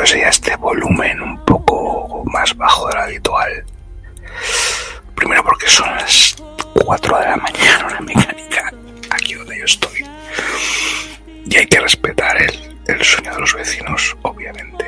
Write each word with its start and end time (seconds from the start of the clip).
A 0.00 0.28
este 0.28 0.56
volumen 0.56 1.22
un 1.22 1.44
poco 1.44 2.24
más 2.26 2.56
bajo 2.56 2.88
de 2.88 2.94
lo 2.94 3.00
habitual. 3.02 3.64
Primero 5.14 5.44
porque 5.44 5.68
son 5.68 5.88
las 5.94 6.36
4 6.84 7.18
de 7.20 7.26
la 7.26 7.36
mañana, 7.36 7.86
una 7.86 8.00
mecánica 8.00 8.72
aquí 9.10 9.34
donde 9.34 9.58
yo 9.58 9.64
estoy. 9.64 10.04
Y 11.46 11.56
hay 11.56 11.66
que 11.66 11.80
respetar 11.80 12.42
el, 12.42 12.78
el 12.88 13.04
sueño 13.04 13.34
de 13.34 13.40
los 13.40 13.54
vecinos, 13.54 14.16
obviamente. 14.22 14.84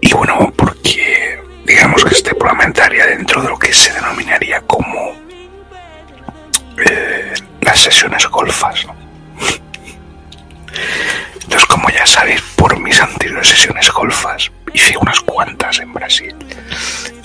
Y 0.00 0.12
bueno, 0.12 0.52
porque 0.56 1.42
digamos 1.66 2.04
que 2.04 2.14
este 2.14 2.34
programa 2.34 2.64
entraría 2.64 3.06
dentro 3.06 3.42
de 3.42 3.48
lo 3.48 3.58
que 3.58 3.72
se 3.72 3.92
denominaría 3.92 4.60
como 4.62 5.12
eh, 6.88 7.34
las 7.60 7.80
sesiones 7.80 8.26
golfas. 8.28 8.86
¿no? 8.86 9.02
Entonces, 11.44 11.66
como 11.66 11.88
ya 11.90 12.06
sabéis, 12.06 12.40
por 12.56 12.78
mis 12.78 13.00
anteriores 13.00 13.48
sesiones 13.48 13.90
golfas, 13.90 14.50
hice 14.72 14.96
unas 14.98 15.20
cuantas 15.20 15.80
en 15.80 15.92
Brasil 15.92 16.34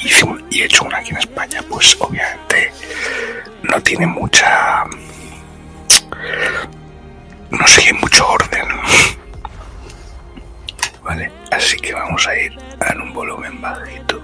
hice 0.08 0.26
y 0.50 0.62
he 0.62 0.66
hecho 0.66 0.86
una 0.86 0.98
aquí 0.98 1.12
en 1.12 1.18
España, 1.18 1.62
pues 1.70 1.96
obviamente 2.00 2.72
no 3.64 3.82
tiene 3.82 4.08
mucha... 4.08 4.86
no 7.50 7.68
sigue 7.68 7.94
mucho 7.94 8.28
orden. 8.28 8.68
¿Vale? 11.04 11.32
Así 11.52 11.78
que 11.78 11.94
vamos 11.94 12.28
a 12.28 12.36
ir 12.38 12.58
en 12.90 13.02
un 13.02 13.14
volumen 13.14 13.62
bajito. 13.62 14.22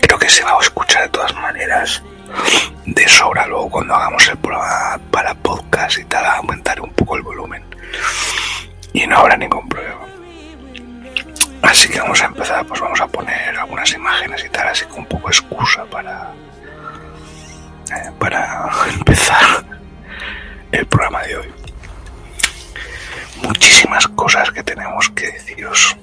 Creo 0.00 0.18
que 0.18 0.28
se 0.28 0.44
va 0.44 0.52
a 0.52 0.60
escuchar 0.60 1.02
de 1.04 1.08
todas 1.10 1.34
maneras 1.34 2.02
de 2.84 3.08
sobra 3.08 3.46
luego 3.46 3.70
cuando 3.70 3.94
hagamos 3.94 4.28
el 4.28 4.36
programa 4.38 5.00
para 5.10 5.34
podcast 5.34 5.98
y 5.98 6.04
tal, 6.04 6.24
aumentaré 6.24 6.80
un 6.80 6.92
poco 6.92 7.16
el 7.16 7.22
volumen. 7.22 7.64
Y 8.96 9.06
no 9.06 9.18
habrá 9.18 9.36
ningún 9.36 9.68
problema. 9.68 10.06
Así 11.60 11.86
que 11.86 12.00
vamos 12.00 12.22
a 12.22 12.26
empezar, 12.26 12.66
pues 12.66 12.80
vamos 12.80 12.98
a 12.98 13.06
poner 13.06 13.54
algunas 13.58 13.92
imágenes 13.92 14.42
y 14.42 14.48
tal, 14.48 14.68
así 14.68 14.86
como 14.86 15.00
un 15.00 15.06
poco 15.06 15.28
excusa 15.28 15.84
para, 15.84 16.32
eh, 17.94 18.10
para 18.18 18.70
empezar 18.94 19.66
el 20.72 20.86
programa 20.86 21.22
de 21.24 21.36
hoy. 21.36 21.52
Muchísimas 23.42 24.08
cosas 24.08 24.50
que 24.50 24.62
tenemos 24.62 25.10
que 25.10 25.30
deciros. 25.30 25.94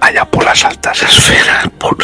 Allá 0.00 0.24
por 0.24 0.44
las 0.44 0.64
altas 0.64 1.02
esferas, 1.02 1.68
por 1.78 1.96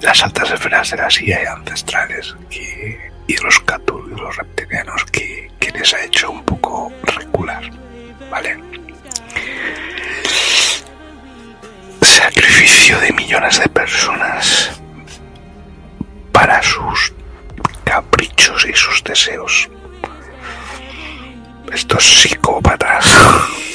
las 0.00 0.22
altas 0.22 0.50
esferas 0.50 0.90
de 0.90 0.96
las 0.96 1.20
IA 1.20 1.52
ancestrales 1.52 2.34
que, 2.48 3.10
y 3.26 3.36
los 3.36 3.62
y 3.62 4.20
los 4.20 4.36
reptilianos 4.36 5.04
que, 5.06 5.50
que 5.58 5.70
les 5.70 5.94
ha 5.94 6.04
hecho 6.04 6.30
un 6.30 6.44
poco 6.44 6.92
recular. 7.02 7.62
¿vale? 8.30 8.58
Sacrificio 12.00 12.98
de 13.00 13.12
millones 13.12 13.60
de 13.60 13.68
personas 13.68 14.80
para 16.32 16.62
sus 16.62 17.12
caprichos 17.84 18.66
y 18.66 18.72
sus 18.74 19.02
deseos. 19.04 19.68
Estos 21.72 22.04
psicópatas, 22.04 23.06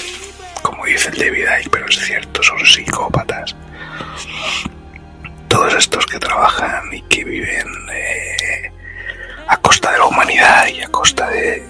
dice 0.86 1.10
el 1.10 1.18
David 1.18 1.46
Icke, 1.62 1.70
pero 1.70 1.86
es 1.88 2.00
cierto, 2.00 2.44
son 2.44 2.66
psicópatas. 2.66 3.56
Todos 5.48 5.74
estos 5.76 6.06
que 6.06 6.20
trabajan 6.20 6.94
y 6.94 7.02
que 7.04 7.24
viven 7.24 7.68
eh, 7.92 8.72
a 9.48 9.58
costa 9.58 9.92
de 9.92 10.00
la 10.00 10.06
humanidad 10.06 10.68
y 10.68 10.82
a 10.82 10.88
costa 10.90 11.30
de, 11.30 11.64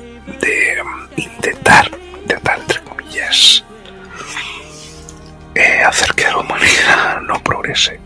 um, 0.82 1.08
intentar, 1.18 1.90
intentar 2.22 2.60
entre 2.60 2.82
comillas, 2.82 3.64
eh, 5.54 5.82
hacer 5.84 6.14
que 6.16 6.24
la 6.24 6.38
humanidad 6.38 7.22
no 7.28 7.42
progrese. 7.44 8.00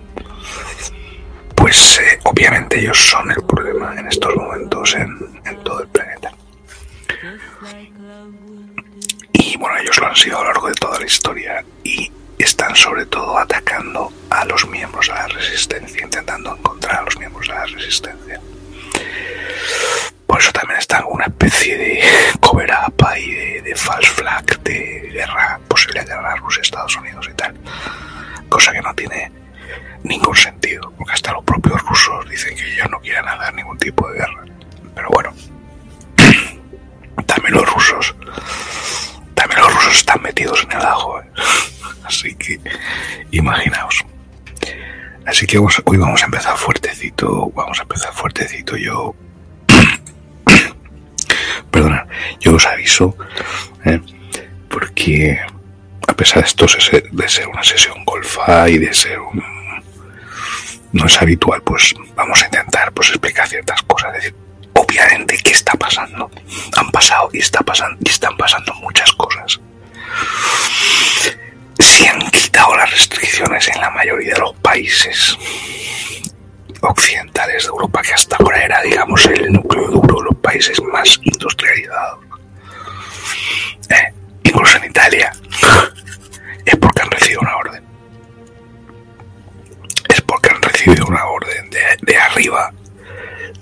Pues 1.55 1.99
eh, 1.99 2.19
obviamente 2.23 2.79
ellos 2.79 2.97
son 2.97 3.31
el 3.31 3.43
problema 3.43 3.93
en 3.97 4.07
estos 4.07 4.35
momentos 4.35 4.95
en, 4.95 5.41
en 5.45 5.63
todo 5.63 5.81
el 5.81 5.87
planeta. 5.89 6.31
Y 9.39 9.55
bueno, 9.57 9.77
ellos 9.77 9.97
lo 9.97 10.07
han 10.07 10.15
sido 10.15 10.37
a 10.37 10.41
lo 10.41 10.47
largo 10.47 10.67
de 10.67 10.73
toda 10.73 10.99
la 10.99 11.05
historia 11.05 11.63
y 11.83 12.11
están 12.37 12.75
sobre 12.75 13.05
todo 13.05 13.37
atacando 13.37 14.11
a 14.29 14.43
los 14.43 14.67
miembros 14.67 15.07
de 15.07 15.13
la 15.13 15.27
resistencia, 15.27 16.03
intentando 16.03 16.55
encontrar 16.57 16.99
a 16.99 17.01
los 17.03 17.17
miembros 17.17 17.47
de 17.47 17.53
la 17.53 17.65
resistencia. 17.65 18.41
Por 20.27 20.39
eso 20.39 20.51
también 20.51 20.79
está 20.79 21.05
una 21.05 21.25
especie 21.25 21.77
de 21.77 22.03
cover 22.41 22.69
up 22.85 23.05
y 23.17 23.61
de, 23.61 23.75
false 23.75 24.09
flag 24.11 24.45
de 24.61 25.09
guerra, 25.13 25.57
posible 25.69 26.03
guerra 26.03 26.35
Rusia-Estados 26.35 26.97
Unidos 26.97 27.29
y 27.31 27.33
tal. 27.35 27.55
Cosa 28.49 28.73
que 28.73 28.81
no 28.81 28.93
tiene 28.93 29.31
ningún 30.03 30.35
sentido, 30.35 30.91
porque 30.97 31.13
hasta 31.13 31.31
los 31.31 31.45
propios 31.45 31.81
rusos 31.83 32.29
dicen 32.29 32.55
que 32.57 32.73
ellos 32.73 32.89
no 32.89 32.99
quieren 32.99 33.25
hacer 33.25 33.53
ningún 33.53 33.77
tipo 33.77 34.09
de 34.09 34.19
guerra. 34.19 34.43
Pero 34.95 35.09
bueno, 35.11 35.33
también 37.25 37.53
los 37.53 37.73
rusos, 37.73 38.15
también 39.39 39.61
los 39.61 39.73
rusos 39.73 39.95
están 39.95 40.21
metidos 40.21 40.67
en 40.69 40.77
el 40.77 40.85
ajo, 40.85 41.21
¿eh? 41.21 41.25
así 42.03 42.35
que 42.35 42.59
imaginaos. 43.31 44.05
Así 45.25 45.47
que 45.47 45.57
hoy 45.57 45.97
vamos 45.97 46.21
a 46.21 46.25
empezar 46.25 46.57
fuertecito, 46.57 47.49
vamos 47.55 47.79
a 47.79 47.83
empezar 47.83 48.13
fuertecito. 48.13 48.75
Yo, 48.75 49.15
perdona, 51.71 52.05
yo 52.41 52.55
os 52.55 52.65
aviso, 52.65 53.15
¿eh? 53.85 54.01
porque 54.69 55.39
a 56.05 56.13
pesar 56.13 56.43
de 56.43 56.49
esto 56.49 56.65
de 56.65 56.81
ser, 56.81 57.09
de 57.09 57.29
ser 57.29 57.47
una 57.47 57.63
sesión 57.63 58.03
golfa 58.03 58.67
y 58.67 58.77
de 58.77 58.93
ser 58.93 59.21
un, 59.21 59.41
no 60.91 61.05
es 61.05 61.21
habitual, 61.21 61.61
pues 61.61 61.93
vamos 62.13 62.41
a 62.41 62.45
intentar 62.45 62.91
pues 62.91 63.09
explicar 63.09 63.47
ciertas 63.47 63.81
cosas. 63.83 64.15
Es 64.15 64.23
decir, 64.23 64.35
obviamente, 64.73 65.37
¿qué 65.43 65.51
está 65.51 65.73
pasando? 65.73 66.29
Han 66.77 66.91
pasado 66.91 67.29
y 67.33 67.39
está 67.39 67.61
pasando 67.61 67.97
y 68.03 68.09
están 68.09 68.35
pasando 68.37 68.73
muchas 68.75 69.11
cosas. 69.13 69.59
Se 71.79 72.07
han 72.07 72.19
quitado 72.31 72.75
las 72.75 72.91
restricciones 72.91 73.67
en 73.69 73.81
la 73.81 73.89
mayoría 73.91 74.33
de 74.33 74.39
los 74.39 74.55
países 74.55 75.37
occidentales 76.81 77.63
de 77.63 77.69
Europa, 77.69 78.01
que 78.01 78.13
hasta 78.13 78.37
ahora 78.37 78.63
era, 78.63 78.81
digamos, 78.81 79.25
el 79.27 79.51
núcleo 79.51 79.87
duro, 79.87 80.21
los 80.21 80.35
países 80.37 80.81
más 80.83 81.19
industrializados. 81.23 82.25
Eh, 83.89 84.13
incluso 84.43 84.77
en 84.77 84.85
Italia. 84.85 85.31
Es 86.65 86.75
porque 86.77 87.01
han 87.01 87.11
recibido 87.11 87.41
una 87.41 87.57
orden. 87.57 87.83
Es 90.07 90.21
porque 90.21 90.49
han 90.49 90.61
recibido 90.61 91.05
una 91.07 91.25
orden 91.25 91.69
de, 91.69 91.97
de 92.01 92.17
arriba 92.17 92.71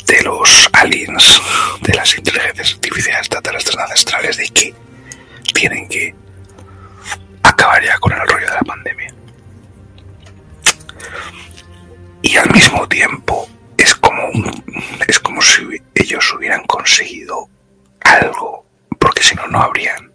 de 0.08 0.24
los 0.24 0.70
aliens, 0.74 1.42
de 1.82 1.94
las 1.94 2.18
inteligencias 2.18 2.74
artificiales 2.74 3.20
extraterrestres 3.20 3.78
ancestrales, 3.78 4.38
de 4.38 4.48
que 4.50 4.74
tienen 5.54 5.88
que 5.88 6.16
acabar 7.44 7.84
ya 7.84 7.98
con 8.00 8.14
el 8.14 8.28
rollo 8.28 8.48
de 8.48 8.54
la 8.54 8.62
pandemia. 8.62 9.14
Y 12.22 12.38
al 12.38 12.50
mismo 12.52 12.88
tiempo 12.88 13.48
es 13.78 13.96
como 13.96 14.32
es 15.08 15.20
como 15.20 15.42
si 15.42 15.82
ellos 15.94 16.34
hubieran 16.34 16.64
conseguido 16.66 17.50
algo, 18.02 18.66
porque 19.00 19.24
si 19.24 19.36
no 19.36 19.48
no 19.48 19.62
habrían 19.62 20.12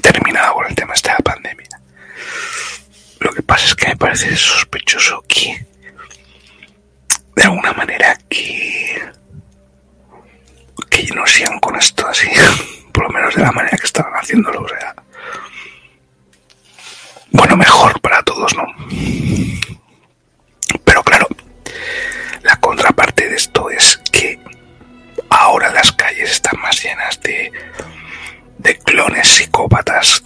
terminado 0.00 0.54
con 0.54 0.66
el 0.66 0.74
tema 0.74 0.94
de 0.94 1.08
la 1.08 1.18
pandemia. 1.18 1.68
Lo 3.20 3.32
que 3.32 3.42
pasa 3.42 3.66
es 3.66 3.74
que 3.74 3.88
me 3.88 3.96
parece 3.96 4.30
bueno, 17.32 17.56
mejor 17.56 18.00
para 18.00 18.22
todos, 18.22 18.54
¿no? 18.56 18.64
Pero 20.84 21.02
claro, 21.02 21.26
la 22.42 22.56
contraparte 22.56 23.28
de 23.28 23.36
esto 23.36 23.70
es 23.70 23.98
que 24.12 24.38
ahora 25.30 25.70
las 25.72 25.92
calles 25.92 26.30
están 26.30 26.60
más 26.60 26.82
llenas 26.82 27.20
de, 27.20 27.52
de 28.58 28.78
clones 28.78 29.28
psicópatas 29.28 30.22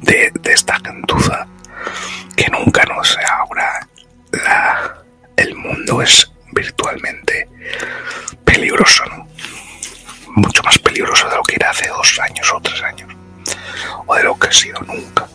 de, 0.00 0.32
de 0.40 0.52
esta 0.52 0.78
gentuza 0.84 1.46
que 2.36 2.48
nunca, 2.48 2.84
¿no? 2.84 3.02
Sea, 3.04 3.38
ahora 3.40 3.88
la, 4.32 5.02
el 5.36 5.54
mundo 5.54 6.02
es 6.02 6.30
virtualmente 6.52 7.48
peligroso, 8.44 9.04
¿no? 9.06 9.28
Mucho 10.36 10.62
más 10.62 10.78
peligroso 10.78 11.28
de 11.28 11.36
lo 11.36 11.42
que 11.42 11.56
era 11.56 11.70
hace 11.70 11.88
dos 11.88 12.18
años 12.20 12.52
o 12.54 12.60
tres 12.60 12.82
años, 12.82 13.14
o 14.06 14.14
de 14.14 14.22
lo 14.22 14.38
que 14.38 14.48
ha 14.48 14.52
sido 14.52 14.80
nunca. 14.82 15.26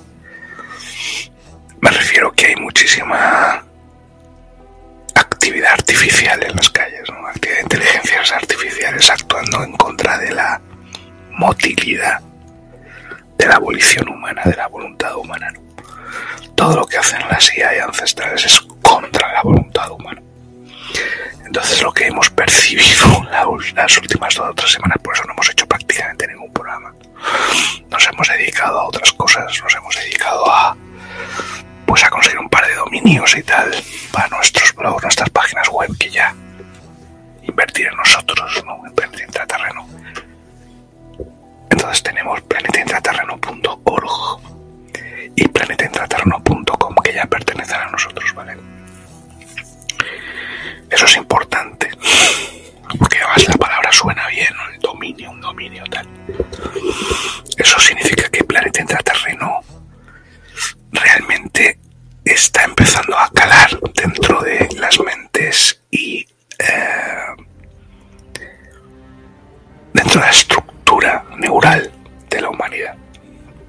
Me 1.85 1.91
refiero 1.91 2.31
que 2.31 2.47
hay 2.47 2.55
muchísima 2.55 3.63
actividad 5.13 5.73
artificial 5.73 6.41
en 6.43 6.55
las 6.55 6.69
calles, 6.71 7.03
¿no? 7.11 7.27
actividad 7.27 7.57
de 7.57 7.61
inteligencias 7.61 8.31
artificiales 8.31 9.07
actuando 9.11 9.63
en 9.63 9.71
contra 9.77 10.17
de 10.17 10.31
la 10.33 10.59
motilidad, 11.29 12.21
de 13.37 13.45
la 13.45 13.55
abolición 13.57 14.09
humana, 14.09 14.41
de 14.45 14.55
la 14.55 14.65
voluntad 14.67 15.15
humana. 15.15 15.51
¿no? 15.51 15.59
Todo 16.55 16.75
lo 16.77 16.87
que 16.87 16.97
hacen 16.97 17.19
las 17.29 17.55
IA 17.55 17.75
y 17.77 17.79
ancestrales 17.79 18.43
es 18.45 18.59
contra 18.81 19.31
la 19.33 19.41
voluntad 19.43 19.91
humana. 19.91 20.23
Entonces 21.45 21.83
lo 21.83 21.93
que 21.93 22.07
hemos 22.07 22.31
percibido 22.31 23.23
la- 23.31 23.45
las 23.75 23.97
últimas 23.99 24.33
dos 24.33 24.49
o 24.49 24.53
tres 24.55 24.71
semanas, 24.71 24.97
por 25.03 25.13
eso 25.13 25.23
no 25.25 25.33
hemos 25.33 25.51
hecho 25.51 25.67
prácticamente 25.67 26.25
ningún 26.27 26.51
programa. 26.51 26.95
Nos 27.91 28.07
hemos 28.07 28.27
dedicado 28.27 28.79
a 28.79 28.87
otras 28.87 29.13
cosas, 29.13 29.61
nos 29.63 29.75
hemos 29.75 29.95
dedicado 29.95 30.51
a 30.51 30.75
pues 31.85 32.03
a 32.03 32.09
conseguir 32.09 32.39
un 32.39 32.49
par 32.49 32.65
de 32.67 32.75
dominios 32.75 33.35
y 33.37 33.43
tal 33.43 33.71
para 34.11 34.27
nuestros 34.29 34.73
blogs, 34.75 35.03
nuestras 35.03 35.29
páginas 35.29 35.69
web 35.69 35.89
que 35.97 36.09
ya 36.09 36.33
invertir 37.43 37.87
en 37.87 37.95
nosotros, 37.95 38.63
¿no? 38.65 38.85
En 38.85 38.93
Planeta 38.93 39.23
Intraterreno. 39.23 39.87
Entonces 41.69 42.03
tenemos 42.03 42.41
planetaintraterreno.org 42.41 44.39
y 45.35 45.47
planetaintraterreno.com 45.47 46.95
que 47.03 47.13
ya 47.13 47.25
pertenecen 47.25 47.79
a 47.79 47.87
nosotros, 47.91 48.33
¿vale? 48.33 48.57
Eso 50.89 51.05
es 51.05 51.17
importante. 51.17 51.89
Porque 52.97 53.17
además 53.17 53.47
la 53.47 53.55
palabra 53.55 53.91
suena 53.91 54.27
bien, 54.27 54.53
¿no? 54.55 54.69
El 54.73 54.79
dominio, 54.79 55.31
un 55.31 55.41
dominio 55.41 55.83
tal. 55.91 56.07
Eso 57.57 57.79
significa 57.79 58.29
que 58.29 58.43
Planeta 58.43 58.81
Intraterreno 58.81 59.61
realmente 60.95 61.79
está 62.23 62.63
empezando 62.63 63.17
a 63.17 63.29
calar 63.31 63.79
dentro 63.93 64.41
de 64.41 64.67
las 64.77 64.99
mentes 64.99 65.81
y 65.91 66.27
eh, 66.59 67.43
dentro 69.93 70.19
de 70.19 70.25
la 70.25 70.31
estructura 70.31 71.25
neural 71.37 71.91
de 72.29 72.41
la 72.41 72.49
humanidad. 72.49 72.95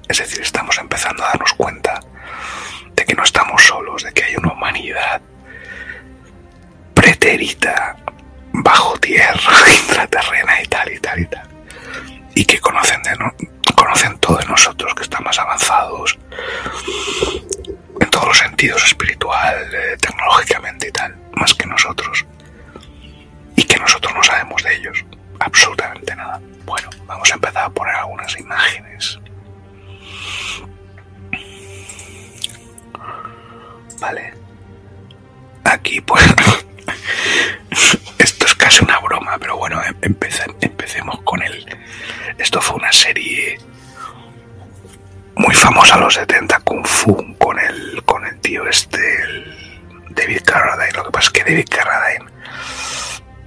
Es 0.07 0.17
decir, 0.19 0.41
estamos 0.41 0.77
empezando 0.77 1.23
a 1.23 1.27
darnos 1.27 1.53
cuenta 1.53 1.99
de 2.95 3.05
que 3.05 3.13
no 3.13 3.23
estamos 3.23 3.61
solos, 3.63 4.03
de 4.03 4.11
que 4.13 4.23
hay 4.23 4.35
una 4.37 4.53
humanidad 4.53 5.21
pretérita, 6.93 7.95
bajo 8.53 8.97
tierra, 8.99 9.51
intraterrena 9.81 10.61
y 10.63 10.67
tal 10.67 10.91
y 10.91 10.99
tal 10.99 11.19
y 11.19 11.25
tal. 11.25 11.47
Y 12.35 12.45
que 12.45 12.59
conocen, 12.59 13.01
de 13.03 13.15
no- 13.17 13.33
conocen 13.87 14.19
todo 14.19 14.37
de 14.37 14.45
nosotros, 14.45 14.93
que 14.95 15.03
están 15.03 15.23
más 15.23 15.39
avanzados 15.39 16.17
en 18.01 18.09
todos 18.09 18.27
los 18.27 18.37
sentidos, 18.37 18.83
espiritual, 18.83 19.55
eh, 19.73 19.95
tecnológicamente 20.01 20.89
y 20.89 20.91
tal, 20.91 21.15
más 21.31 21.53
que 21.53 21.65
nosotros. 21.65 22.25
Y 23.55 23.63
que 23.63 23.77
nosotros 23.77 24.13
no 24.13 24.21
sabemos 24.21 24.61
de 24.61 24.75
ellos, 24.75 25.05
absolutamente 25.39 26.13
nada. 26.17 26.41
Bueno, 26.65 26.89
vamos 27.05 27.31
a 27.31 27.35
empezar 27.35 27.63
a 27.63 27.69
poner 27.69 27.95
algunas 27.95 28.37
imágenes. 28.37 29.19
Vale. 34.01 34.33
Aquí 35.63 36.01
pues... 36.01 36.23
Esto 38.17 38.45
es 38.47 38.55
casi 38.55 38.83
una 38.83 38.99
broma, 38.99 39.37
pero 39.39 39.55
bueno, 39.57 39.81
em-, 39.81 39.95
empece, 40.01 40.43
empecemos 40.59 41.21
con 41.21 41.41
él. 41.41 41.65
Esto 42.37 42.59
fue 42.61 42.75
una 42.75 42.91
serie 42.91 43.57
muy 45.37 45.53
famosa 45.53 45.97
los 45.97 46.15
70, 46.15 46.59
Kung 46.61 46.85
Fu, 46.85 47.35
con 47.37 47.59
el, 47.59 48.03
con 48.03 48.25
el 48.25 48.39
tío 48.39 48.67
este, 48.67 48.99
David 50.09 50.41
Carradine. 50.45 50.91
Lo 50.93 51.05
que 51.05 51.11
pasa 51.11 51.27
es 51.27 51.31
que 51.31 51.43
David 51.43 51.67
Carradine 51.69 52.25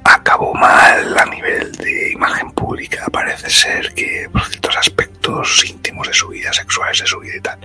acabó 0.04 0.54
mal 0.54 1.18
a 1.18 1.24
nivel 1.26 1.72
de 1.72 2.12
imagen 2.12 2.50
pública. 2.52 3.06
Parece 3.12 3.50
ser 3.50 3.92
que 3.94 4.28
por 4.32 4.44
ciertos 4.46 4.76
aspectos 4.76 5.64
íntimos 5.64 6.06
de 6.06 6.14
su 6.14 6.28
vida, 6.28 6.52
sexuales 6.52 7.00
de 7.00 7.06
su 7.06 7.18
vida 7.20 7.36
y 7.36 7.40
tal. 7.40 7.58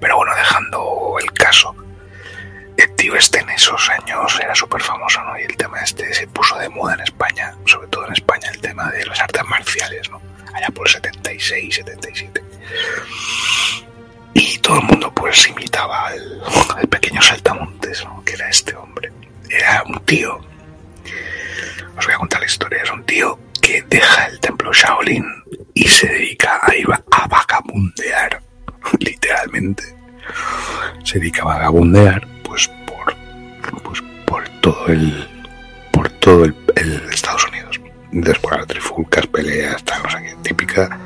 Pero 0.00 0.16
bueno, 0.16 0.34
dejando 0.34 1.16
el 1.20 1.32
caso, 1.32 1.74
el 2.76 2.94
tío 2.96 3.14
este 3.14 3.40
en 3.40 3.50
esos 3.50 3.88
años 3.90 4.38
era 4.40 4.54
súper 4.54 4.82
famoso, 4.82 5.22
¿no? 5.22 5.38
Y 5.38 5.42
el 5.42 5.56
tema 5.56 5.80
este 5.80 6.12
se 6.12 6.26
puso 6.26 6.58
de 6.58 6.68
moda 6.68 6.94
en 6.94 7.00
España, 7.00 7.54
sobre 7.66 7.88
todo 7.88 8.06
en 8.06 8.14
España, 8.14 8.48
el 8.52 8.60
tema 8.60 8.90
de 8.90 9.06
las 9.06 9.20
artes 9.20 9.44
marciales, 9.44 10.10
¿no? 10.10 10.33
Allá 10.54 10.68
por 10.68 10.86
el 10.86 10.92
76, 10.92 11.74
77. 11.74 12.42
Y 14.34 14.58
todo 14.58 14.78
el 14.78 14.84
mundo 14.84 15.12
pues 15.14 15.48
imitaba 15.48 16.08
al, 16.08 16.42
al 16.76 16.88
pequeño 16.88 17.20
saltamontes, 17.20 18.04
¿no? 18.04 18.22
Que 18.24 18.34
era 18.34 18.48
este 18.48 18.74
hombre. 18.74 19.12
Era 19.48 19.82
un 19.86 20.00
tío 20.04 20.40
os 21.96 22.06
voy 22.06 22.14
a 22.14 22.18
contar 22.18 22.40
la 22.40 22.46
historia. 22.46 22.82
Es 22.82 22.90
un 22.90 23.04
tío 23.04 23.38
que 23.60 23.82
deja 23.82 24.26
el 24.26 24.40
templo 24.40 24.72
Shaolin 24.72 25.24
y 25.74 25.84
se 25.84 26.08
dedica 26.08 26.60
a 26.62 26.74
ir 26.74 26.86
a 26.92 27.26
vagabundear, 27.26 28.42
literalmente. 28.98 29.84
Se 31.04 31.18
dedica 31.18 31.42
a 31.42 31.46
vagabundear, 31.46 32.26
pues 32.42 32.68
por, 32.86 33.14
pues 33.82 34.02
por 34.26 34.48
todo 34.60 34.86
el, 34.88 35.28
por 35.92 36.08
todo 36.10 36.44
el, 36.44 36.54
el 36.76 37.08
Estados 37.10 37.46
Unidos. 37.48 37.80
Después 38.16 38.64
trifulcas, 38.68 39.26
peleas, 39.26 39.82
tal, 39.82 40.00
no 40.04 40.08
sé 40.08 40.36
típica 40.42 40.98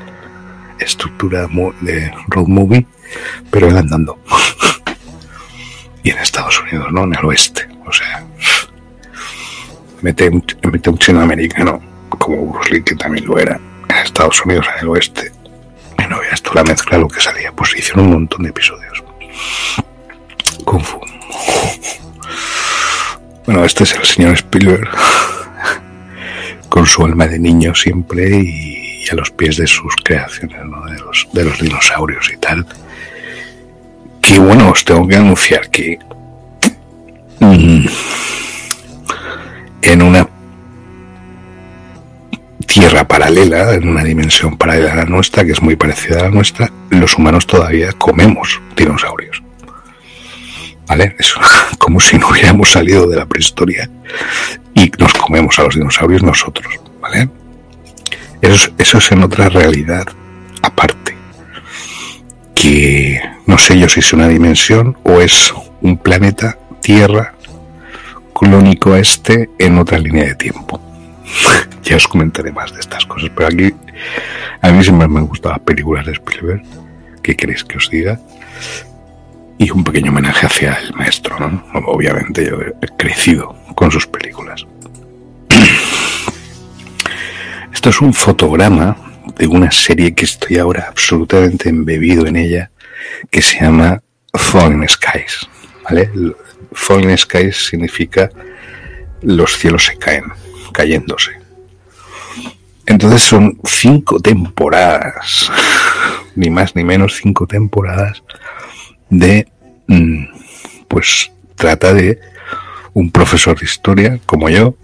estructura 0.79 1.49
de 1.81 2.12
road 2.29 2.47
movie, 2.49 2.87
pero 3.50 3.69
él 3.69 3.79
andando. 3.79 4.19
y 6.03 6.11
en 6.11 6.19
Estados 6.19 6.61
Unidos, 6.61 6.93
¿no? 6.93 7.05
En 7.05 7.15
el 7.15 7.25
oeste. 7.25 7.67
O 7.87 7.91
sea, 7.91 8.27
mete 10.03 10.29
un, 10.29 10.45
mete 10.71 10.91
un 10.91 10.99
chino 10.99 11.23
americano 11.23 11.81
como 12.11 12.53
Bruce 12.53 12.75
Lee, 12.75 12.83
que 12.83 12.95
también 12.95 13.25
lo 13.25 13.38
era, 13.38 13.59
en 13.88 13.97
Estados 13.97 14.45
Unidos, 14.45 14.67
en 14.75 14.83
el 14.83 14.88
oeste. 14.88 15.33
Y 15.99 16.07
no 16.09 16.21
veas 16.21 16.43
tú 16.43 16.50
la 16.53 16.62
mezcla, 16.62 16.99
lo 16.99 17.09
que 17.09 17.23
salía. 17.23 17.53
Pues 17.53 17.75
hicieron 17.75 18.05
un 18.05 18.12
montón 18.12 18.43
de 18.43 18.50
episodios. 18.50 19.03
Kung 20.67 20.83
Fu. 20.83 21.00
Bueno, 23.47 23.65
este 23.65 23.85
es 23.85 23.95
el 23.95 24.05
señor 24.05 24.35
Spielberg, 24.35 24.91
con 26.69 26.87
su 26.87 27.05
alma 27.05 27.27
de 27.27 27.39
niño 27.39 27.75
siempre 27.75 28.29
y, 28.41 29.09
a 29.11 29.15
los 29.15 29.31
pies 29.31 29.57
de 29.57 29.67
sus 29.67 29.95
creaciones, 30.05 30.59
¿no? 30.67 30.85
de, 30.85 30.99
los, 30.99 31.27
de 31.33 31.45
los 31.45 31.59
dinosaurios 31.59 32.31
y 32.33 32.37
tal. 32.37 32.67
Que 34.21 34.39
bueno, 34.39 34.71
os 34.71 34.85
tengo 34.85 35.09
que 35.09 35.17
anunciar 35.17 35.71
que 35.71 35.99
mm, 37.41 37.87
en 39.81 40.03
una 40.03 40.29
tierra 42.67 43.09
paralela, 43.09 43.73
en 43.75 43.89
una 43.89 44.05
dimensión 44.05 44.59
paralela 44.59 44.93
a 44.93 44.97
la 44.97 45.05
nuestra, 45.07 45.45
que 45.45 45.53
es 45.53 45.63
muy 45.63 45.77
parecida 45.77 46.21
a 46.21 46.23
la 46.25 46.31
nuestra, 46.31 46.71
los 46.91 47.17
humanos 47.17 47.47
todavía 47.47 47.93
comemos 47.93 48.61
dinosaurios. 48.77 49.43
¿Vale? 50.88 51.14
Es 51.18 51.35
como 51.78 52.00
si 52.00 52.18
no 52.18 52.28
hubiéramos 52.28 52.71
salido 52.71 53.07
de 53.07 53.16
la 53.16 53.26
prehistoria 53.26 53.88
y 54.75 54.90
nos 54.99 55.12
comemos 55.14 55.59
a 55.59 55.64
los 55.64 55.75
dinosaurios 55.75 56.23
nosotros, 56.23 56.73
¿vale? 57.00 57.28
Eso 58.40 58.54
es, 58.54 58.73
eso 58.78 58.99
es 58.99 59.12
en 59.12 59.23
otra 59.23 59.49
realidad 59.49 60.07
aparte. 60.62 61.16
Que 62.54 63.21
no 63.47 63.59
sé 63.59 63.78
yo 63.78 63.88
si 63.88 64.00
es 64.00 64.12
una 64.12 64.28
dimensión 64.28 64.97
o 65.04 65.21
es 65.21 65.52
un 65.80 65.99
planeta, 65.99 66.59
Tierra, 66.80 67.35
clónico 68.35 68.92
a 68.92 69.00
este 69.00 69.50
en 69.59 69.78
otra 69.78 69.99
línea 69.99 70.25
de 70.25 70.35
tiempo. 70.35 70.80
ya 71.83 71.97
os 71.97 72.09
comentaré 72.09 72.52
más 72.52 72.73
de 72.73 72.80
estas 72.80 73.04
cosas, 73.07 73.30
pero 73.35 73.49
aquí 73.49 73.75
a 74.61 74.71
mí 74.71 74.83
siempre 74.83 75.09
me 75.09 75.18
han 75.18 75.26
gustado 75.26 75.54
las 75.54 75.62
películas 75.62 76.07
de 76.07 76.12
Spielberg. 76.12 76.62
¿Qué 77.23 77.37
queréis 77.37 77.64
que 77.64 77.76
os 77.76 77.90
diga? 77.90 78.18
Y 79.59 79.71
un 79.71 79.83
pequeño 79.83 80.12
homenaje 80.12 80.47
hacia 80.47 80.75
el 80.75 80.95
maestro, 80.95 81.38
¿no? 81.41 81.65
Obviamente 81.87 82.47
yo 82.47 82.61
he 82.61 82.97
crecido 82.97 83.57
con 83.75 83.91
sus 83.91 84.07
películas. 84.07 84.65
Esto 87.73 87.91
es 87.91 88.00
un 88.00 88.15
fotograma 88.15 88.97
de 89.37 89.49
una 89.49 89.73
serie 89.73 90.15
que 90.15 90.25
estoy 90.25 90.59
ahora 90.59 90.87
absolutamente 90.88 91.69
embebido 91.69 92.27
en 92.27 92.37
ella, 92.37 92.71
que 93.31 93.43
se 93.43 93.61
llama 93.61 94.03
Falling 94.33 94.88
Skies. 94.88 95.49
¿Vale? 95.85 96.11
Falling 96.73 97.17
Skies 97.17 97.69
significa 97.69 98.31
los 99.23 99.57
cielos 99.57 99.87
se 99.87 99.99
caen, 99.99 100.25
cayéndose. 100.73 101.33
Entonces 102.87 103.23
son 103.23 103.59
cinco 103.65 104.21
temporadas, 104.21 105.50
ni 106.37 106.49
más 106.49 106.75
ni 106.75 106.85
menos 106.85 107.17
cinco 107.17 107.47
temporadas 107.47 108.23
de, 109.11 109.49
mm, 109.87 110.25
pues 110.88 111.33
trata 111.55 111.93
de 111.93 112.21
un 112.95 113.11
profesor 113.11 113.59
de 113.59 113.65
historia 113.65 114.19
como 114.27 114.49
yo, 114.49 114.75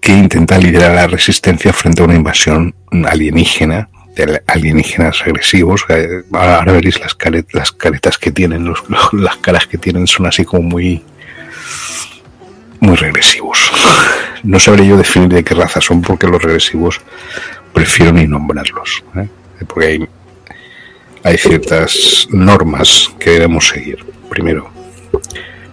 que 0.00 0.12
intenta 0.12 0.58
liderar 0.58 0.94
la 0.94 1.06
resistencia 1.06 1.72
frente 1.72 2.02
a 2.02 2.06
una 2.06 2.14
invasión 2.14 2.74
alienígena, 3.06 3.88
de 4.16 4.42
alienígenas 4.46 5.22
agresivos. 5.22 5.84
Eh, 5.88 6.22
Ahora 6.32 6.72
veréis 6.72 6.98
las, 7.00 7.14
caretas, 7.14 7.54
las 7.54 7.72
caretas 7.72 8.18
que 8.18 8.32
tienen, 8.32 8.64
los, 8.64 8.82
las 9.12 9.36
caras 9.36 9.66
que 9.66 9.78
tienen 9.78 10.06
son 10.06 10.26
así 10.26 10.44
como 10.44 10.62
muy, 10.62 11.02
muy 12.80 12.96
regresivos. 12.96 13.70
No 14.42 14.58
sabré 14.58 14.86
yo 14.86 14.96
definir 14.96 15.28
de 15.28 15.44
qué 15.44 15.54
raza 15.54 15.80
son 15.80 16.00
porque 16.00 16.26
los 16.26 16.42
regresivos 16.42 17.00
prefiero 17.72 18.12
ni 18.12 18.26
nombrarlos. 18.26 19.04
¿eh? 19.16 19.28
Porque 19.66 19.86
hay, 19.86 20.08
hay 21.22 21.36
ciertas 21.36 22.26
normas 22.30 23.10
que 23.18 23.30
debemos 23.30 23.68
seguir. 23.68 24.04
Primero, 24.28 24.70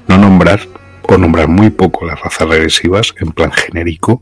no 0.07 0.17
nombrar 0.17 0.67
o 1.03 1.17
nombrar 1.17 1.47
muy 1.47 1.69
poco 1.69 2.05
las 2.05 2.19
razas 2.19 2.47
regresivas 2.49 3.13
en 3.19 3.31
plan 3.31 3.51
genérico 3.51 4.21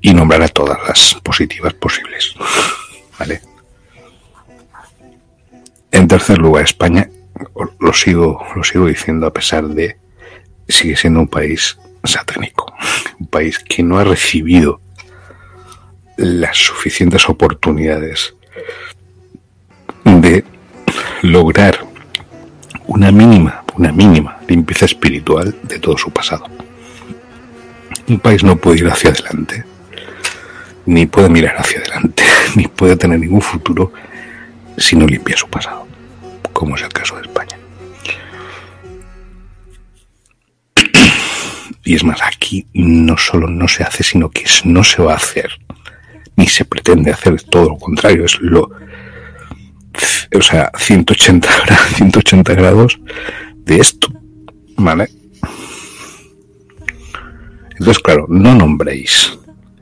y 0.00 0.14
nombrar 0.14 0.42
a 0.42 0.48
todas 0.48 0.78
las 0.86 1.14
positivas 1.22 1.74
posibles. 1.74 2.34
¿Vale? 3.18 3.40
En 5.90 6.08
tercer 6.08 6.38
lugar, 6.38 6.64
España, 6.64 7.10
lo 7.80 7.92
sigo, 7.92 8.44
lo 8.54 8.64
sigo 8.64 8.86
diciendo 8.86 9.26
a 9.26 9.32
pesar 9.32 9.66
de, 9.68 9.96
sigue 10.68 10.96
siendo 10.96 11.20
un 11.20 11.28
país 11.28 11.78
satánico, 12.04 12.72
un 13.18 13.26
país 13.26 13.58
que 13.58 13.82
no 13.82 13.98
ha 13.98 14.04
recibido 14.04 14.80
las 16.16 16.56
suficientes 16.56 17.28
oportunidades 17.28 18.34
de 20.04 20.44
lograr 21.22 21.78
una 22.86 23.12
mínima, 23.12 23.64
una 23.76 23.92
mínima 23.92 24.38
limpieza 24.48 24.84
espiritual 24.84 25.54
de 25.62 25.78
todo 25.78 25.96
su 25.96 26.10
pasado. 26.10 26.46
Un 28.08 28.18
país 28.18 28.42
no 28.42 28.56
puede 28.56 28.80
ir 28.80 28.88
hacia 28.88 29.10
adelante, 29.10 29.64
ni 30.86 31.06
puede 31.06 31.28
mirar 31.28 31.56
hacia 31.58 31.80
adelante, 31.80 32.24
ni 32.56 32.66
puede 32.66 32.96
tener 32.96 33.20
ningún 33.20 33.40
futuro 33.40 33.92
si 34.76 34.96
no 34.96 35.06
limpia 35.06 35.36
su 35.36 35.48
pasado, 35.48 35.86
como 36.52 36.76
es 36.76 36.82
el 36.82 36.92
caso 36.92 37.16
de 37.16 37.22
España. 37.22 37.56
Y 41.84 41.96
es 41.96 42.04
más, 42.04 42.22
aquí 42.22 42.64
no 42.74 43.18
solo 43.18 43.48
no 43.48 43.66
se 43.66 43.82
hace, 43.82 44.04
sino 44.04 44.30
que 44.30 44.44
no 44.64 44.84
se 44.84 45.02
va 45.02 45.14
a 45.14 45.16
hacer, 45.16 45.50
ni 46.36 46.46
se 46.46 46.64
pretende 46.64 47.10
hacer 47.10 47.42
todo 47.42 47.70
lo 47.70 47.76
contrario, 47.76 48.24
es 48.24 48.38
lo, 48.40 48.70
o 50.34 50.42
sea, 50.42 50.70
180 50.76 51.48
grados, 51.66 51.86
180 51.96 52.54
grados 52.54 53.00
de 53.56 53.78
esto, 53.78 54.08
¿vale? 54.76 55.08
Entonces, 57.72 57.98
claro, 57.98 58.26
no 58.28 58.54
nombréis 58.54 59.38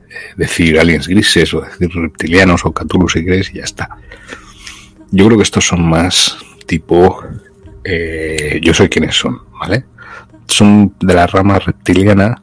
eh, 0.09 0.13
decir 0.37 0.79
aliens 0.79 1.07
grises 1.07 1.53
o 1.53 1.61
decir 1.61 1.89
reptilianos 1.93 2.65
o 2.65 2.73
Cthulhu 2.73 3.07
si 3.07 3.23
queréis 3.23 3.51
y 3.53 3.57
ya 3.57 3.63
está. 3.63 3.89
Yo 5.11 5.25
creo 5.25 5.37
que 5.37 5.43
estos 5.43 5.67
son 5.67 5.87
más 5.87 6.37
tipo 6.65 7.21
eh, 7.83 8.59
yo 8.61 8.73
sé 8.73 8.89
quiénes 8.89 9.15
son, 9.15 9.41
¿vale? 9.59 9.85
Son 10.47 10.95
de 10.99 11.13
la 11.13 11.27
rama 11.27 11.59
reptiliana 11.59 12.41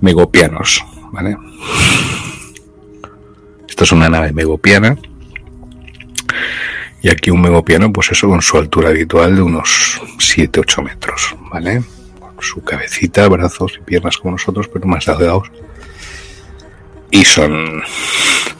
megopianos, 0.00 0.84
¿vale? 1.12 1.36
Esto 3.68 3.84
es 3.84 3.92
una 3.92 4.08
nave 4.08 4.32
megopiana 4.32 4.96
Y 7.02 7.10
aquí 7.10 7.30
un 7.30 7.42
megopiano, 7.42 7.92
pues 7.92 8.10
eso 8.12 8.28
con 8.28 8.40
su 8.40 8.56
altura 8.56 8.88
habitual 8.88 9.36
de 9.36 9.42
unos 9.42 10.00
7-8 10.18 10.82
metros, 10.82 11.36
¿vale? 11.50 11.82
Con 12.18 12.34
su 12.40 12.62
cabecita, 12.62 13.28
brazos 13.28 13.74
y 13.78 13.82
piernas 13.84 14.16
como 14.16 14.32
nosotros, 14.32 14.68
pero 14.72 14.86
más 14.86 15.04
delgados. 15.04 15.50
Y 17.10 17.24
son 17.24 17.82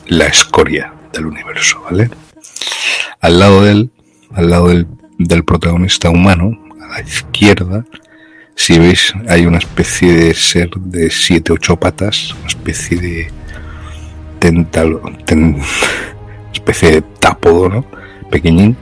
la 0.07 0.27
escoria 0.27 0.93
del 1.13 1.27
universo, 1.27 1.81
¿vale? 1.85 2.11
Al 3.21 3.39
lado 3.39 3.63
de 3.65 3.89
al 4.35 4.51
lado 4.51 4.69
del, 4.69 4.87
del 5.19 5.45
protagonista 5.45 6.11
humano, 6.11 6.59
a 6.83 6.89
la 6.89 7.01
izquierda, 7.01 7.85
si 8.57 8.79
veis, 8.79 9.13
hay 9.29 9.47
una 9.47 9.59
especie 9.59 10.13
de 10.13 10.35
ser 10.35 10.71
de 10.77 11.07
7-8 11.09 11.79
patas, 11.79 12.33
una 12.35 12.49
especie 12.49 12.99
de 12.99 13.31
tental, 14.39 15.01
ten- 15.25 15.61
especie 16.55 16.91
de 16.91 17.03
tápodo, 17.03 17.69
¿no? 17.69 17.85
Pequeñín, 18.31 18.77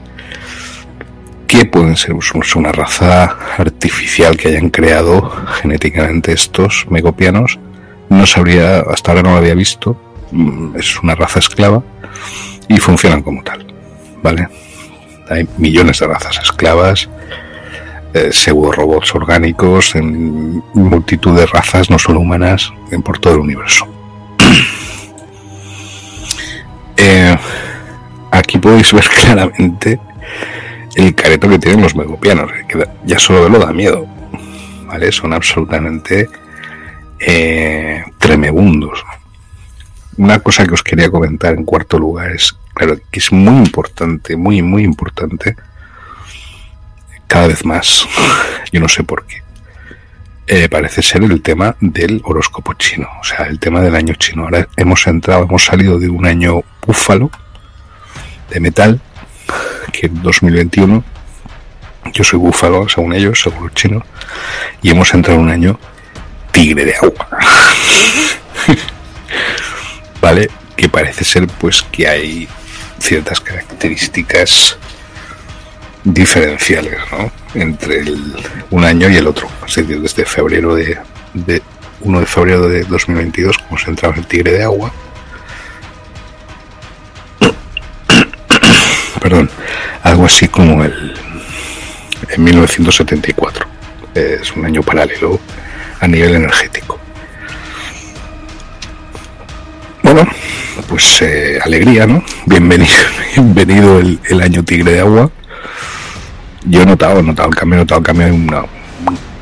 que 1.47 1.65
pueden 1.65 1.95
ser 1.95 2.15
pues, 2.15 2.55
una 2.55 2.71
raza 2.71 3.37
artificial 3.57 4.37
que 4.37 4.47
hayan 4.47 4.69
creado 4.69 5.29
genéticamente 5.61 6.31
estos 6.31 6.87
megopianos. 6.89 7.59
No 8.09 8.25
sabría, 8.25 8.79
hasta 8.79 9.11
ahora 9.11 9.23
no 9.23 9.31
lo 9.31 9.37
había 9.37 9.53
visto, 9.53 9.95
mm, 10.31 10.75
es 10.77 10.99
una 11.01 11.15
raza 11.15 11.39
esclava 11.39 11.83
y 12.67 12.77
funcionan 12.77 13.21
como 13.21 13.43
tal, 13.43 13.67
¿vale? 14.23 14.47
Hay 15.29 15.47
millones 15.57 15.99
de 15.99 16.07
razas 16.07 16.39
esclavas, 16.41 17.09
eh, 18.13 18.29
pseudo 18.31 18.71
robots 18.71 19.13
orgánicos, 19.15 19.95
en 19.95 20.63
multitud 20.73 21.37
de 21.37 21.45
razas, 21.45 21.89
no 21.89 21.99
solo 21.99 22.19
humanas, 22.19 22.71
en 22.91 23.01
por 23.01 23.19
todo 23.19 23.33
el 23.33 23.39
universo. 23.39 23.92
Eh, 26.97 27.35
aquí 28.31 28.57
podéis 28.57 28.93
ver 28.93 29.03
claramente 29.21 29.99
el 30.95 31.13
careto 31.15 31.49
que 31.49 31.59
tienen 31.59 31.81
los 31.81 31.95
megopianos, 31.95 32.51
da- 32.75 32.93
ya 33.05 33.19
solo 33.19 33.41
verlo 33.43 33.59
da 33.59 33.73
miedo, 33.73 34.05
¿vale? 34.87 35.11
Son 35.11 35.33
absolutamente 35.33 36.29
eh, 37.19 38.03
tremebundos. 38.19 39.03
Una 40.17 40.39
cosa 40.39 40.65
que 40.67 40.73
os 40.75 40.83
quería 40.83 41.09
comentar 41.09 41.53
en 41.55 41.65
cuarto 41.65 41.97
lugar 41.97 42.31
es, 42.31 42.55
que 43.11 43.19
es 43.19 43.31
muy 43.31 43.57
importante, 43.65 44.35
muy, 44.35 44.61
muy 44.61 44.83
importante, 44.83 45.55
cada 47.27 47.47
vez 47.47 47.65
más, 47.65 48.07
yo 48.71 48.79
no 48.79 48.87
sé 48.87 49.03
por 49.03 49.25
qué, 49.25 49.41
eh, 50.47 50.67
parece 50.69 51.01
ser 51.01 51.23
el 51.23 51.41
tema 51.41 51.75
del 51.79 52.21
horóscopo 52.25 52.73
chino, 52.73 53.07
o 53.21 53.23
sea, 53.23 53.45
el 53.45 53.59
tema 53.59 53.81
del 53.81 53.95
año 53.95 54.13
chino. 54.15 54.43
Ahora 54.43 54.67
hemos 54.75 55.07
entrado, 55.07 55.43
hemos 55.43 55.63
salido 55.63 55.99
de 55.99 56.09
un 56.09 56.25
año 56.25 56.63
búfalo, 56.85 57.31
de 58.49 58.59
metal, 58.59 58.99
que 59.91 60.07
en 60.07 60.21
2021, 60.21 61.03
yo 62.13 62.23
soy 62.23 62.39
búfalo, 62.39 62.89
según 62.89 63.13
ellos, 63.13 63.41
según 63.41 63.63
los 63.63 63.73
chinos, 63.73 64.03
y 64.81 64.89
hemos 64.89 65.13
entrado 65.13 65.39
en 65.39 65.45
un 65.45 65.51
año 65.51 65.79
tigre 66.51 66.85
de 66.85 66.95
agua. 66.95 67.27
¿Vale? 70.21 70.49
Que 70.75 70.89
parece 70.89 71.23
ser 71.23 71.47
pues 71.47 71.81
que 71.83 72.07
hay 72.07 72.47
ciertas 72.99 73.39
características 73.39 74.77
diferenciales, 76.03 76.97
¿no? 77.11 77.31
Entre 77.53 77.99
el, 77.99 78.35
un 78.71 78.83
año 78.83 79.09
y 79.09 79.15
el 79.15 79.27
otro. 79.27 79.47
Es 79.65 79.75
decir, 79.75 80.01
desde 80.01 80.25
febrero 80.25 80.75
de, 80.75 80.97
de 81.33 81.61
1 82.01 82.19
de 82.19 82.25
febrero 82.25 82.67
de 82.67 82.83
2022, 82.83 83.57
como 83.57 83.77
se 83.77 83.89
entraba 83.89 84.15
el 84.15 84.25
tigre 84.25 84.51
de 84.51 84.63
agua. 84.63 84.91
Perdón, 89.21 89.49
algo 90.03 90.25
así 90.25 90.47
como 90.47 90.83
el 90.83 91.13
en 92.29 92.43
1974. 92.43 93.67
Es 94.13 94.51
un 94.53 94.65
año 94.65 94.81
paralelo 94.83 95.39
a 95.99 96.07
nivel 96.07 96.35
energético. 96.35 96.99
Bueno, 100.01 100.27
pues 100.87 101.21
eh, 101.21 101.59
alegría, 101.63 102.05
¿no? 102.05 102.23
Bienvenido, 102.45 102.93
bienvenido 103.35 103.99
el, 103.99 104.19
el 104.29 104.41
año 104.41 104.63
tigre 104.63 104.93
de 104.93 104.99
agua. 104.99 105.31
Yo 106.65 106.81
he 106.81 106.85
notado, 106.85 107.19
he 107.19 107.23
notado 107.23 107.49
el 107.49 107.55
cambio, 107.55 107.77
he 107.77 107.81
notado 107.81 107.99
el 107.99 108.05
cambio. 108.05 108.33
una- 108.33 108.65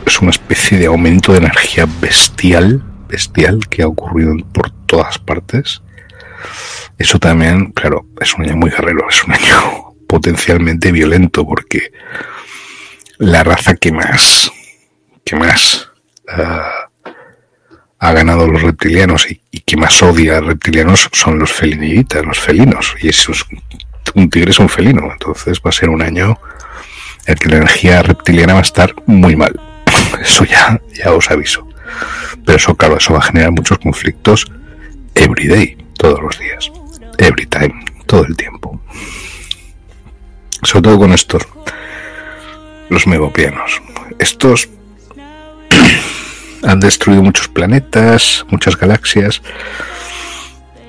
es 0.05 0.19
una 0.21 0.31
especie 0.31 0.77
de 0.79 0.87
aumento 0.87 1.31
de 1.31 1.39
energía 1.39 1.87
bestial, 2.01 2.83
bestial, 3.07 3.59
que 3.69 3.83
ha 3.83 3.87
ocurrido 3.87 4.35
por 4.51 4.71
todas 4.87 5.19
partes. 5.19 5.81
Eso 6.97 7.19
también, 7.19 7.71
claro, 7.71 8.05
es 8.19 8.33
un 8.35 8.45
año 8.45 8.57
muy 8.57 8.71
guerrero, 8.71 9.07
es 9.09 9.23
un 9.23 9.33
año 9.33 9.93
potencialmente 10.07 10.91
violento, 10.91 11.45
porque 11.45 11.91
la 13.17 13.43
raza 13.43 13.75
que 13.75 13.91
más, 13.91 14.51
que 15.23 15.35
más 15.35 15.89
ah, 16.27 16.89
ha 17.99 18.11
ganado 18.13 18.47
los 18.47 18.61
reptilianos 18.63 19.27
y, 19.29 19.41
que 19.61 19.77
más 19.77 20.01
odia 20.03 20.39
a 20.39 20.41
reptilianos 20.41 21.07
son 21.13 21.39
los 21.39 21.53
feliniditas, 21.53 22.25
los 22.25 22.39
felinos. 22.39 22.95
Y 23.01 23.07
eso 23.09 23.31
es, 23.31 23.45
un 24.15 24.29
tigre 24.29 24.51
es 24.51 24.59
un 24.59 24.67
felino, 24.67 25.09
entonces 25.11 25.61
va 25.65 25.69
a 25.69 25.73
ser 25.73 25.89
un 25.89 26.01
año 26.01 26.37
el 27.25 27.35
que 27.35 27.49
la 27.49 27.57
energía 27.57 28.01
reptiliana 28.03 28.53
va 28.53 28.59
a 28.59 28.63
estar 28.63 28.93
muy 29.05 29.35
mal. 29.35 29.59
Eso 30.21 30.45
ya, 30.45 30.79
ya 30.93 31.13
os 31.13 31.29
aviso. 31.29 31.67
Pero 32.45 32.57
eso, 32.57 32.75
claro, 32.75 32.97
eso 32.97 33.13
va 33.13 33.19
a 33.19 33.23
generar 33.23 33.51
muchos 33.51 33.77
conflictos 33.77 34.45
every 35.13 35.47
day, 35.47 35.77
todos 35.97 36.21
los 36.21 36.39
días. 36.39 36.71
Every 37.17 37.45
time, 37.45 37.73
todo 38.07 38.25
el 38.25 38.35
tiempo. 38.35 38.81
Sobre 40.63 40.81
todo 40.83 40.99
con 40.99 41.13
estos, 41.13 41.43
los 42.89 43.05
megopianos. 43.05 43.81
Estos 44.19 44.69
han 46.63 46.79
destruido 46.79 47.21
muchos 47.21 47.47
planetas, 47.49 48.45
muchas 48.49 48.77
galaxias 48.77 49.41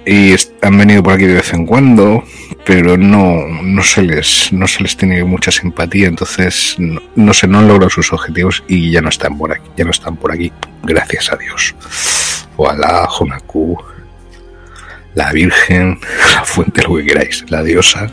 y 0.05 0.35
han 0.63 0.79
venido 0.79 1.03
por 1.03 1.15
aquí 1.15 1.25
de 1.25 1.35
vez 1.35 1.53
en 1.53 1.67
cuando, 1.67 2.25
pero 2.65 2.97
no, 2.97 3.47
no 3.63 3.83
se 3.83 4.03
les 4.03 4.53
no 4.53 4.67
se 4.67 4.83
les 4.83 4.97
tiene 4.97 5.23
mucha 5.25 5.51
simpatía, 5.51 6.09
entonces 6.09 6.77
no, 6.79 7.01
no 7.15 7.33
sé, 7.33 7.47
no 7.47 7.59
han 7.59 7.69
logrado 7.69 7.91
sus 7.91 8.13
objetivos 8.13 8.65
y 8.69 8.91
ya 8.91 9.01
no 9.01 9.09
están 9.09 9.39
por 9.39 9.53
aquí, 9.53 9.69
ya 9.77 9.85
no 9.85 9.91
están 9.91 10.17
por 10.17 10.33
aquí, 10.33 10.53
gracias 10.83 11.33
a 11.33 11.37
Dios. 11.37 11.75
O 12.57 12.69
Alá, 12.69 13.05
Honaku, 13.05 13.79
la 15.15 15.33
Virgen, 15.33 15.99
la 16.35 16.45
fuente, 16.45 16.83
lo 16.83 16.97
que 16.97 17.05
queráis, 17.05 17.45
la 17.49 17.63
diosa, 17.63 18.11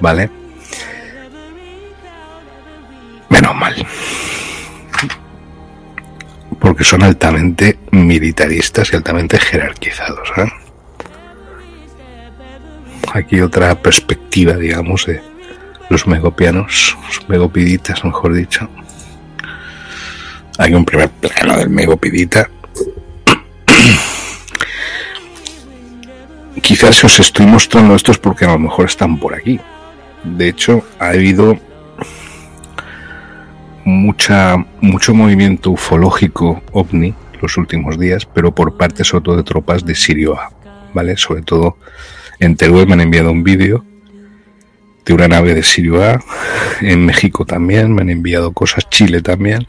¿vale? 0.00 0.30
Menos 3.28 3.54
mal 3.54 3.86
porque 6.60 6.84
son 6.84 7.02
altamente 7.02 7.78
militaristas 7.90 8.92
y 8.92 8.96
altamente 8.96 9.38
jerarquizados. 9.38 10.30
¿eh? 10.36 10.59
Aquí 13.12 13.40
otra 13.40 13.74
perspectiva, 13.74 14.54
digamos, 14.54 15.06
de 15.06 15.20
los 15.88 16.06
megopianos, 16.06 16.96
los 17.06 17.28
megopiditas, 17.28 18.04
mejor 18.04 18.34
dicho. 18.34 18.68
Hay 20.58 20.74
un 20.74 20.84
primer 20.84 21.10
plano 21.10 21.58
del 21.58 21.70
megopidita. 21.70 22.48
Quizás 26.62 27.02
os 27.02 27.18
estoy 27.18 27.46
mostrando 27.46 27.96
estos 27.96 28.18
porque 28.18 28.44
a 28.44 28.52
lo 28.52 28.58
mejor 28.58 28.86
están 28.86 29.18
por 29.18 29.34
aquí. 29.34 29.58
De 30.22 30.48
hecho, 30.48 30.84
ha 30.98 31.08
habido 31.08 31.58
mucha 33.84 34.56
mucho 34.80 35.14
movimiento 35.14 35.70
ufológico 35.70 36.62
ovni 36.72 37.14
los 37.40 37.56
últimos 37.56 37.98
días, 37.98 38.26
pero 38.26 38.54
por 38.54 38.76
parte 38.76 39.02
sobre 39.02 39.24
todo 39.24 39.36
de 39.36 39.42
tropas 39.42 39.84
de 39.84 39.94
Sirio 39.94 40.38
A, 40.38 40.52
¿vale? 40.92 41.16
Sobre 41.16 41.42
todo 41.42 41.78
en 42.40 42.56
Teruel 42.56 42.86
me 42.86 42.94
han 42.94 43.02
enviado 43.02 43.30
un 43.30 43.44
vídeo 43.44 43.84
de 45.04 45.14
una 45.14 45.28
nave 45.28 45.54
de 45.54 45.62
Sirio 45.62 46.02
A, 46.02 46.22
en 46.80 47.06
México 47.06 47.44
también 47.44 47.94
me 47.94 48.02
han 48.02 48.10
enviado 48.10 48.52
cosas, 48.52 48.88
Chile 48.90 49.22
también, 49.22 49.66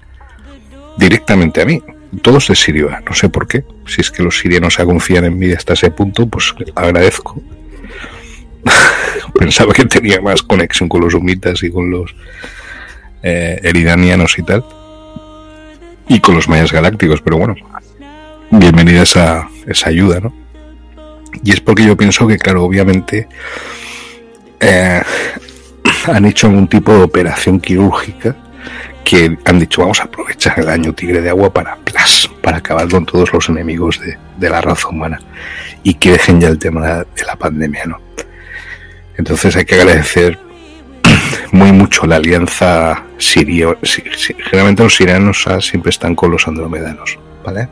directamente 0.97 1.61
a 1.61 1.65
mí, 1.65 1.81
todos 2.21 2.47
de 2.47 2.55
Sirio 2.55 2.89
A, 2.89 3.01
no 3.01 3.13
sé 3.13 3.29
por 3.29 3.47
qué, 3.47 3.63
si 3.85 4.01
es 4.01 4.11
que 4.11 4.23
los 4.23 4.39
sirianos 4.39 4.73
se 4.75 4.85
confían 4.85 5.25
en 5.25 5.37
mí 5.37 5.51
hasta 5.51 5.73
ese 5.73 5.91
punto, 5.91 6.27
pues 6.27 6.53
agradezco. 6.75 7.41
Pensaba 9.33 9.73
que 9.73 9.85
tenía 9.85 10.21
más 10.21 10.43
conexión 10.43 10.89
con 10.89 11.01
los 11.01 11.13
humitas 11.13 11.63
y 11.63 11.71
con 11.71 11.89
los 11.89 12.13
eh, 13.23 13.59
eridanianos 13.63 14.37
y 14.37 14.43
tal. 14.43 14.63
Y 16.07 16.19
con 16.19 16.35
los 16.35 16.49
mayas 16.49 16.71
galácticos, 16.71 17.21
pero 17.21 17.37
bueno, 17.37 17.55
bienvenida 18.51 19.03
esa, 19.03 19.49
esa 19.65 19.89
ayuda, 19.89 20.19
¿no? 20.19 20.33
Y 21.43 21.51
es 21.51 21.61
porque 21.61 21.85
yo 21.85 21.95
pienso 21.97 22.27
que, 22.27 22.37
claro, 22.37 22.63
obviamente 22.63 23.27
eh, 24.59 25.01
han 26.05 26.25
hecho 26.25 26.47
algún 26.47 26.67
tipo 26.67 26.93
de 26.93 27.03
operación 27.03 27.59
quirúrgica 27.59 28.35
que 29.03 29.35
han 29.45 29.59
dicho 29.59 29.81
vamos 29.81 29.99
a 29.99 30.03
aprovechar 30.03 30.59
el 30.59 30.69
año 30.69 30.93
tigre 30.93 31.21
de 31.21 31.29
agua 31.29 31.51
para 31.51 31.75
plas, 31.77 32.29
para 32.43 32.57
acabar 32.57 32.87
con 32.87 33.05
todos 33.05 33.33
los 33.33 33.49
enemigos 33.49 33.99
de, 33.99 34.49
la 34.49 34.61
raza 34.61 34.87
humana 34.89 35.19
y 35.83 35.95
que 35.95 36.11
dejen 36.11 36.39
ya 36.39 36.47
el 36.47 36.59
tema 36.59 37.03
de 37.15 37.25
la 37.25 37.35
pandemia, 37.35 37.85
¿no? 37.85 37.99
Entonces 39.17 39.55
hay 39.55 39.65
que 39.65 39.75
agradecer 39.75 40.39
muy 41.51 41.71
mucho 41.71 42.05
la 42.05 42.17
alianza 42.17 43.03
sirio. 43.17 43.77
si- 43.83 44.03
si- 44.15 44.33
generalmente 44.35 44.83
los 44.83 44.95
sirianos 44.95 45.45
siempre 45.59 45.89
están 45.89 46.15
con 46.15 46.31
los 46.31 46.47
andromedanos, 46.47 47.17
¿vale? 47.43 47.67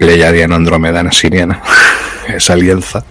Le 0.00 0.18
llamarían 0.18 0.52
andromedana 0.52 1.12
siriana, 1.12 1.62
esa 2.28 2.54
alianza. 2.54 3.04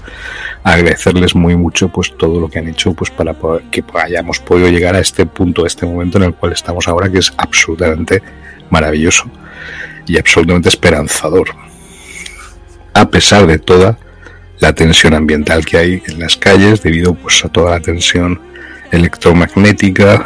Agradecerles 0.64 1.36
muy 1.36 1.56
mucho 1.56 1.88
pues 1.88 2.16
todo 2.18 2.42
lo 2.42 2.50
que 2.50 2.60
han 2.60 2.68
hecho 2.68 2.94
pues 2.94 3.10
para 3.10 3.34
que 3.72 3.84
hayamos 3.94 4.40
podido 4.40 4.68
llegar 4.70 4.96
a 4.96 5.00
este 5.00 5.26
punto, 5.26 5.64
a 5.64 5.68
este 5.68 5.86
momento 5.86 6.18
en 6.18 6.26
el 6.26 6.34
cual 6.34 6.52
estamos 6.52 6.88
ahora, 6.88 7.10
que 7.10 7.20
es 7.20 7.32
absolutamente 7.38 8.22
maravilloso 8.70 9.30
y 10.06 10.18
absolutamente 10.18 10.68
esperanzador. 10.68 11.50
A 12.94 13.10
pesar 13.10 13.48
de 13.48 13.60
toda 13.60 13.98
la 14.60 14.74
tensión 14.74 15.14
ambiental 15.14 15.66
que 15.66 15.78
hay 15.78 16.04
en 16.08 16.20
las 16.20 16.36
calles 16.36 16.84
debido 16.84 17.14
pues 17.14 17.46
a 17.46 17.50
toda 17.50 17.72
la 17.72 17.80
tensión 17.80 18.42
electromagnética 18.92 20.26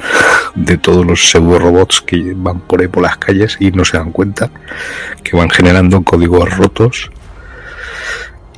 de 0.56 0.78
todos 0.78 1.06
los 1.06 1.30
pseudo 1.30 1.60
robots 1.60 2.02
que 2.02 2.34
van 2.36 2.60
por 2.62 2.82
ahí 2.82 2.88
por 2.88 3.04
las 3.04 3.18
calles 3.18 3.58
y 3.60 3.72
no 3.72 3.86
se 3.86 3.98
dan 3.98 4.12
cuenta 4.12 4.50
que 5.24 5.36
van 5.36 5.50
generando 5.50 6.04
códigos 6.04 6.56
rotos 6.58 7.12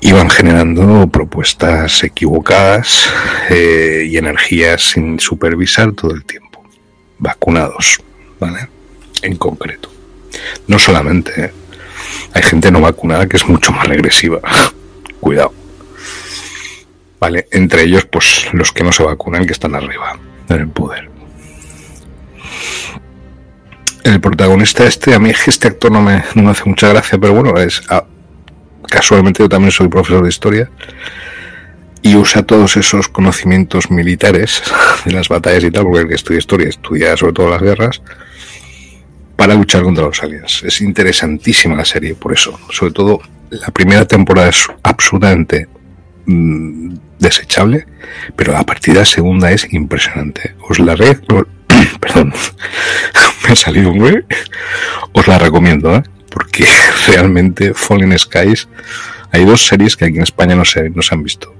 y 0.01 0.11
van 0.11 0.29
generando 0.29 1.07
propuestas 1.07 2.03
equivocadas 2.03 3.09
eh, 3.49 4.05
y 4.07 4.17
energías 4.17 4.81
sin 4.81 5.19
supervisar 5.19 5.93
todo 5.93 6.11
el 6.11 6.23
tiempo. 6.25 6.63
Vacunados 7.17 8.01
vale 8.39 8.67
en 9.21 9.35
concreto. 9.37 9.89
No 10.67 10.77
solamente 10.77 11.45
¿eh? 11.45 11.51
hay 12.33 12.43
gente 12.43 12.69
no 12.71 12.81
vacunada 12.81 13.27
que 13.27 13.37
es 13.37 13.47
mucho 13.47 13.71
más 13.71 13.87
regresiva 13.87 14.39
cuidado 15.19 15.53
Vale, 17.19 17.47
entre 17.51 17.84
ellos, 17.84 18.06
pues 18.06 18.47
los 18.54 18.71
que 18.71 18.84
no 18.84 18.91
se 18.91 19.04
vacunan, 19.04 19.45
que 19.45 19.54
están 19.54 19.75
arriba, 19.75 20.17
en 20.49 20.60
el 20.60 20.67
poder. 20.67 21.10
El 24.04 24.21
protagonista 24.21 24.86
este, 24.86 25.15
a 25.15 25.19
mí 25.19 25.32
este 25.32 25.67
actor 25.67 25.91
no 25.91 26.01
me, 26.01 26.23
no 26.36 26.49
hace 26.49 26.63
mucha 26.65 26.89
gracia, 26.89 27.17
pero 27.17 27.34
bueno, 27.34 27.58
es 27.60 27.82
ah, 27.89 28.06
casualmente 28.88 29.41
yo 29.41 29.49
también 29.49 29.71
soy 29.71 29.88
profesor 29.88 30.21
de 30.21 30.30
historia 30.30 30.69
y 32.04 32.15
usa 32.15 32.43
todos 32.43 32.78
esos 32.78 33.08
conocimientos 33.08 33.89
militares 33.89 34.62
de 35.06 35.12
las 35.12 35.28
batallas 35.28 35.63
y 35.63 35.71
tal, 35.71 35.86
porque 35.86 36.01
el 36.01 36.08
que 36.08 36.13
estudia 36.13 36.38
historia 36.38 36.69
estudia 36.69 37.17
sobre 37.17 37.34
todo 37.34 37.49
las 37.49 37.62
guerras, 37.62 38.01
para 39.36 39.56
luchar 39.56 39.82
contra 39.82 40.06
los 40.06 40.21
aliens. 40.21 40.63
Es 40.63 40.82
interesantísima 40.82 41.75
la 41.75 41.86
serie, 41.86 42.15
por 42.15 42.32
eso. 42.32 42.60
Sobre 42.71 42.93
todo, 42.93 43.21
la 43.49 43.67
primera 43.71 44.06
temporada 44.06 44.49
es 44.49 44.67
absolutamente 44.84 45.67
mm, 46.25 46.95
desechable, 47.19 47.88
pero 48.35 48.53
la 48.53 49.05
segunda 49.05 49.51
es 49.51 49.71
impresionante. 49.73 50.55
Os 50.69 50.79
la 50.79 50.95
re... 50.95 51.15
Perdón, 51.99 52.33
me 53.43 53.49
ha 53.51 53.55
salido 53.55 53.91
un 53.91 53.99
güey. 53.99 54.23
Os 55.13 55.27
la 55.27 55.38
recomiendo, 55.38 55.95
¿eh? 55.95 56.03
porque 56.35 56.67
realmente 57.07 57.73
Fallen 57.73 58.17
Skies, 58.17 58.67
hay 59.31 59.45
dos 59.45 59.65
series 59.65 59.95
que 59.95 60.05
aquí 60.05 60.17
en 60.17 60.23
España 60.23 60.55
no 60.55 60.65
se, 60.65 60.89
no 60.89 61.01
se 61.01 61.15
han 61.15 61.23
visto. 61.23 61.55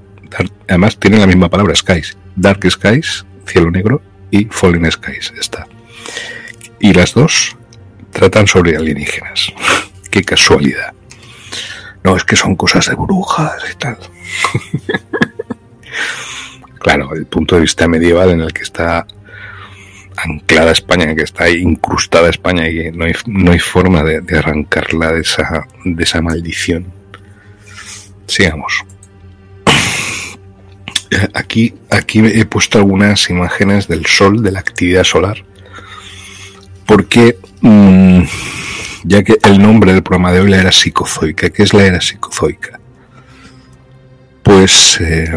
Además 0.68 0.98
tienen 0.98 1.20
la 1.20 1.26
misma 1.26 1.48
palabra, 1.48 1.74
Skies. 1.74 2.16
Dark 2.36 2.60
Skies, 2.70 3.24
cielo 3.46 3.70
negro, 3.70 4.02
y 4.30 4.44
Fallen 4.44 4.90
Skies, 4.90 5.32
está. 5.40 5.66
Y 6.78 6.92
las 6.92 7.14
dos 7.14 7.56
tratan 8.12 8.46
sobre 8.46 8.76
alienígenas. 8.76 9.52
Qué 10.10 10.22
casualidad. 10.22 10.92
No, 12.04 12.16
es 12.16 12.24
que 12.24 12.36
son 12.36 12.54
cosas 12.54 12.86
de 12.86 12.94
brujas 12.94 13.62
y 13.72 13.74
tal. 13.76 13.98
claro, 16.78 17.14
el 17.14 17.26
punto 17.26 17.56
de 17.56 17.62
vista 17.62 17.88
medieval 17.88 18.30
en 18.30 18.40
el 18.40 18.52
que 18.52 18.62
está 18.62 19.06
anclada 20.16 20.72
España, 20.72 21.04
en 21.04 21.10
el 21.10 21.16
que 21.16 21.22
está 21.22 21.48
incrustada 21.48 22.30
España 22.30 22.68
y 22.68 22.74
que 22.74 22.92
no 22.92 23.04
hay, 23.04 23.12
no 23.26 23.52
hay 23.52 23.58
forma 23.58 24.02
de, 24.02 24.22
arrancarla 24.36 25.12
de 25.12 25.20
esa, 25.20 25.66
de 25.84 26.02
esa 26.02 26.22
maldición. 26.22 26.86
Sigamos. 28.26 28.84
Aquí, 31.34 31.72
aquí 31.88 32.18
he 32.18 32.44
puesto 32.46 32.78
algunas 32.78 33.30
imágenes 33.30 33.86
del 33.86 34.06
sol, 34.06 34.42
de 34.42 34.50
la 34.50 34.58
actividad 34.58 35.04
solar, 35.04 35.44
porque 36.84 37.38
mm, 37.60 38.22
ya 39.04 39.22
que 39.22 39.38
el 39.44 39.62
nombre 39.62 39.92
del 39.92 40.02
programa 40.02 40.32
de 40.32 40.40
hoy 40.40 40.50
la 40.50 40.60
era 40.60 40.72
psicozoica, 40.72 41.48
¿qué 41.50 41.62
es 41.62 41.72
la 41.72 41.84
era 41.84 42.00
psicozoica? 42.00 42.80
Pues 44.46 45.00
eh, 45.00 45.36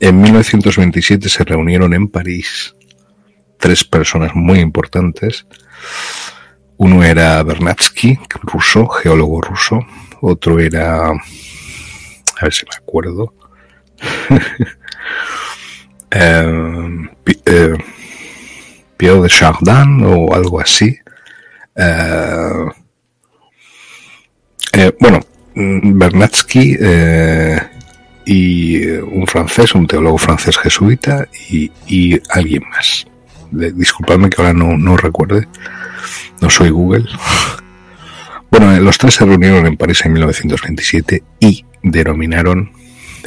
en 0.00 0.20
1927 0.22 1.28
se 1.28 1.44
reunieron 1.44 1.92
en 1.92 2.08
París 2.08 2.74
tres 3.58 3.84
personas 3.84 4.34
muy 4.34 4.58
importantes. 4.58 5.46
Uno 6.78 7.04
era 7.04 7.42
Bernatsky, 7.42 8.18
ruso, 8.44 8.88
geólogo 8.88 9.42
ruso. 9.42 9.80
Otro 10.22 10.58
era, 10.60 11.08
a 11.08 11.12
ver 12.40 12.54
si 12.54 12.64
me 12.64 12.74
acuerdo, 12.74 13.34
eh, 16.10 17.08
eh, 17.44 17.78
Pierre 18.96 19.20
de 19.20 19.28
Chardin 19.28 20.06
o 20.06 20.34
algo 20.34 20.58
así. 20.58 20.98
Eh, 21.76 22.66
eh, 24.72 24.96
bueno, 24.98 25.20
mm, 25.54 25.98
Bernatsky 25.98 26.78
eh, 26.80 27.71
y 28.24 28.82
eh, 28.82 29.02
un 29.02 29.26
francés, 29.26 29.74
un 29.74 29.86
teólogo 29.86 30.18
francés 30.18 30.56
jesuita 30.58 31.28
y, 31.48 32.20
alguien 32.30 32.62
más. 32.70 33.06
Disculpadme 33.50 34.30
que 34.30 34.40
ahora 34.40 34.54
no, 34.54 34.96
recuerde, 34.96 35.46
no 36.40 36.48
soy 36.48 36.70
Google. 36.70 37.04
Bueno, 38.50 38.74
eh, 38.74 38.80
los 38.80 38.98
tres 38.98 39.14
se 39.14 39.24
reunieron 39.24 39.66
en 39.66 39.76
París 39.76 40.04
en 40.04 40.12
1927 40.12 41.22
y 41.40 41.64
denominaron 41.82 42.72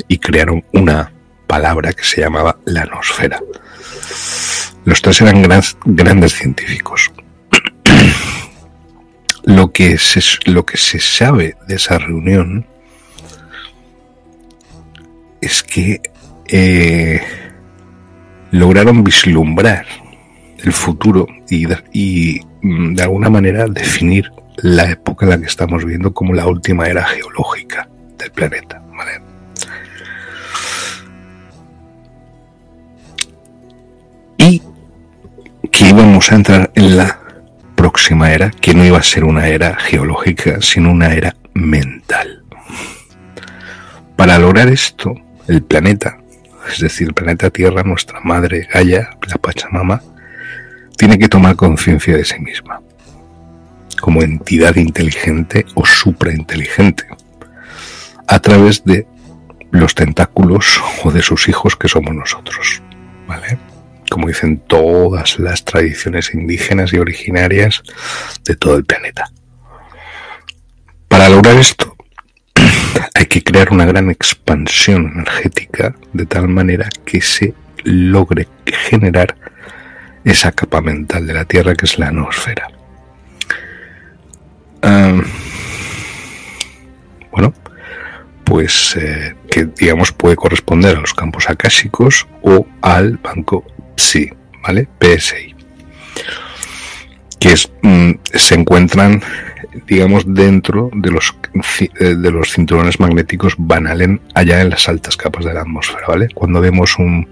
y 0.08 0.18
crearon 0.18 0.64
una 0.74 1.12
palabra 1.48 1.94
que 1.94 2.04
se 2.04 2.22
llamaba 2.22 2.58
la 2.66 2.86
nosfera. 2.86 3.40
Los 4.86 5.02
tres 5.02 5.22
eran 5.22 5.42
gran- 5.42 5.64
grandes 5.86 6.34
científicos. 6.34 7.12
lo, 9.44 9.72
que 9.72 9.98
lo 10.46 10.66
que 10.66 10.78
se 10.78 11.00
sabe 11.00 11.56
de 11.68 11.76
esa 11.76 11.98
reunión 11.98 12.68
es 15.46 15.64
que 15.64 16.02
eh, 16.48 17.22
lograron 18.52 19.04
vislumbrar 19.04 19.86
el 20.64 20.74
futuro 20.74 21.28
y, 21.50 22.40
mm, 22.62 22.94
de 22.96 23.04
alguna 23.04 23.30
manera 23.30 23.68
definir 23.68 24.32
la 24.58 24.90
época 24.90 25.26
en 25.26 25.32
la 25.32 25.40
que 25.40 25.46
estamos 25.46 25.84
viviendo 25.84 26.14
como 26.14 26.34
la 26.34 26.48
última 26.48 26.88
era 26.88 27.04
geológica 27.06 27.88
del 28.18 28.32
planeta. 28.32 28.82
¿vale? 28.96 29.22
Y 34.38 34.62
que 35.72 35.90
íbamos 35.90 36.32
a 36.32 36.36
entrar 36.36 36.72
en 36.76 36.98
la 36.98 37.20
próxima 37.76 38.32
era, 38.32 38.50
que 38.50 38.74
no 38.74 38.86
iba 38.86 38.98
a 38.98 39.04
ser 39.04 39.26
una 39.26 39.48
era 39.48 39.76
geológica, 39.76 40.62
sino 40.62 40.92
una 40.92 41.14
era 41.14 41.36
mental. 41.54 42.44
Para 44.16 44.40
lograr 44.40 44.70
esto, 44.70 45.14
el 45.48 45.64
planeta, 45.64 46.18
es 46.72 46.80
decir, 46.80 47.08
el 47.08 47.14
planeta 47.14 47.50
Tierra, 47.50 47.84
nuestra 47.84 48.20
madre 48.22 48.68
Gaia, 48.72 49.18
la 49.28 49.38
Pachamama, 49.38 50.02
tiene 50.98 51.20
que 51.20 51.28
tomar 51.28 51.56
conciencia 51.56 52.16
de 52.16 52.26
sí 52.26 52.40
misma, 52.40 52.82
como 54.00 54.22
entidad 54.22 54.76
inteligente 54.76 55.66
o 55.76 55.86
suprainteligente, 55.86 57.06
a 58.28 58.40
través 58.40 58.84
de 58.84 59.08
los 59.72 59.94
tentáculos 59.94 60.82
o 61.04 61.12
de 61.12 61.22
sus 61.22 61.48
hijos 61.48 61.76
que 61.76 61.88
somos 61.88 62.16
nosotros, 62.16 62.82
¿vale? 63.28 63.58
Como 64.10 64.28
dicen 64.28 64.60
todas 64.60 65.40
las 65.40 65.66
tradiciones 65.66 66.34
indígenas 66.34 66.94
y 66.94 67.00
originarias 67.00 67.82
de 68.44 68.56
todo 68.56 68.76
el 68.78 68.86
planeta. 68.86 69.32
Para 71.08 71.28
lograr 71.28 71.56
esto, 71.56 71.95
hay 73.16 73.26
que 73.28 73.42
crear 73.42 73.72
una 73.72 73.86
gran 73.86 74.12
expansión 74.12 75.12
energética 75.14 75.96
de 76.12 76.26
tal 76.26 76.50
manera 76.50 76.90
que 77.06 77.22
se 77.22 77.54
logre 77.86 78.48
generar 78.66 79.36
esa 80.26 80.52
capa 80.52 80.82
mental 80.82 81.26
de 81.26 81.34
la 81.34 81.46
Tierra 81.46 81.76
que 81.76 81.86
es 81.86 81.98
la. 81.98 82.12
Ah, 84.82 85.22
bueno, 87.32 87.54
pues 88.44 88.98
eh, 89.00 89.34
que 89.50 89.66
digamos 89.66 90.12
puede 90.12 90.36
corresponder 90.36 90.98
a 90.98 91.00
los 91.00 91.14
campos 91.14 91.50
akáshicos 91.50 92.28
o 92.42 92.68
al 92.82 93.18
banco 93.18 93.64
PSI, 93.96 94.34
¿vale? 94.62 94.90
PSI. 95.00 95.56
Que 97.40 97.56
mm, 97.82 98.12
se 98.34 98.56
encuentran, 98.56 99.22
digamos, 99.88 100.24
dentro 100.28 100.90
de 100.94 101.12
los, 101.12 101.36
eh, 101.80 102.16
de 102.16 102.32
los 102.32 102.52
cinturones 102.52 103.00
magnéticos 103.00 103.56
Van 103.58 103.88
Allen 103.88 104.22
allá 104.34 104.62
en 104.62 104.70
las 104.70 104.88
altas 104.90 105.18
capas 105.18 105.46
de 105.46 105.54
la 105.54 105.62
atmósfera, 105.62 106.08
¿vale? 106.08 106.28
Cuando 106.34 106.62
vemos 106.62 106.98
un, 106.98 107.28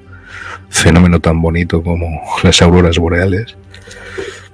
fenómeno 0.69 1.19
tan 1.19 1.41
bonito 1.41 1.83
como 1.83 2.21
las 2.41 2.61
auroras 2.61 2.97
boreales, 2.97 3.55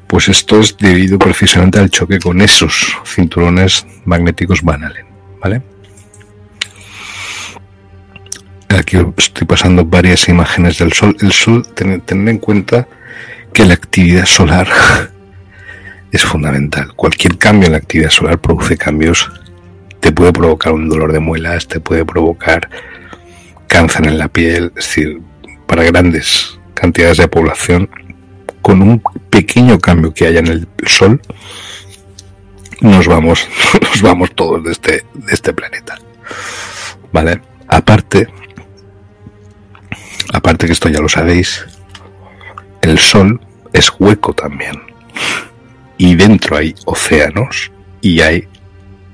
pues 0.08 0.28
esto 0.28 0.60
es 0.60 0.78
debido 0.78 1.18
precisamente 1.18 1.80
al 1.80 1.90
choque 1.90 2.20
con 2.20 2.42
esos 2.42 2.98
cinturones 3.06 3.86
magnéticos 4.06 4.62
Van 4.62 4.84
Allen, 4.84 5.06
¿vale? 5.42 5.62
Aquí 8.70 8.98
estoy 9.18 9.48
pasando 9.48 9.86
varias 9.86 10.28
imágenes 10.30 10.78
del 10.78 10.94
Sol. 10.94 11.16
El 11.22 11.32
Sol, 11.32 11.66
ten- 11.74 12.02
tened 12.02 12.28
en 12.30 12.38
cuenta 12.38 12.88
que 13.54 13.66
la 13.66 13.74
actividad 13.74 14.26
solar 14.26 14.68
es 16.12 16.24
fundamental. 16.24 16.94
Cualquier 16.96 17.38
cambio 17.38 17.68
en 17.68 17.74
la 17.74 17.78
actividad 17.80 18.10
solar 18.10 18.40
produce 18.40 18.78
cambios. 18.78 19.32
Te 20.00 20.12
puede 20.12 20.34
provocar 20.34 20.74
un 20.74 20.90
dolor 20.90 21.12
de 21.12 21.20
muelas, 21.20 21.68
te 21.68 21.80
puede 21.80 22.06
provocar 22.06 22.70
cáncer 23.68 24.08
en 24.08 24.18
la 24.18 24.28
piel, 24.28 24.72
es 24.76 24.86
decir, 24.86 25.22
para 25.68 25.84
grandes 25.84 26.60
cantidades 26.74 27.18
de 27.18 27.28
población, 27.28 27.90
con 28.62 28.82
un 28.82 29.02
pequeño 29.30 29.80
cambio 29.80 30.14
que 30.14 30.26
haya 30.26 30.40
en 30.40 30.48
el 30.48 30.68
Sol, 30.86 31.22
nos 32.82 33.08
vamos, 33.08 33.48
nos 33.82 34.02
vamos 34.02 34.34
todos 34.36 34.64
de 34.64 34.72
este, 34.72 35.06
de 35.14 35.34
este 35.34 35.54
planeta. 35.54 35.98
¿Vale? 37.12 37.42
Aparte, 37.68 38.28
aparte 40.34 40.66
que 40.66 40.74
esto 40.74 40.90
ya 40.90 41.00
lo 41.00 41.10
sabéis, 41.10 41.66
el 42.82 42.98
Sol 42.98 43.40
es 43.74 43.92
hueco 44.00 44.34
también. 44.34 44.82
Y 46.00 46.16
dentro 46.16 46.56
hay 46.56 46.74
océanos 46.86 47.72
y 48.02 48.22
hay 48.22 48.48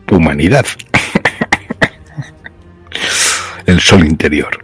humanidad. 0.09 0.65
el 3.65 3.81
Sol 3.81 4.05
interior. 4.05 4.63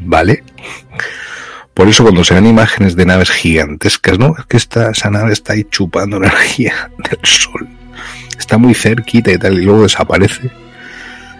¿Vale? 0.00 0.42
Por 1.74 1.88
eso 1.88 2.04
cuando 2.04 2.24
se 2.24 2.34
ven 2.34 2.46
imágenes 2.46 2.96
de 2.96 3.04
naves 3.04 3.30
gigantescas, 3.30 4.18
¿no? 4.18 4.34
Es 4.38 4.46
que 4.46 4.56
esta, 4.56 4.90
esa 4.90 5.10
nave 5.10 5.34
está 5.34 5.52
ahí 5.52 5.64
chupando 5.70 6.16
energía 6.16 6.90
del 6.98 7.20
Sol. 7.22 7.68
Está 8.38 8.56
muy 8.56 8.74
cerquita 8.74 9.30
y 9.30 9.38
tal, 9.38 9.60
y 9.60 9.64
luego 9.64 9.82
desaparece 9.82 10.50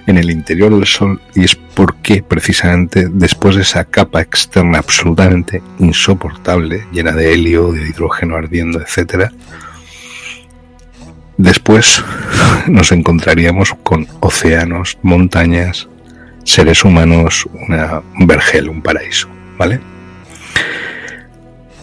en 0.07 0.19
el 0.19 0.31
interior 0.31 0.75
del 0.75 0.87
Sol 0.87 1.23
y 1.35 1.45
es 1.45 1.55
porque 1.55 2.23
precisamente 2.23 3.09
después 3.11 3.57
de 3.57 3.63
esa 3.63 3.87
capa 3.87 4.21
externa 4.21 4.79
absolutamente 4.79 5.63
insoportable, 5.79 6.87
llena 6.93 7.13
de 7.13 7.33
helio, 7.33 7.73
de 7.73 7.89
hidrógeno 7.89 8.37
ardiendo, 8.37 8.79
etcétera, 8.79 9.33
después 11.43 12.03
nos 12.69 12.93
encontraríamos 12.93 13.75
con 13.83 14.07
océanos, 14.21 14.99
montañas, 15.03 15.89
seres 16.45 16.85
humanos, 16.85 17.47
una, 17.69 18.03
un 18.19 18.27
vergel, 18.27 18.69
un 18.69 18.83
paraíso, 18.83 19.29
¿vale? 19.59 19.81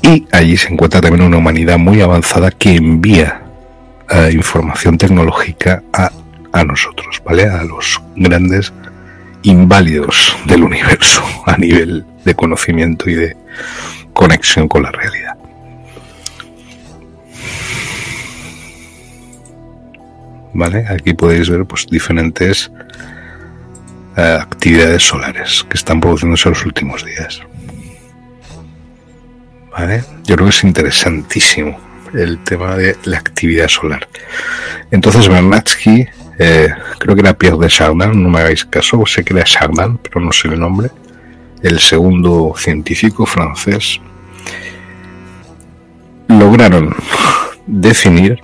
Y 0.02 0.26
allí 0.32 0.58
se 0.58 0.74
encuentra 0.74 1.02
también 1.02 1.26
una 1.26 1.38
humanidad 1.38 1.78
muy 1.78 2.02
avanzada 2.02 2.52
que 2.52 2.76
envía 2.76 3.44
eh, 4.10 4.32
información 4.34 4.98
tecnológica 4.98 5.84
a, 5.94 6.12
a 6.54 6.64
nosotros, 6.64 7.22
¿vale? 7.26 7.44
A 7.44 7.64
los 7.64 8.02
grandes 8.16 8.74
inválidos 9.44 10.36
del 10.46 10.64
universo 10.64 11.24
a 11.46 11.58
nivel 11.58 12.06
de 12.24 12.34
conocimiento 12.34 13.10
y 13.10 13.16
de 13.16 13.38
conexión 14.14 14.68
con 14.68 14.84
la 14.84 14.92
realidad. 14.92 15.19
Aquí 20.66 21.14
podéis 21.14 21.50
ver 21.50 21.66
pues 21.66 21.88
diferentes 21.88 22.72
eh, 24.18 24.38
actividades 24.42 25.04
solares 25.04 25.66
que 25.70 25.78
están 25.78 26.00
produciéndose 26.00 26.50
en 26.50 26.54
los 26.54 26.66
últimos 26.66 27.06
días. 27.06 27.42
¿Vale? 29.72 30.04
Yo 30.26 30.36
creo 30.36 30.48
que 30.48 30.56
es 30.56 30.64
interesantísimo 30.64 31.80
el 32.14 32.40
tema 32.44 32.76
de 32.76 32.98
la 33.06 33.18
actividad 33.18 33.68
solar. 33.68 34.08
Entonces 34.92 35.28
Bernatsky, 35.28 36.08
eh, 36.40 36.70
creo 36.98 37.16
que 37.16 37.22
era 37.22 37.38
Pierre 37.38 37.58
de 37.58 37.68
Chardin, 37.68 38.24
no 38.24 38.30
me 38.30 38.40
hagáis 38.40 38.66
caso, 38.66 39.06
sé 39.06 39.24
que 39.24 39.34
era 39.34 39.44
Chardin, 39.44 39.98
pero 39.98 40.20
no 40.20 40.32
sé 40.32 40.48
el 40.48 40.60
nombre, 40.60 40.90
el 41.62 41.80
segundo 41.80 42.54
científico 42.58 43.26
francés, 43.26 44.02
lograron 46.28 46.96
definir, 47.68 48.40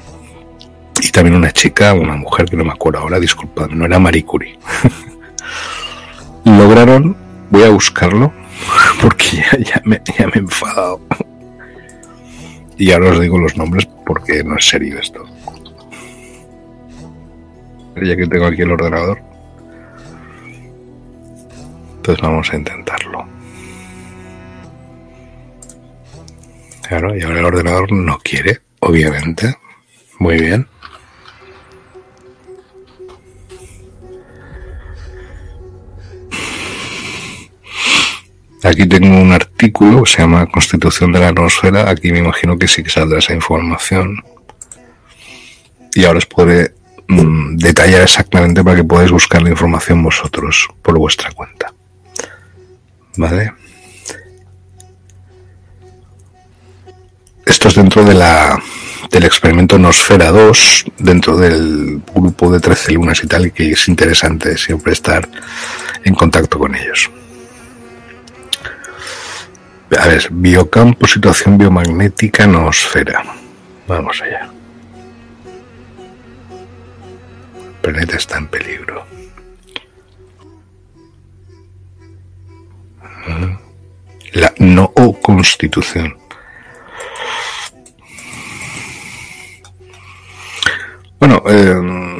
y 1.07 1.11
también 1.11 1.35
una 1.35 1.51
chica, 1.51 1.93
una 1.93 2.15
mujer 2.15 2.45
que 2.49 2.57
no 2.57 2.63
me 2.63 2.71
acuerdo 2.71 2.99
ahora, 2.99 3.19
disculpadme, 3.19 3.75
no 3.75 3.85
era 3.85 3.99
Marie 3.99 4.25
Curie, 4.25 4.57
lograron, 6.45 7.15
voy 7.49 7.63
a 7.63 7.69
buscarlo, 7.69 8.33
porque 9.01 9.43
ya, 9.59 9.81
me, 9.83 10.01
ya 10.17 10.25
me 10.27 10.33
he 10.35 10.39
enfadado. 10.39 11.01
Y 12.77 12.91
ahora 12.91 13.11
os 13.11 13.19
digo 13.19 13.37
los 13.37 13.55
nombres 13.55 13.87
porque 14.05 14.43
no 14.43 14.57
es 14.57 14.67
serio 14.67 14.99
esto. 14.99 15.23
Ya 18.01 18.15
que 18.17 18.27
tengo 18.27 18.47
aquí 18.47 18.61
el 18.63 18.71
ordenador. 18.71 19.21
Entonces 21.95 22.21
vamos 22.21 22.51
a 22.51 22.57
intentarlo. 22.57 23.25
Claro, 26.87 27.17
y 27.17 27.23
ahora 27.23 27.39
el 27.39 27.45
ordenador 27.45 27.91
no 27.93 28.19
quiere, 28.19 28.59
obviamente. 28.81 29.55
Muy 30.19 30.37
bien. 30.37 30.67
Aquí 38.65 38.87
tengo 38.87 39.21
un 39.21 39.31
artículo 39.31 40.01
que 40.03 40.09
se 40.09 40.17
llama 40.23 40.47
Constitución 40.47 41.11
de 41.11 41.19
la 41.19 41.27
Atmósfera. 41.27 41.87
Aquí 41.87 42.11
me 42.11 42.17
imagino 42.17 42.57
que 42.57 42.67
sí 42.67 42.81
que 42.81 42.89
saldrá 42.89 43.19
esa 43.19 43.35
información. 43.35 44.23
Y 45.93 46.03
ahora 46.03 46.17
os 46.17 46.25
podré 46.25 46.73
mmm, 47.07 47.57
detallar 47.57 48.01
exactamente 48.01 48.63
para 48.63 48.77
que 48.77 48.83
podáis 48.83 49.11
buscar 49.11 49.43
la 49.43 49.51
información 49.51 50.01
vosotros 50.01 50.67
por 50.81 50.97
vuestra 50.97 51.31
cuenta. 51.31 51.71
¿Vale? 53.17 53.53
Esto 57.45 57.67
es 57.67 57.75
dentro 57.75 58.03
de 58.03 58.15
la, 58.15 58.59
del 59.11 59.25
experimento 59.25 59.77
Nosfera 59.77 60.31
2, 60.31 60.85
dentro 60.97 61.37
del 61.37 62.01
grupo 62.15 62.51
de 62.51 62.59
13 62.59 62.93
lunas 62.93 63.23
y 63.23 63.27
tal, 63.27 63.45
y 63.45 63.51
que 63.51 63.73
es 63.73 63.87
interesante 63.87 64.57
siempre 64.57 64.93
estar 64.93 65.29
en 66.03 66.15
contacto 66.15 66.57
con 66.57 66.73
ellos. 66.73 67.11
A 69.99 70.07
ver, 70.07 70.27
biocampo, 70.29 71.07
situación 71.07 71.57
biomagnética, 71.57 72.45
noosfera. 72.47 73.23
Vamos 73.87 74.21
allá. 74.21 74.49
El 77.55 77.73
planeta 77.81 78.17
está 78.17 78.37
en 78.37 78.47
peligro. 78.47 79.05
La 84.33 84.53
no 84.59 84.91
constitución. 85.21 86.17
Bueno, 91.19 91.41
eh, 91.47 92.17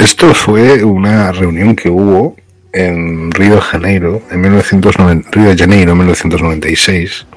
Esto 0.00 0.32
fue 0.32 0.82
una 0.82 1.30
reunión 1.30 1.76
que 1.76 1.90
hubo 1.90 2.34
en 2.72 3.30
Río 3.32 3.56
de 3.56 3.60
Janeiro, 3.60 4.22
en 4.30 4.40
1990, 4.40 5.28
Río 5.30 5.50
de 5.50 5.58
Janeiro, 5.58 5.94
1996. 5.94 7.26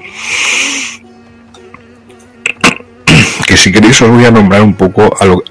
Que 3.46 3.58
si 3.58 3.70
queréis 3.70 4.02
os 4.02 4.10
voy 4.10 4.24
a 4.24 4.32
nombrar 4.32 4.62
un 4.62 4.76
poco 4.76 5.14
a 5.20 5.26
lo, 5.26 5.44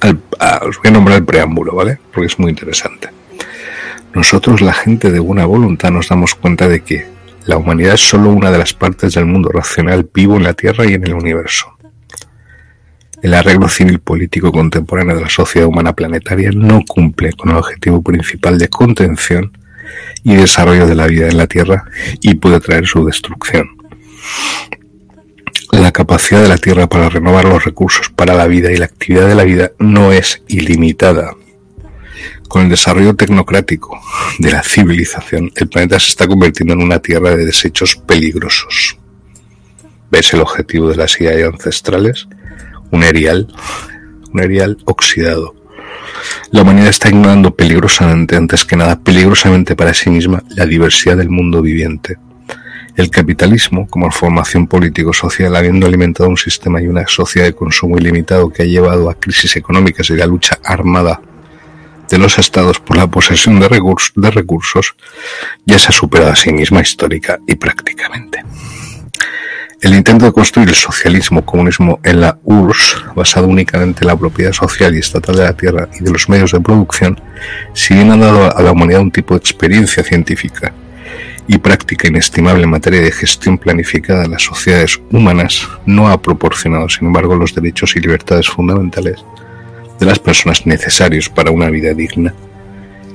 al, 0.00 0.22
os 0.68 0.78
voy 0.78 0.86
a 0.86 0.90
nombrar 0.92 1.18
el 1.18 1.24
preámbulo, 1.24 1.74
¿vale? 1.74 1.98
Porque 2.12 2.28
es 2.28 2.38
muy 2.38 2.50
interesante. 2.50 3.08
Nosotros, 4.14 4.60
la 4.60 4.72
gente 4.72 5.10
de 5.10 5.18
buena 5.18 5.44
voluntad, 5.44 5.90
nos 5.90 6.08
damos 6.08 6.36
cuenta 6.36 6.68
de 6.68 6.84
que 6.84 7.04
la 7.46 7.56
humanidad 7.56 7.94
es 7.94 8.08
solo 8.08 8.30
una 8.30 8.52
de 8.52 8.58
las 8.58 8.72
partes 8.72 9.14
del 9.14 9.26
mundo 9.26 9.50
racional 9.52 10.08
vivo 10.14 10.36
en 10.36 10.44
la 10.44 10.54
Tierra 10.54 10.86
y 10.86 10.94
en 10.94 11.04
el 11.04 11.14
universo. 11.14 11.76
El 13.22 13.34
arreglo 13.34 13.68
civil 13.68 14.00
político 14.00 14.50
contemporáneo 14.50 15.14
de 15.14 15.22
la 15.22 15.30
sociedad 15.30 15.68
humana 15.68 15.94
planetaria 15.94 16.50
no 16.52 16.84
cumple 16.84 17.32
con 17.34 17.50
el 17.50 17.56
objetivo 17.56 18.02
principal 18.02 18.58
de 18.58 18.68
contención 18.68 19.56
y 20.24 20.34
desarrollo 20.34 20.88
de 20.88 20.96
la 20.96 21.06
vida 21.06 21.28
en 21.28 21.36
la 21.36 21.46
Tierra 21.46 21.84
y 22.20 22.34
puede 22.34 22.58
traer 22.58 22.84
su 22.84 23.04
destrucción. 23.04 23.68
La 25.70 25.92
capacidad 25.92 26.42
de 26.42 26.48
la 26.48 26.58
Tierra 26.58 26.88
para 26.88 27.08
renovar 27.08 27.44
los 27.44 27.64
recursos 27.64 28.10
para 28.10 28.34
la 28.34 28.48
vida 28.48 28.72
y 28.72 28.76
la 28.76 28.86
actividad 28.86 29.28
de 29.28 29.36
la 29.36 29.44
vida 29.44 29.70
no 29.78 30.10
es 30.10 30.42
ilimitada. 30.48 31.36
Con 32.48 32.62
el 32.62 32.70
desarrollo 32.70 33.14
tecnocrático 33.14 34.00
de 34.40 34.50
la 34.50 34.64
civilización, 34.64 35.52
el 35.54 35.68
planeta 35.68 36.00
se 36.00 36.08
está 36.08 36.26
convirtiendo 36.26 36.74
en 36.74 36.82
una 36.82 36.98
tierra 36.98 37.36
de 37.36 37.46
desechos 37.46 37.94
peligrosos. 37.94 38.98
¿Ves 40.10 40.34
el 40.34 40.40
objetivo 40.40 40.90
de 40.90 40.96
las 40.96 41.20
IA 41.20 41.46
ancestrales? 41.46 42.26
Un 42.92 43.02
erial, 43.02 43.48
un 44.32 44.40
erial 44.40 44.78
oxidado. 44.84 45.56
La 46.52 46.62
humanidad 46.62 46.88
está 46.88 47.08
ignorando 47.08 47.54
peligrosamente, 47.54 48.36
antes 48.36 48.64
que 48.64 48.76
nada, 48.76 49.00
peligrosamente 49.00 49.74
para 49.74 49.94
sí 49.94 50.10
misma, 50.10 50.44
la 50.50 50.66
diversidad 50.66 51.16
del 51.16 51.30
mundo 51.30 51.60
viviente. 51.62 52.18
El 52.94 53.10
capitalismo, 53.10 53.88
como 53.88 54.10
formación 54.10 54.66
político-social, 54.66 55.56
habiendo 55.56 55.86
alimentado 55.86 56.28
un 56.28 56.36
sistema 56.36 56.80
y 56.80 56.88
una 56.88 57.06
sociedad 57.08 57.46
de 57.46 57.54
consumo 57.54 57.96
ilimitado 57.96 58.50
que 58.50 58.62
ha 58.62 58.66
llevado 58.66 59.08
a 59.08 59.14
crisis 59.14 59.56
económicas 59.56 60.10
y 60.10 60.16
la 60.16 60.26
lucha 60.26 60.58
armada 60.62 61.20
de 62.10 62.18
los 62.18 62.38
estados 62.38 62.78
por 62.78 62.98
la 62.98 63.06
posesión 63.06 63.58
de, 63.58 63.68
recursos, 63.68 64.12
de 64.14 64.30
recursos, 64.30 64.94
ya 65.64 65.78
se 65.78 65.88
ha 65.88 65.92
superado 65.92 66.32
a 66.32 66.36
sí 66.36 66.52
misma 66.52 66.82
histórica 66.82 67.38
y 67.46 67.54
prácticamente. 67.54 68.44
El 69.82 69.96
intento 69.96 70.26
de 70.26 70.32
construir 70.32 70.68
el 70.68 70.76
socialismo 70.76 71.44
comunismo 71.44 71.98
en 72.04 72.20
la 72.20 72.38
URSS, 72.44 73.04
basado 73.16 73.48
únicamente 73.48 74.02
en 74.02 74.06
la 74.06 74.16
propiedad 74.16 74.52
social 74.52 74.94
y 74.94 75.00
estatal 75.00 75.34
de 75.34 75.42
la 75.42 75.56
tierra 75.56 75.88
y 75.98 76.04
de 76.04 76.12
los 76.12 76.28
medios 76.28 76.52
de 76.52 76.60
producción, 76.60 77.20
si 77.74 77.94
bien 77.94 78.12
ha 78.12 78.16
dado 78.16 78.56
a 78.56 78.62
la 78.62 78.70
humanidad 78.70 79.00
un 79.00 79.10
tipo 79.10 79.34
de 79.34 79.38
experiencia 79.38 80.04
científica 80.04 80.72
y 81.48 81.58
práctica 81.58 82.06
inestimable 82.06 82.62
en 82.62 82.70
materia 82.70 83.00
de 83.00 83.10
gestión 83.10 83.58
planificada 83.58 84.22
de 84.22 84.28
las 84.28 84.42
sociedades 84.42 85.00
humanas, 85.10 85.66
no 85.84 86.08
ha 86.08 86.22
proporcionado, 86.22 86.88
sin 86.88 87.08
embargo, 87.08 87.34
los 87.34 87.52
derechos 87.52 87.96
y 87.96 88.00
libertades 88.00 88.48
fundamentales 88.48 89.24
de 89.98 90.06
las 90.06 90.20
personas 90.20 90.64
necesarios 90.64 91.28
para 91.28 91.50
una 91.50 91.68
vida 91.70 91.92
digna 91.92 92.32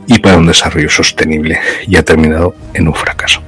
y 0.05 0.19
para 0.19 0.35
un 0.35 0.47
desarrollo 0.47 0.89
sostenible 0.89 1.61
y 1.87 1.95
ha 1.95 2.03
terminado 2.03 2.53
en 2.73 2.89
un 2.89 2.93
fracaso. 2.93 3.46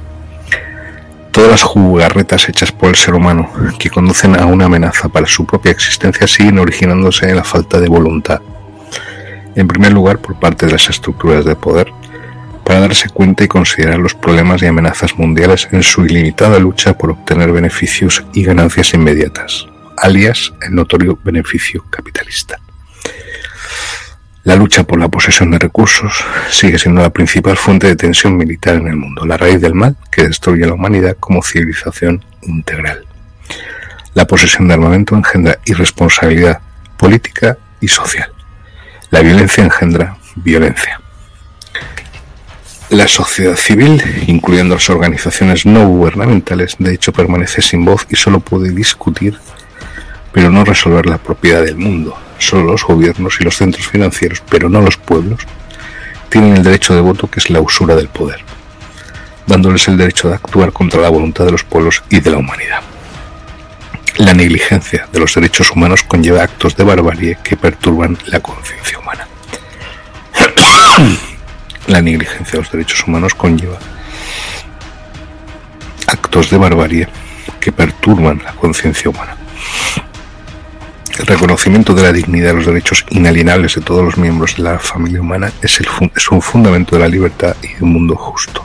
Todas 1.32 1.52
las 1.52 1.64
jugarretas 1.64 2.50
hechas 2.50 2.72
por 2.72 2.90
el 2.90 2.96
ser 2.96 3.14
humano 3.14 3.50
que 3.78 3.90
conducen 3.90 4.40
a 4.40 4.46
una 4.46 4.66
amenaza 4.66 5.10
para 5.10 5.28
su 5.28 5.46
propia 5.46 5.72
existencia 5.72 6.28
siguen 6.28 6.60
originándose 6.60 7.30
en 7.30 7.36
la 7.36 7.44
falta 7.44 7.80
de 7.80 7.88
voluntad. 7.88 8.42
En 9.56 9.68
primer 9.68 9.94
lugar, 9.94 10.20
por 10.20 10.40
parte 10.40 10.66
de 10.66 10.74
las 10.74 10.90
estructuras 10.90 11.46
de 11.46 11.56
poder, 11.56 11.92
para 12.64 12.82
darse 12.82 13.10
cuenta 13.10 13.44
y 13.44 13.48
considerar 13.48 14.00
los 14.00 14.14
problemas 14.14 14.62
y 14.62 14.68
amenazas 14.68 15.18
mundiales 15.18 15.68
en 15.72 15.82
su 15.82 16.06
ilimitada 16.06 16.60
lucha 16.60 16.98
por 16.98 17.12
obtener 17.12 17.52
beneficios 17.52 18.24
y 18.34 18.44
ganancias 18.44 18.94
inmediatas, 18.94 19.66
alias 19.98 20.54
el 20.62 20.76
notorio 20.76 21.18
beneficio 21.24 21.84
capitalista. 21.90 22.60
La 24.44 24.56
lucha 24.56 24.84
por 24.84 25.00
la 25.00 25.10
posesión 25.10 25.52
de 25.52 25.60
recursos 25.60 26.14
sigue 26.50 26.80
siendo 26.80 27.02
la 27.02 27.10
principal 27.10 27.58
fuente 27.58 27.88
de 27.88 27.98
tensión 27.98 28.38
militar 28.38 28.76
en 28.76 28.88
el 28.88 28.96
mundo, 28.96 29.26
la 29.26 29.36
raíz 29.36 29.60
del 29.60 29.76
mal 29.76 29.98
que 30.10 30.28
destruye 30.28 30.64
a 30.64 30.68
la 30.68 30.76
humanidad 30.76 31.18
como 31.20 31.44
civilización 31.44 32.24
integral. 32.44 33.06
La 34.14 34.26
posesión 34.26 34.68
de 34.68 34.76
armamento 34.76 35.16
engendra 35.16 35.60
irresponsabilidad 35.66 36.62
política 36.98 37.58
y 37.82 37.90
social. 37.90 38.32
La 39.12 39.22
violencia 39.22 39.64
engendra 39.64 40.18
violencia. 40.36 41.02
La 42.90 43.08
sociedad 43.08 43.56
civil, 43.56 44.02
incluyendo 44.28 44.76
las 44.76 44.90
organizaciones 44.90 45.66
no 45.66 45.86
gubernamentales, 45.88 46.76
de 46.80 46.94
hecho 46.94 47.12
permanece 47.12 47.62
sin 47.62 47.86
voz 47.86 48.08
y 48.10 48.16
solo 48.16 48.40
puede 48.40 48.72
discutir, 48.72 49.38
pero 50.32 50.50
no 50.50 50.64
resolver 50.66 51.06
la 51.06 51.18
propiedad 51.18 51.64
del 51.64 51.78
mundo, 51.78 52.18
Solo 52.40 52.72
los 52.72 52.86
gobiernos 52.86 53.36
y 53.42 53.44
los 53.44 53.58
centros 53.58 53.86
financieros, 53.88 54.42
pero 54.50 54.70
no 54.70 54.82
los 54.82 54.96
pueblos, 54.96 55.42
tienen 56.30 56.56
el 56.56 56.64
derecho 56.64 56.96
de 56.96 57.02
voto 57.02 57.30
que 57.30 57.40
es 57.40 57.50
la 57.50 57.60
usura 57.60 57.96
del 57.96 58.08
poder, 58.08 58.40
dándoles 59.46 59.88
el 59.90 59.98
derecho 59.98 60.30
de 60.30 60.36
actuar 60.36 60.72
contra 60.72 61.02
la 61.02 61.10
voluntad 61.10 61.46
de 61.46 61.52
los 61.52 61.66
pueblos 61.66 62.02
y 62.10 62.22
de 62.22 62.32
la 62.32 62.38
humanidad. 62.38 62.82
La 64.18 64.34
negligencia 64.34 65.08
de 65.12 65.20
los 65.20 65.36
derechos 65.36 65.72
humanos 65.72 66.04
conlleva 66.04 66.44
actos 66.44 66.76
de 66.78 66.84
barbarie 66.84 67.38
que 67.44 67.58
perturban 67.58 68.18
la 68.28 68.40
conciencia 68.40 69.00
humana. 69.00 69.28
la 71.88 72.02
negligencia 72.02 72.54
de 72.54 72.58
los 72.60 72.72
derechos 72.72 73.06
humanos 73.06 73.34
conlleva 73.36 73.78
actos 76.08 76.50
de 76.50 76.58
barbarie 76.58 77.08
que 77.60 77.72
perturban 77.72 78.42
la 78.44 78.54
conciencia 78.54 79.10
humana. 79.10 79.36
El 81.20 81.26
reconocimiento 81.26 81.94
de 81.94 82.04
la 82.04 82.14
dignidad 82.14 82.54
y 82.54 82.56
los 82.56 82.66
derechos 82.66 83.06
inalienables 83.10 83.76
de 83.76 83.82
todos 83.82 84.06
los 84.06 84.18
miembros 84.18 84.56
de 84.56 84.64
la 84.64 84.80
familia 84.80 85.20
humana 85.20 85.52
es, 85.62 85.82
un 86.32 86.42
fundamento 86.42 86.96
de 86.96 87.02
la 87.02 87.10
libertad 87.10 87.58
y 87.62 87.74
de 87.76 87.84
un 87.84 87.92
mundo 87.92 88.16
justo. 88.16 88.64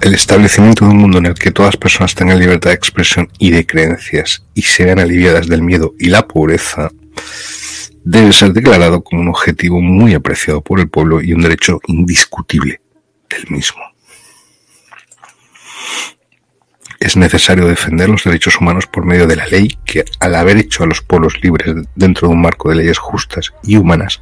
El 0.00 0.14
establecimiento 0.14 0.86
de 0.86 0.92
un 0.92 0.96
mundo 0.96 1.18
en 1.18 1.26
el 1.26 1.34
que 1.34 1.50
todas 1.50 1.74
las 1.74 1.76
personas 1.76 2.14
tengan 2.14 2.38
libertad 2.38 2.70
de 2.70 2.76
expresión 2.76 3.28
y 3.38 3.50
de 3.50 3.66
creencias 3.66 4.42
y 4.54 4.62
sean 4.62 4.98
aliviadas 4.98 5.46
del 5.46 5.60
miedo 5.60 5.92
y 5.98 6.08
la 6.08 6.26
pobreza 6.26 6.90
debe 8.02 8.32
ser 8.32 8.54
declarado 8.54 9.04
como 9.04 9.20
un 9.20 9.28
objetivo 9.28 9.78
muy 9.82 10.14
apreciado 10.14 10.62
por 10.62 10.80
el 10.80 10.88
pueblo 10.88 11.20
y 11.20 11.34
un 11.34 11.42
derecho 11.42 11.80
indiscutible 11.86 12.80
del 13.28 13.50
mismo. 13.50 13.89
Es 17.00 17.16
necesario 17.16 17.66
defender 17.66 18.10
los 18.10 18.24
derechos 18.24 18.60
humanos 18.60 18.86
por 18.86 19.06
medio 19.06 19.26
de 19.26 19.34
la 19.34 19.46
ley 19.46 19.78
que, 19.86 20.04
al 20.20 20.34
haber 20.34 20.58
hecho 20.58 20.84
a 20.84 20.86
los 20.86 21.00
pueblos 21.00 21.42
libres 21.42 21.74
dentro 21.94 22.28
de 22.28 22.34
un 22.34 22.42
marco 22.42 22.68
de 22.68 22.74
leyes 22.74 22.98
justas 22.98 23.54
y 23.62 23.78
humanas, 23.78 24.20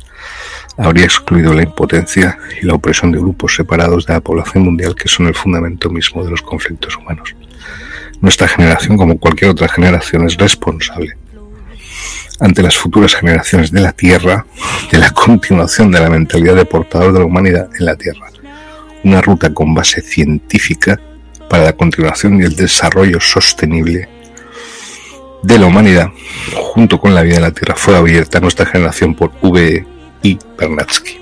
habría 0.76 1.04
excluido 1.04 1.52
la 1.52 1.64
impotencia 1.64 2.38
y 2.62 2.66
la 2.66 2.74
opresión 2.74 3.10
de 3.10 3.18
grupos 3.18 3.56
separados 3.56 4.06
de 4.06 4.12
la 4.12 4.20
población 4.20 4.62
mundial 4.62 4.94
que 4.94 5.08
son 5.08 5.26
el 5.26 5.34
fundamento 5.34 5.90
mismo 5.90 6.24
de 6.24 6.30
los 6.30 6.40
conflictos 6.40 6.96
humanos. 6.96 7.34
Nuestra 8.20 8.46
generación, 8.46 8.96
como 8.96 9.18
cualquier 9.18 9.50
otra 9.50 9.68
generación, 9.68 10.24
es 10.26 10.36
responsable 10.36 11.16
ante 12.38 12.62
las 12.62 12.76
futuras 12.76 13.16
generaciones 13.16 13.72
de 13.72 13.80
la 13.80 13.90
Tierra 13.90 14.46
de 14.92 14.98
la 14.98 15.11
continuación 15.11 15.90
de 15.90 15.98
la 15.98 16.09
mentalidad 16.09 16.55
de 16.55 16.64
portador 16.64 17.12
de 17.12 17.18
la 17.18 17.24
humanidad 17.24 17.68
en 17.76 17.86
la 17.86 17.96
Tierra. 17.96 18.28
Una 19.03 19.20
ruta 19.20 19.53
con 19.53 19.74
base 19.74 20.00
científica 20.00 21.00
para 21.49 21.64
la 21.64 21.72
continuación 21.72 22.40
y 22.40 22.44
el 22.44 22.57
desarrollo 22.57 23.20
sostenible 23.20 24.09
de 25.42 25.59
la 25.59 25.66
humanidad, 25.66 26.09
junto 26.55 27.01
con 27.01 27.14
la 27.14 27.22
vida 27.22 27.36
en 27.36 27.42
la 27.42 27.51
Tierra, 27.53 27.74
fue 27.76 27.96
abierta 27.96 28.38
a 28.38 28.40
nuestra 28.40 28.66
generación 28.66 29.14
por 29.14 29.32
V. 29.40 29.86
I. 30.22 30.38
Bernatsky, 30.59 31.20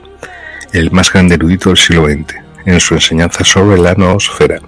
el 0.73 0.91
más 0.91 1.13
grande 1.13 1.35
erudito 1.35 1.69
del 1.69 1.77
siglo 1.77 2.07
XX, 2.07 2.35
en 2.65 2.81
su 2.81 2.95
enseñanza 2.95 3.45
sobre 3.45 3.79
la 3.79 3.95
noosfera. 3.95 4.61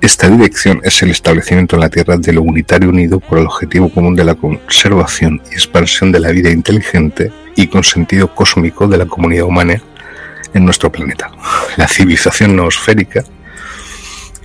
Esta 0.00 0.28
dirección 0.28 0.80
es 0.82 1.02
el 1.02 1.10
establecimiento 1.10 1.76
en 1.76 1.80
la 1.80 1.88
Tierra 1.88 2.16
de 2.16 2.32
lo 2.32 2.42
unitario 2.42 2.88
unido 2.88 3.20
por 3.20 3.38
el 3.38 3.46
objetivo 3.46 3.88
común 3.90 4.14
de 4.14 4.24
la 4.24 4.34
conservación 4.34 5.42
y 5.50 5.54
expansión 5.54 6.12
de 6.12 6.20
la 6.20 6.30
vida 6.30 6.50
inteligente 6.50 7.32
y 7.54 7.66
con 7.66 7.82
sentido 7.82 8.34
cósmico 8.34 8.86
de 8.88 8.98
la 8.98 9.06
comunidad 9.06 9.44
humana 9.44 9.80
en 10.54 10.64
nuestro 10.64 10.90
planeta. 10.90 11.30
La 11.76 11.88
civilización 11.88 12.56
noosférica 12.56 13.24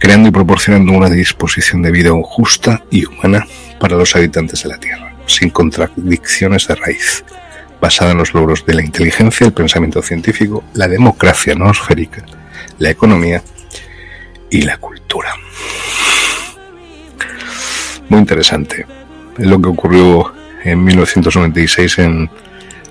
creando 0.01 0.29
y 0.29 0.31
proporcionando 0.31 0.93
una 0.93 1.11
disposición 1.11 1.83
de 1.83 1.91
vida 1.91 2.09
justa 2.23 2.83
y 2.89 3.05
humana 3.05 3.45
para 3.79 3.95
los 3.95 4.15
habitantes 4.15 4.63
de 4.63 4.69
la 4.69 4.79
Tierra, 4.79 5.13
sin 5.27 5.51
contradicciones 5.51 6.67
de 6.67 6.73
raíz, 6.73 7.23
basada 7.79 8.11
en 8.11 8.17
los 8.17 8.33
logros 8.33 8.65
de 8.65 8.73
la 8.73 8.83
inteligencia, 8.83 9.45
el 9.45 9.53
pensamiento 9.53 10.01
científico, 10.01 10.63
la 10.73 10.87
democracia 10.87 11.53
noosférica, 11.53 12.25
la 12.79 12.89
economía 12.89 13.43
y 14.49 14.63
la 14.63 14.77
cultura. 14.77 15.35
Muy 18.09 18.21
interesante. 18.21 18.87
Es 19.37 19.45
lo 19.45 19.61
que 19.61 19.69
ocurrió 19.69 20.33
en 20.63 20.83
1996 20.83 21.99
en, 21.99 22.23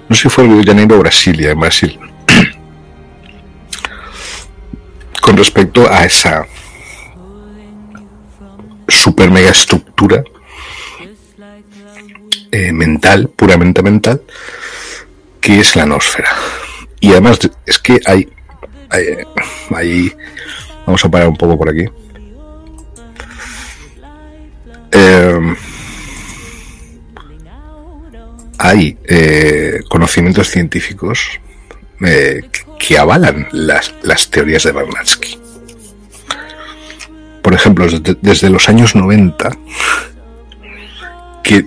no 0.09 0.15
sé 0.15 0.23
si 0.23 0.29
fue 0.29 0.45
Río 0.45 0.59
de 0.59 0.65
Janeiro 0.65 0.95
o 0.95 1.01
Brasilia, 1.01 1.51
en 1.51 1.59
Brasil, 1.59 1.99
con 5.21 5.37
respecto 5.37 5.91
a 5.91 6.05
esa 6.05 6.47
super 8.91 9.31
mega 9.31 9.51
estructura 9.51 10.25
eh, 12.53 12.73
mental, 12.73 13.29
puramente 13.29 13.83
mental, 13.83 14.23
que 15.41 15.61
es 15.61 15.77
la 15.77 15.87
nosfera. 15.87 16.31
Y 17.01 17.13
además 17.13 17.39
es 17.65 17.79
que 17.79 18.01
hay, 18.05 18.29
hay, 18.91 20.13
vamos 20.87 21.05
a 21.05 21.11
parar 21.11 21.29
un 21.29 21.37
poco 21.37 21.57
por 21.57 21.71
aquí. 21.71 21.87
Em, 24.93 25.57
hay 28.59 28.99
eh, 29.05 29.81
conocimientos 29.89 30.51
científicos 30.51 31.41
eh, 32.01 32.43
que 32.79 32.99
avalan 32.99 33.49
las, 33.53 33.95
las 34.03 34.29
teorías 34.29 34.65
de 34.65 34.73
Bernatsky 34.73 35.50
por 37.51 37.57
ejemplo, 37.57 37.89
desde, 38.21 38.49
los 38.49 38.69
años 38.69 38.95
90, 38.95 39.51
que 41.43 41.67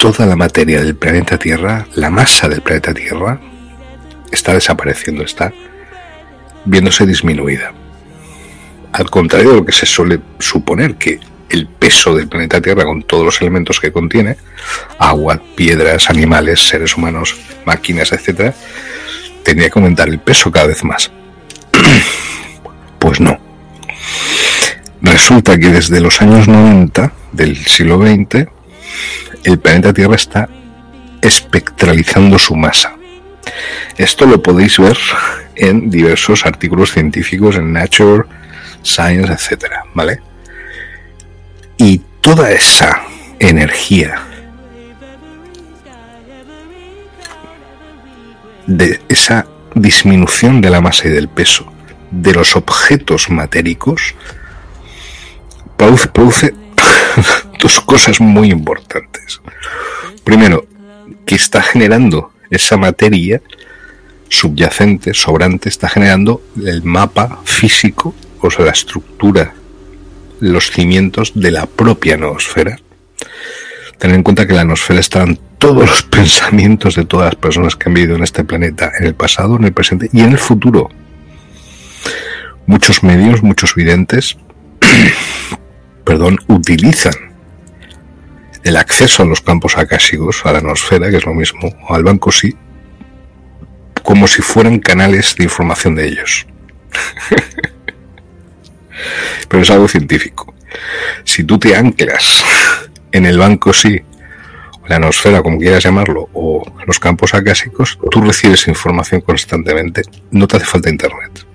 toda 0.00 0.26
la 0.26 0.34
materia 0.34 0.82
del 0.82 0.96
planeta 0.96 1.38
Tierra, 1.38 1.86
la 1.94 2.10
masa 2.10 2.48
del 2.48 2.60
planeta 2.60 2.92
Tierra, 2.92 3.40
está 4.32 4.52
desapareciendo, 4.52 5.22
está 5.22 5.52
viéndose 6.64 7.06
disminuida. 7.06 7.72
Al 8.90 9.08
contrario 9.10 9.50
de 9.50 9.56
lo 9.58 9.64
que 9.64 9.70
se 9.70 9.86
suele 9.86 10.18
suponer, 10.40 10.96
que 10.96 11.20
el 11.48 11.68
peso 11.68 12.12
del 12.12 12.26
planeta 12.26 12.60
Tierra 12.60 12.82
con 12.82 13.04
todos 13.04 13.24
los 13.24 13.40
elementos 13.40 13.78
que 13.78 13.92
contiene, 13.92 14.38
agua, 14.98 15.40
piedras, 15.54 16.10
animales, 16.10 16.58
seres 16.66 16.96
humanos, 16.96 17.36
máquinas, 17.64 18.10
etcétera, 18.10 18.56
tendría 19.44 19.70
que 19.70 19.78
aumentar 19.78 20.08
el 20.08 20.18
peso 20.18 20.50
cada 20.50 20.66
vez 20.66 20.82
más. 20.82 21.12
pues 22.98 23.20
no. 23.20 23.49
Resulta 25.02 25.58
que 25.58 25.70
desde 25.70 26.00
los 26.00 26.20
años 26.20 26.46
90 26.46 27.12
del 27.32 27.56
siglo 27.56 27.98
XX, 27.98 28.46
el 29.44 29.58
planeta 29.58 29.94
Tierra 29.94 30.14
está 30.14 30.48
espectralizando 31.22 32.38
su 32.38 32.54
masa. 32.54 32.94
Esto 33.96 34.26
lo 34.26 34.42
podéis 34.42 34.78
ver 34.78 34.98
en 35.56 35.90
diversos 35.90 36.44
artículos 36.44 36.92
científicos 36.92 37.56
en 37.56 37.72
Nature, 37.72 38.24
Science, 38.82 39.32
etcétera, 39.32 39.84
¿vale? 39.94 40.20
Y 41.76 42.02
toda 42.20 42.50
esa 42.50 43.02
energía 43.38 44.22
de 48.66 49.00
esa 49.08 49.46
disminución 49.74 50.60
de 50.60 50.70
la 50.70 50.80
masa 50.80 51.08
y 51.08 51.10
del 51.10 51.28
peso 51.28 51.72
de 52.10 52.34
los 52.34 52.56
objetos 52.56 53.30
matéricos 53.30 54.14
produce, 55.80 56.54
dos 57.60 57.80
cosas 57.80 58.20
muy 58.20 58.50
importantes. 58.50 59.40
Primero, 60.24 60.66
que 61.24 61.34
está 61.34 61.62
generando 61.62 62.32
esa 62.50 62.76
materia 62.76 63.40
subyacente, 64.28 65.14
sobrante, 65.14 65.68
está 65.68 65.88
generando 65.88 66.42
el 66.64 66.82
mapa 66.82 67.40
físico, 67.44 68.14
o 68.40 68.50
sea, 68.50 68.66
la 68.66 68.72
estructura, 68.72 69.54
los 70.40 70.70
cimientos 70.70 71.32
de 71.34 71.50
la 71.50 71.66
propia 71.66 72.16
noosfera. 72.16 72.78
Tener 73.98 74.16
en 74.16 74.22
cuenta 74.22 74.46
que 74.46 74.54
la 74.54 74.64
noosfera 74.64 75.00
están 75.00 75.38
todos 75.58 75.88
los 75.88 76.02
pensamientos 76.18 76.94
de 76.94 77.04
todas 77.04 77.26
las 77.26 77.36
personas 77.36 77.76
que 77.76 77.88
han 77.88 77.94
vivido 77.94 78.16
en 78.16 78.22
este 78.22 78.44
planeta, 78.44 78.92
en 78.98 79.06
el 79.06 79.14
pasado, 79.14 79.56
en 79.56 79.64
el 79.64 79.72
presente 79.72 80.10
y 80.12 80.20
en 80.20 80.32
el 80.32 80.38
futuro. 80.38 80.90
Muchos 82.66 83.02
medios, 83.02 83.42
muchos 83.42 83.74
videntes, 83.74 84.36
perdón, 86.04 86.38
utilizan 86.48 87.14
el 88.62 88.76
acceso 88.76 89.22
a 89.22 89.26
los 89.26 89.40
campos 89.40 89.78
acásicos, 89.78 90.44
a 90.44 90.52
la 90.52 90.60
nosfera, 90.60 91.10
que 91.10 91.16
es 91.16 91.26
lo 91.26 91.34
mismo, 91.34 91.74
o 91.88 91.94
al 91.94 92.04
banco 92.04 92.30
sí, 92.30 92.56
como 94.02 94.26
si 94.26 94.42
fueran 94.42 94.78
canales 94.78 95.34
de 95.36 95.44
información 95.44 95.94
de 95.94 96.08
ellos. 96.08 96.46
Pero 99.48 99.62
es 99.62 99.70
algo 99.70 99.88
científico. 99.88 100.54
Si 101.24 101.44
tú 101.44 101.58
te 101.58 101.74
anclas 101.74 102.44
en 103.12 103.26
el 103.26 103.38
banco 103.38 103.72
sí, 103.72 104.00
o 104.82 104.88
la 104.88 104.98
nosfera, 104.98 105.42
como 105.42 105.58
quieras 105.58 105.82
llamarlo, 105.82 106.28
o 106.32 106.62
los 106.86 106.98
campos 106.98 107.34
acásicos, 107.34 107.98
tú 108.10 108.20
recibes 108.20 108.68
información 108.68 109.20
constantemente. 109.22 110.02
No 110.30 110.46
te 110.46 110.56
hace 110.56 110.66
falta 110.66 110.90
internet. 110.90 111.46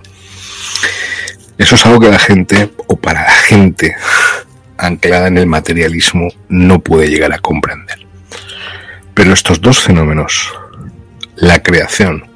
Eso 1.57 1.75
es 1.75 1.85
algo 1.85 2.01
que 2.01 2.09
la 2.09 2.19
gente, 2.19 2.71
o 2.87 2.97
para 2.97 3.23
la 3.23 3.31
gente 3.31 3.95
anclada 4.77 5.27
en 5.27 5.37
el 5.37 5.47
materialismo, 5.47 6.27
no 6.49 6.79
puede 6.79 7.07
llegar 7.07 7.31
a 7.31 7.39
comprender. 7.39 8.05
Pero 9.13 9.33
estos 9.33 9.61
dos 9.61 9.79
fenómenos, 9.79 10.53
la 11.37 11.63
creación 11.63 12.27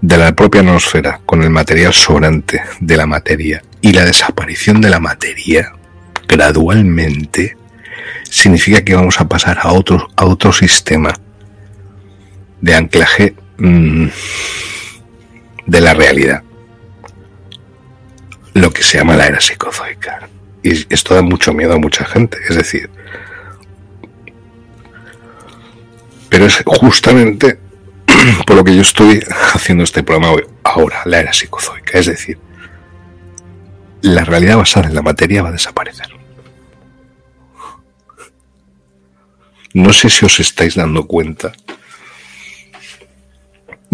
de 0.00 0.16
la 0.16 0.32
propia 0.32 0.62
nosfera 0.62 1.20
con 1.26 1.42
el 1.42 1.50
material 1.50 1.92
sobrante 1.92 2.62
de 2.80 2.96
la 2.96 3.06
materia 3.06 3.62
y 3.82 3.92
la 3.92 4.04
desaparición 4.04 4.80
de 4.80 4.88
la 4.88 4.98
materia 4.98 5.72
gradualmente, 6.26 7.58
significa 8.24 8.82
que 8.82 8.94
vamos 8.94 9.20
a 9.20 9.28
pasar 9.28 9.58
a 9.60 9.72
otro, 9.72 10.08
a 10.16 10.24
otro 10.24 10.50
sistema 10.52 11.12
de 12.62 12.74
anclaje 12.74 13.34
mmm, 13.58 14.06
de 15.66 15.80
la 15.80 15.92
realidad 15.92 16.42
lo 18.54 18.70
que 18.70 18.82
se 18.82 18.98
llama 18.98 19.16
la 19.16 19.26
era 19.26 19.40
psicozoica. 19.40 20.28
Y 20.62 20.92
esto 20.92 21.14
da 21.14 21.22
mucho 21.22 21.52
miedo 21.52 21.74
a 21.74 21.78
mucha 21.78 22.04
gente, 22.04 22.38
es 22.48 22.56
decir, 22.56 22.88
pero 26.28 26.46
es 26.46 26.62
justamente 26.64 27.58
por 28.46 28.56
lo 28.56 28.64
que 28.64 28.74
yo 28.74 28.82
estoy 28.82 29.24
haciendo 29.54 29.84
este 29.84 30.02
programa 30.02 30.32
hoy, 30.32 30.44
ahora, 30.62 31.02
la 31.04 31.20
era 31.20 31.32
psicozoica, 31.32 31.98
es 31.98 32.06
decir, 32.06 32.38
la 34.02 34.24
realidad 34.24 34.56
basada 34.56 34.88
en 34.88 34.94
la 34.94 35.02
materia 35.02 35.42
va 35.42 35.48
a 35.48 35.52
desaparecer. 35.52 36.08
No 39.74 39.92
sé 39.92 40.10
si 40.10 40.24
os 40.24 40.38
estáis 40.38 40.74
dando 40.74 41.06
cuenta 41.06 41.52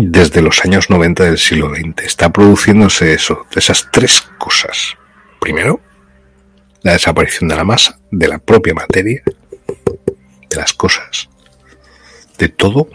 desde 0.01 0.43
los 0.43 0.65
años 0.65 0.91
90 0.91 1.25
del 1.25 1.39
siglo 1.39 1.75
XX. 1.75 2.05
Está 2.05 2.31
produciéndose 2.31 3.13
eso, 3.13 3.47
esas 3.55 3.89
tres 3.91 4.23
cosas. 4.39 4.97
Primero, 5.41 5.81
la 6.83 6.93
desaparición 6.93 7.49
de 7.49 7.57
la 7.57 7.65
masa, 7.65 7.99
de 8.13 8.29
la 8.29 8.39
propia 8.39 8.75
materia, 8.75 9.21
de 9.27 10.57
las 10.57 10.73
cosas, 10.73 11.29
de 12.39 12.49
todo. 12.49 12.89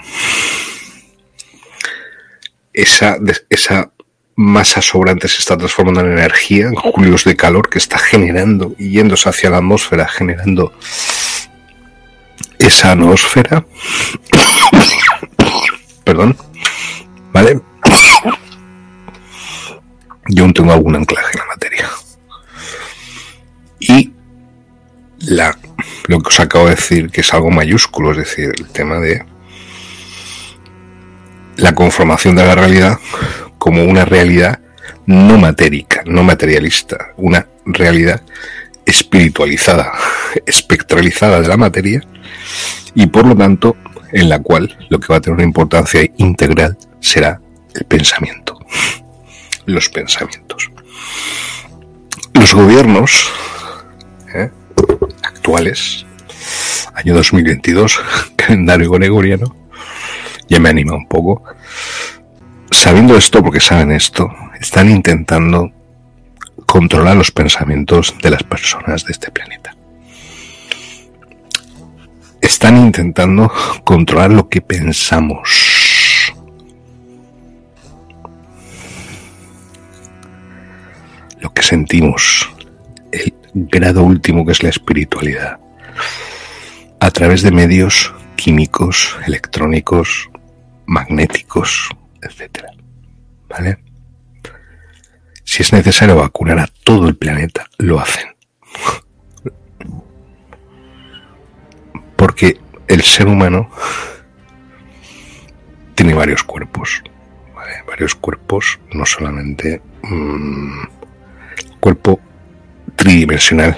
Esa, 2.72 3.20
masa 4.36 4.82
sobrante 4.82 5.28
se 5.28 5.40
está 5.40 5.58
transformando 5.58 6.00
en 6.00 6.14
energía, 6.14 6.68
en 6.68 6.76
julios 6.76 7.26
de 7.26 7.36
calor 7.36 7.70
que 7.70 7.80
está 7.80 8.00
generando 8.00 8.78
yéndose 8.78 9.28
hacia 9.28 9.50
la 9.50 9.58
atmósfera, 9.58 10.08
generando 10.08 10.72
esa 12.60 12.94
atmósfera. 12.94 13.66
Perdón 16.06 16.38
¿Vale? 17.34 17.60
Yo 20.30 20.44
aún 20.44 20.54
tengo 20.54 20.72
algún 20.72 20.96
anclaje 20.96 21.32
en 21.34 21.40
la 21.40 21.46
materia. 21.48 21.90
Y 23.80 24.14
la, 25.20 25.58
lo 26.08 26.20
que 26.20 26.28
os 26.28 26.40
acabo 26.40 26.66
de 26.66 26.76
decir, 26.76 27.10
que 27.10 27.22
es 27.22 27.34
algo 27.34 27.50
mayúsculo, 27.50 28.12
es 28.12 28.18
decir, 28.18 28.54
el 28.58 28.68
tema 28.68 29.00
de 29.00 29.26
la 31.58 31.76
conformación 31.76 32.36
de 32.36 32.46
la 32.46 32.56
realidad 32.56 33.00
como 33.58 33.84
una 33.84 34.06
realidad 34.06 34.60
no 35.06 35.38
matérica, 35.38 36.04
no 36.06 36.24
materialista, 36.24 37.14
una 37.18 37.48
realidad 37.66 38.22
espiritualizada, 38.86 39.92
espectralizada 40.46 41.42
de 41.42 41.48
la 41.48 41.58
materia 41.58 42.02
y 42.96 43.08
por 43.08 43.26
lo 43.26 43.36
tanto 43.36 43.76
en 44.12 44.30
la 44.30 44.40
cual 44.40 44.78
lo 44.90 45.00
que 45.00 45.08
va 45.08 45.18
a 45.18 45.22
tener 45.22 45.36
una 45.36 45.46
importancia 45.46 46.02
integral 46.18 46.78
será 47.04 47.40
el 47.76 47.86
pensamiento. 47.86 48.58
Los 49.66 49.90
pensamientos. 49.90 50.72
Los 52.34 52.54
gobiernos 52.54 53.32
¿eh? 54.34 54.50
actuales, 55.22 56.06
año 56.96 57.14
2022, 57.14 58.00
calendario 58.36 58.90
gregoriano, 58.92 59.56
ya 60.48 60.60
me 60.60 60.70
anima 60.70 60.96
un 60.96 61.08
poco. 61.08 61.44
Sabiendo 62.72 63.16
esto, 63.16 63.44
porque 63.44 63.60
saben 63.60 63.92
esto, 63.92 64.30
están 64.60 64.90
intentando 64.90 65.72
controlar 66.66 67.16
los 67.16 67.32
pensamientos 67.32 68.16
de 68.22 68.30
las 68.32 68.44
personas 68.44 69.06
de 69.06 69.12
este 69.12 69.30
planeta. 69.30 69.76
Están 72.42 72.78
intentando 72.78 73.52
controlar 73.84 74.32
lo 74.32 74.50
que 74.50 74.62
pensamos 74.62 75.73
lo 81.44 81.54
que 81.54 81.62
sentimos, 81.62 82.50
el 83.12 83.34
grado 83.54 84.04
último 84.04 84.46
que 84.46 84.54
es 84.54 84.64
la 84.64 84.70
espiritualidad, 84.70 85.60
a 87.00 87.12
través 87.12 87.42
de 87.44 87.52
medios 87.52 88.14
químicos, 88.38 89.18
electrónicos, 89.28 90.30
magnéticos, 90.86 91.90
etc. 92.22 92.64
¿Vale? 93.50 93.78
Si 95.44 95.62
es 95.62 95.74
necesario 95.74 96.16
vacunar 96.16 96.60
a 96.60 96.70
todo 96.86 97.10
el 97.10 97.16
planeta, 97.18 97.68
lo 97.78 98.00
hacen. 98.00 98.28
Porque 102.16 102.58
el 102.88 103.02
ser 103.02 103.28
humano 103.28 103.70
tiene 105.94 106.14
varios 106.14 106.42
cuerpos. 106.44 107.04
Varios 107.86 108.16
cuerpos, 108.16 108.80
no 108.94 109.06
solamente 109.06 109.82
mmm, 110.04 110.84
cuerpo 111.84 112.18
tridimensional, 112.96 113.76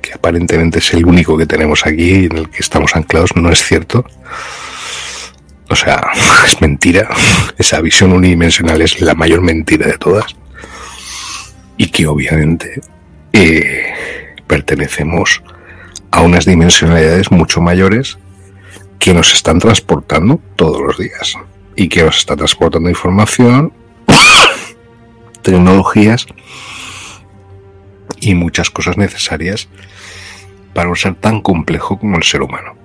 que 0.00 0.12
aparentemente 0.12 0.78
es 0.78 0.94
el 0.94 1.04
único 1.04 1.36
que 1.36 1.44
tenemos 1.44 1.84
aquí 1.84 2.26
en 2.26 2.36
el 2.36 2.48
que 2.48 2.60
estamos 2.60 2.94
anclados, 2.94 3.34
no 3.34 3.50
es 3.50 3.64
cierto. 3.64 4.04
O 5.68 5.74
sea, 5.74 6.00
es 6.46 6.60
mentira. 6.60 7.08
Esa 7.58 7.80
visión 7.80 8.12
unidimensional 8.12 8.80
es 8.80 9.00
la 9.00 9.14
mayor 9.14 9.40
mentira 9.40 9.88
de 9.88 9.98
todas. 9.98 10.26
Y 11.76 11.88
que 11.88 12.06
obviamente, 12.06 12.80
eh, 13.32 13.92
pertenecemos 14.46 15.42
a 16.12 16.20
unas 16.20 16.44
dimensionalidades 16.44 17.32
mucho 17.32 17.60
mayores 17.60 18.18
que 19.00 19.12
nos 19.14 19.34
están 19.34 19.58
transportando 19.58 20.40
todos 20.54 20.80
los 20.80 20.96
días 20.96 21.34
y 21.74 21.88
que 21.88 22.04
nos 22.04 22.18
están 22.18 22.36
transportando 22.36 22.88
información, 22.88 23.72
tecnologías 25.42 26.28
y 28.22 28.34
muchas 28.34 28.70
cosas 28.70 28.96
necesarias 28.96 29.68
para 30.72 30.88
un 30.88 30.96
ser 30.96 31.16
tan 31.16 31.42
complejo 31.42 31.98
como 31.98 32.16
el 32.16 32.22
ser 32.22 32.42
humano. 32.42 32.76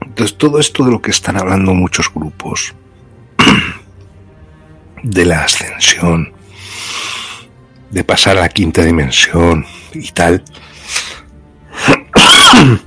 Entonces, 0.00 0.36
todo 0.36 0.58
esto 0.58 0.84
de 0.84 0.90
lo 0.90 1.00
que 1.00 1.10
están 1.10 1.36
hablando 1.36 1.74
muchos 1.74 2.12
grupos, 2.12 2.74
de 5.02 5.24
la 5.24 5.44
ascensión, 5.44 6.32
de 7.90 8.04
pasar 8.04 8.38
a 8.38 8.40
la 8.40 8.48
quinta 8.48 8.82
dimensión 8.82 9.66
y 9.92 10.10
tal, 10.10 10.42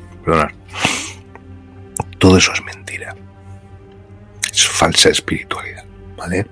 todo 2.18 2.38
eso 2.38 2.52
es 2.54 2.64
mentira. 2.64 3.16
Es 4.52 4.68
falsa 4.68 5.10
espiritualidad, 5.10 5.86
¿vale? 6.18 6.48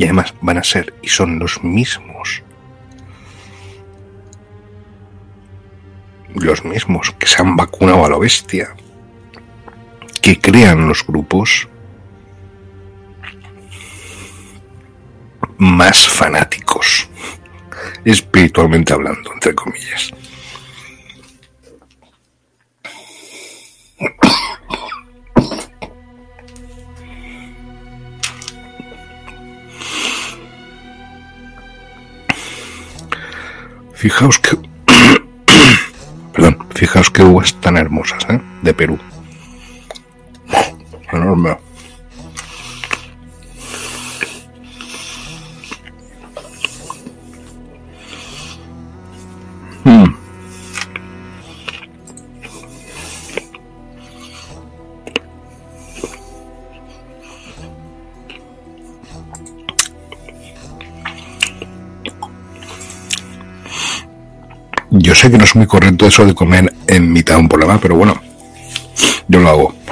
Y 0.00 0.04
además 0.04 0.32
van 0.40 0.56
a 0.56 0.64
ser 0.64 0.94
y 1.02 1.08
son 1.08 1.38
los 1.38 1.62
mismos. 1.62 2.42
Los 6.34 6.64
mismos 6.64 7.10
que 7.18 7.26
se 7.26 7.42
han 7.42 7.54
vacunado 7.54 8.06
a 8.06 8.08
la 8.08 8.16
bestia, 8.16 8.74
que 10.22 10.40
crean 10.40 10.88
los 10.88 11.06
grupos 11.06 11.68
más 15.58 16.08
fanáticos, 16.08 17.10
espiritualmente 18.02 18.94
hablando, 18.94 19.34
entre 19.34 19.54
comillas. 19.54 20.14
Fijaos 34.00 34.38
que 34.38 34.56
Perdón, 36.32 36.56
fijaos 36.74 37.10
qué 37.10 37.22
uvas 37.22 37.54
tan 37.60 37.76
hermosas, 37.76 38.24
¿eh? 38.30 38.40
De 38.62 38.72
Perú. 38.72 38.98
Enorme. 41.12 41.58
Mm. 49.84 50.19
Sé 65.20 65.30
que 65.30 65.36
no 65.36 65.44
es 65.44 65.54
muy 65.54 65.66
correcto 65.66 66.06
eso 66.06 66.24
de 66.24 66.34
comer 66.34 66.72
en 66.86 67.12
mitad 67.12 67.34
de 67.34 67.42
un 67.42 67.48
programa, 67.48 67.78
pero 67.78 67.94
bueno, 67.94 68.18
yo 69.28 69.40
lo 69.40 69.50
hago. 69.50 69.74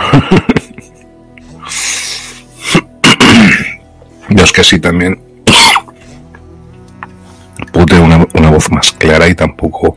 Yo 4.31 4.45
es 4.45 4.53
que 4.53 4.61
así 4.61 4.79
también 4.79 5.19
puedo 7.73 7.87
tener 7.87 8.05
una, 8.05 8.27
una 8.35 8.51
voz 8.51 8.71
más 8.71 8.93
clara 8.93 9.27
y 9.27 9.35
tampoco 9.35 9.97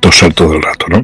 toser 0.00 0.34
todo 0.34 0.54
el 0.54 0.62
rato, 0.62 0.86
¿no? 0.88 0.98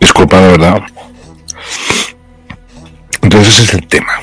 Disculpa, 0.00 0.40
de 0.40 0.52
verdad. 0.52 0.82
Entonces 3.20 3.54
ese 3.54 3.64
es 3.64 3.74
el 3.74 3.86
tema. 3.86 4.14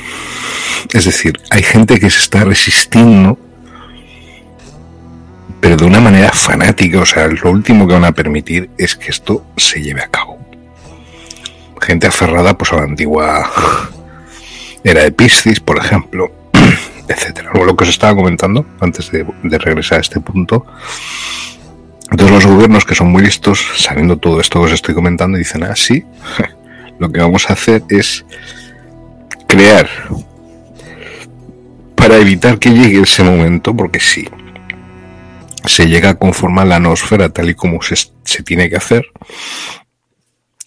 Es 0.91 1.05
decir, 1.05 1.39
hay 1.51 1.61
gente 1.61 1.99
que 1.99 2.09
se 2.09 2.17
está 2.19 2.43
resistiendo 2.43 3.37
pero 5.63 5.77
de 5.77 5.85
una 5.85 6.01
manera 6.01 6.29
fanática, 6.33 6.99
o 6.99 7.05
sea, 7.05 7.25
lo 7.29 7.49
último 7.49 7.87
que 7.87 7.93
van 7.93 8.03
a 8.03 8.11
permitir 8.11 8.69
es 8.77 8.97
que 8.97 9.11
esto 9.11 9.45
se 9.55 9.81
lleve 9.81 10.01
a 10.01 10.09
cabo. 10.09 10.37
Gente 11.79 12.05
aferrada 12.05 12.57
pues 12.57 12.73
a 12.73 12.75
la 12.75 12.81
antigua 12.81 13.49
era 14.83 15.03
de 15.03 15.13
Piscis, 15.13 15.61
por 15.61 15.77
ejemplo, 15.77 16.33
etcétera. 17.07 17.51
Lo 17.53 17.77
que 17.77 17.85
os 17.85 17.89
estaba 17.89 18.13
comentando 18.13 18.65
antes 18.81 19.09
de, 19.09 19.25
de 19.41 19.57
regresar 19.57 19.99
a 19.99 20.01
este 20.01 20.19
punto. 20.19 20.65
Entonces 22.11 22.43
los 22.43 22.45
gobiernos 22.45 22.83
que 22.83 22.93
son 22.93 23.09
muy 23.09 23.23
listos, 23.23 23.65
sabiendo 23.77 24.17
todo 24.17 24.41
esto 24.41 24.59
que 24.59 24.65
os 24.65 24.73
estoy 24.73 24.93
comentando, 24.93 25.37
dicen, 25.37 25.63
ah, 25.63 25.77
sí, 25.77 26.03
lo 26.99 27.09
que 27.09 27.21
vamos 27.21 27.49
a 27.49 27.53
hacer 27.53 27.83
es 27.87 28.25
crear 29.47 29.89
para 31.95 32.17
evitar 32.17 32.59
que 32.59 32.69
llegue 32.69 32.99
ese 32.99 33.23
momento, 33.23 33.73
porque 33.73 34.01
sí, 34.01 34.27
se 35.65 35.87
llega 35.87 36.11
a 36.11 36.15
conformar 36.15 36.67
la 36.67 36.79
nosfera 36.79 37.29
tal 37.29 37.49
y 37.49 37.55
como 37.55 37.81
se, 37.81 37.95
se 37.95 38.43
tiene 38.43 38.69
que 38.69 38.77
hacer, 38.77 39.05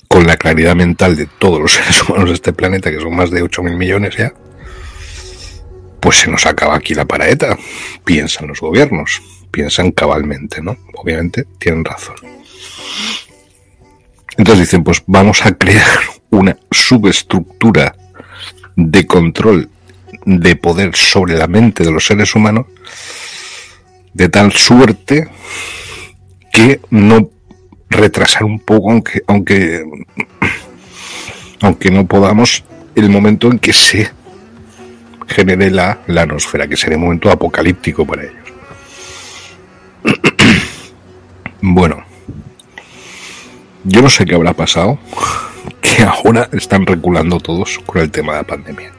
con 0.09 0.27
la 0.27 0.37
claridad 0.37 0.75
mental 0.75 1.17
de 1.17 1.27
todos 1.27 1.61
los 1.61 1.73
seres 1.75 2.03
humanos 2.03 2.29
de 2.31 2.35
este 2.35 2.53
planeta, 2.53 2.91
que 2.91 3.01
son 3.01 3.15
más 3.15 3.31
de 3.31 3.43
8.000 3.43 3.77
millones 3.77 4.17
ya, 4.17 4.33
pues 6.01 6.19
se 6.19 6.31
nos 6.31 6.47
acaba 6.47 6.77
aquí 6.77 6.95
la 6.95 7.05
paraeta. 7.05 7.59
Piensan 8.05 8.49
los 8.49 8.61
gobiernos, 8.61 9.21
piensan 9.51 9.91
cabalmente, 9.91 10.63
¿no? 10.63 10.77
Obviamente 10.95 11.47
tienen 11.59 11.85
razón. 11.85 12.17
Entonces 14.37 14.67
dicen, 14.67 14.85
pues 14.85 15.03
vamos 15.07 15.45
a 15.45 15.53
crear 15.53 15.99
una 16.31 16.57
subestructura 16.71 17.97
de 18.77 19.07
control 19.07 19.71
de 20.25 20.57
poder 20.57 20.95
sobre 20.95 21.37
la 21.37 21.47
mente 21.47 21.83
de 21.85 21.91
los 21.91 22.07
seres 22.07 22.35
humanos 22.35 22.67
de 24.17 24.31
tal 24.31 24.51
suerte 24.53 25.29
que 26.51 26.81
no 26.89 27.29
retrasar 27.91 28.45
un 28.45 28.59
poco, 28.59 28.91
aunque, 28.91 29.23
aunque, 29.27 29.85
aunque 31.61 31.91
no 31.91 32.07
podamos, 32.07 32.65
el 32.95 33.11
momento 33.11 33.51
en 33.51 33.59
que 33.59 33.75
se 33.75 34.11
genere 35.29 35.71
la, 35.71 36.01
la 36.07 36.25
nosfera, 36.25 36.67
que 36.67 36.79
sería 36.79 36.97
un 36.97 37.05
momento 37.05 37.31
apocalíptico 37.31 38.07
para 38.07 38.23
ellos. 38.23 38.53
bueno, 41.61 42.03
yo 43.85 44.01
no 44.01 44.09
sé 44.09 44.25
qué 44.25 44.35
habrá 44.35 44.55
pasado, 44.55 44.99
que 45.83 46.05
ahora 46.05 46.49
están 46.53 46.87
reculando 46.87 47.39
todos 47.39 47.79
con 47.85 48.01
el 48.01 48.11
tema 48.11 48.33
de 48.33 48.39
la 48.39 48.47
pandemia. 48.47 48.96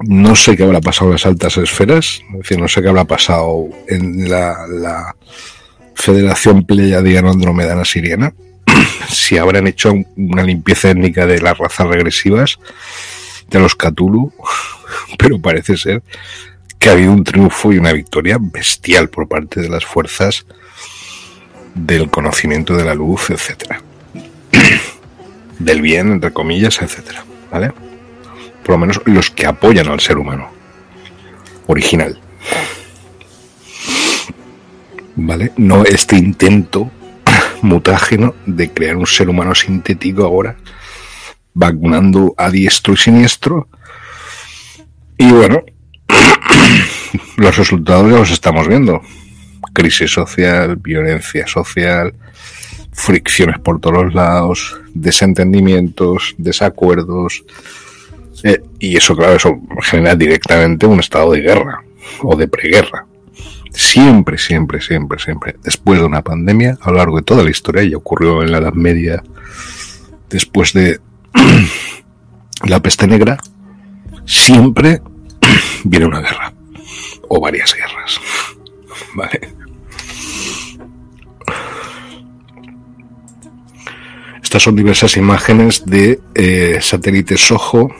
No 0.00 0.34
sé 0.34 0.56
qué 0.56 0.64
habrá 0.64 0.80
pasado 0.80 1.06
en 1.06 1.12
las 1.12 1.26
altas 1.26 1.56
esferas, 1.56 2.22
es 2.32 2.38
decir, 2.38 2.58
no 2.58 2.68
sé 2.68 2.82
qué 2.82 2.88
habrá 2.88 3.04
pasado 3.04 3.68
en 3.88 4.28
la, 4.28 5.14
Federación 5.96 6.64
Pleiadiana 6.66 7.30
Andromedana 7.30 7.84
Siriana, 7.84 8.34
si 9.08 9.38
habrán 9.38 9.68
hecho 9.68 9.94
una 10.16 10.42
limpieza 10.42 10.90
étnica 10.90 11.24
de 11.24 11.40
las 11.40 11.56
razas 11.56 11.86
regresivas, 11.86 12.58
de 13.48 13.60
los 13.60 13.76
Cthulhu, 13.76 14.32
pero 15.18 15.40
parece 15.40 15.76
ser 15.76 16.02
que 16.78 16.88
ha 16.90 16.92
habido 16.92 17.12
un 17.12 17.22
triunfo 17.22 17.72
y 17.72 17.78
una 17.78 17.92
victoria 17.92 18.38
bestial 18.40 19.08
por 19.08 19.28
parte 19.28 19.60
de 19.60 19.68
las 19.68 19.84
fuerzas 19.84 20.44
del 21.74 22.10
conocimiento 22.10 22.76
de 22.76 22.84
la 22.84 22.94
luz, 22.94 23.30
etcétera. 23.30 23.80
Del 25.58 25.80
bien, 25.80 26.10
entre 26.10 26.32
comillas, 26.32 26.82
etcétera. 26.82 27.24
¿Vale? 27.50 27.72
Por 28.64 28.70
lo 28.70 28.78
menos 28.78 29.00
los 29.04 29.30
que 29.30 29.46
apoyan 29.46 29.88
al 29.88 30.00
ser 30.00 30.18
humano 30.18 30.48
original. 31.66 32.18
¿Vale? 35.16 35.52
No 35.56 35.84
este 35.84 36.16
intento 36.16 36.90
mutágeno 37.62 38.34
de 38.46 38.70
crear 38.70 38.96
un 38.96 39.06
ser 39.06 39.28
humano 39.28 39.54
sintético 39.54 40.24
ahora, 40.24 40.56
vacunando 41.52 42.34
a 42.36 42.50
diestro 42.50 42.94
y 42.94 42.96
siniestro. 42.96 43.68
Y 45.16 45.30
bueno, 45.30 45.62
los 47.36 47.56
resultados 47.56 48.10
ya 48.10 48.18
los 48.18 48.30
estamos 48.30 48.66
viendo. 48.66 49.00
Crisis 49.72 50.10
social, 50.10 50.76
violencia 50.76 51.46
social, 51.46 52.14
fricciones 52.92 53.58
por 53.58 53.80
todos 53.80 54.14
lados, 54.14 54.80
desentendimientos, 54.94 56.34
desacuerdos, 56.38 57.44
eh, 58.44 58.62
y 58.78 58.94
eso, 58.94 59.16
claro, 59.16 59.36
eso 59.36 59.58
genera 59.80 60.14
directamente 60.14 60.84
un 60.84 61.00
estado 61.00 61.32
de 61.32 61.40
guerra 61.40 61.82
o 62.22 62.36
de 62.36 62.46
preguerra. 62.46 63.06
Siempre, 63.70 64.36
siempre, 64.36 64.82
siempre, 64.82 65.18
siempre, 65.18 65.56
después 65.64 65.98
de 65.98 66.04
una 66.04 66.22
pandemia, 66.22 66.76
a 66.82 66.90
lo 66.90 66.98
largo 66.98 67.16
de 67.16 67.22
toda 67.22 67.42
la 67.42 67.50
historia, 67.50 67.82
y 67.82 67.94
ocurrió 67.94 68.42
en 68.42 68.52
la 68.52 68.58
Edad 68.58 68.74
Media, 68.74 69.24
después 70.28 70.74
de 70.74 71.00
la 72.66 72.80
peste 72.80 73.06
negra, 73.06 73.38
siempre 74.26 75.00
viene 75.84 76.04
una 76.06 76.20
guerra. 76.20 76.52
O 77.28 77.40
varias 77.40 77.74
guerras. 77.74 78.20
¿Vale? 79.14 79.40
Estas 84.42 84.62
son 84.62 84.76
diversas 84.76 85.16
imágenes 85.16 85.86
de 85.86 86.20
eh, 86.34 86.78
satélites 86.82 87.40
Soho 87.40 87.90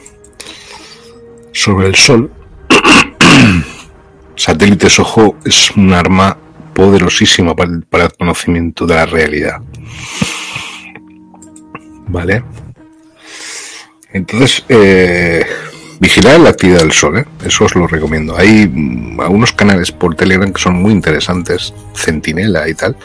sobre 1.55 1.87
el 1.87 1.95
Sol. 1.95 2.31
satélites 4.35 4.93
Soho 4.93 5.37
es 5.45 5.71
un 5.71 5.93
arma 5.93 6.37
poderosísima 6.73 7.55
para 7.55 7.71
el, 7.71 7.83
para 7.83 8.05
el 8.05 8.13
conocimiento 8.13 8.85
de 8.85 8.95
la 8.95 9.05
realidad. 9.05 9.61
¿Vale? 12.07 12.43
Entonces, 14.11 14.63
eh, 14.69 15.45
vigilar 15.99 16.39
la 16.41 16.49
actividad 16.49 16.79
del 16.79 16.91
Sol, 16.91 17.19
¿eh? 17.19 17.25
eso 17.45 17.65
os 17.65 17.75
lo 17.75 17.87
recomiendo. 17.87 18.37
Hay 18.37 18.69
mm, 18.71 19.21
algunos 19.21 19.53
canales 19.53 19.91
por 19.91 20.15
Telegram 20.15 20.51
que 20.51 20.61
son 20.61 20.81
muy 20.81 20.91
interesantes, 20.91 21.73
Centinela 21.95 22.67
y 22.67 22.73
tal, 22.73 22.97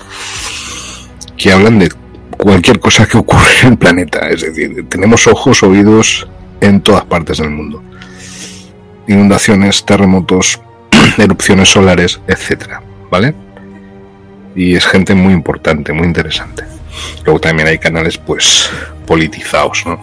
que 1.36 1.52
hablan 1.52 1.78
de 1.78 1.90
cualquier 2.36 2.80
cosa 2.80 3.06
que 3.06 3.16
ocurre 3.16 3.60
en 3.62 3.68
el 3.68 3.78
planeta. 3.78 4.28
Es 4.28 4.42
decir, 4.42 4.86
tenemos 4.88 5.28
ojos, 5.28 5.62
oídos 5.62 6.26
en 6.60 6.80
todas 6.80 7.04
partes 7.04 7.38
del 7.38 7.50
mundo. 7.50 7.82
Inundaciones, 9.06 9.84
terremotos, 9.84 10.60
erupciones 11.18 11.68
solares, 11.68 12.20
etcétera, 12.26 12.82
¿vale? 13.10 13.34
Y 14.54 14.74
es 14.74 14.86
gente 14.86 15.14
muy 15.14 15.32
importante, 15.32 15.92
muy 15.92 16.06
interesante. 16.06 16.64
Luego 17.24 17.40
también 17.40 17.68
hay 17.68 17.78
canales, 17.78 18.18
pues, 18.18 18.70
politizados, 19.06 19.84
¿no? 19.86 20.00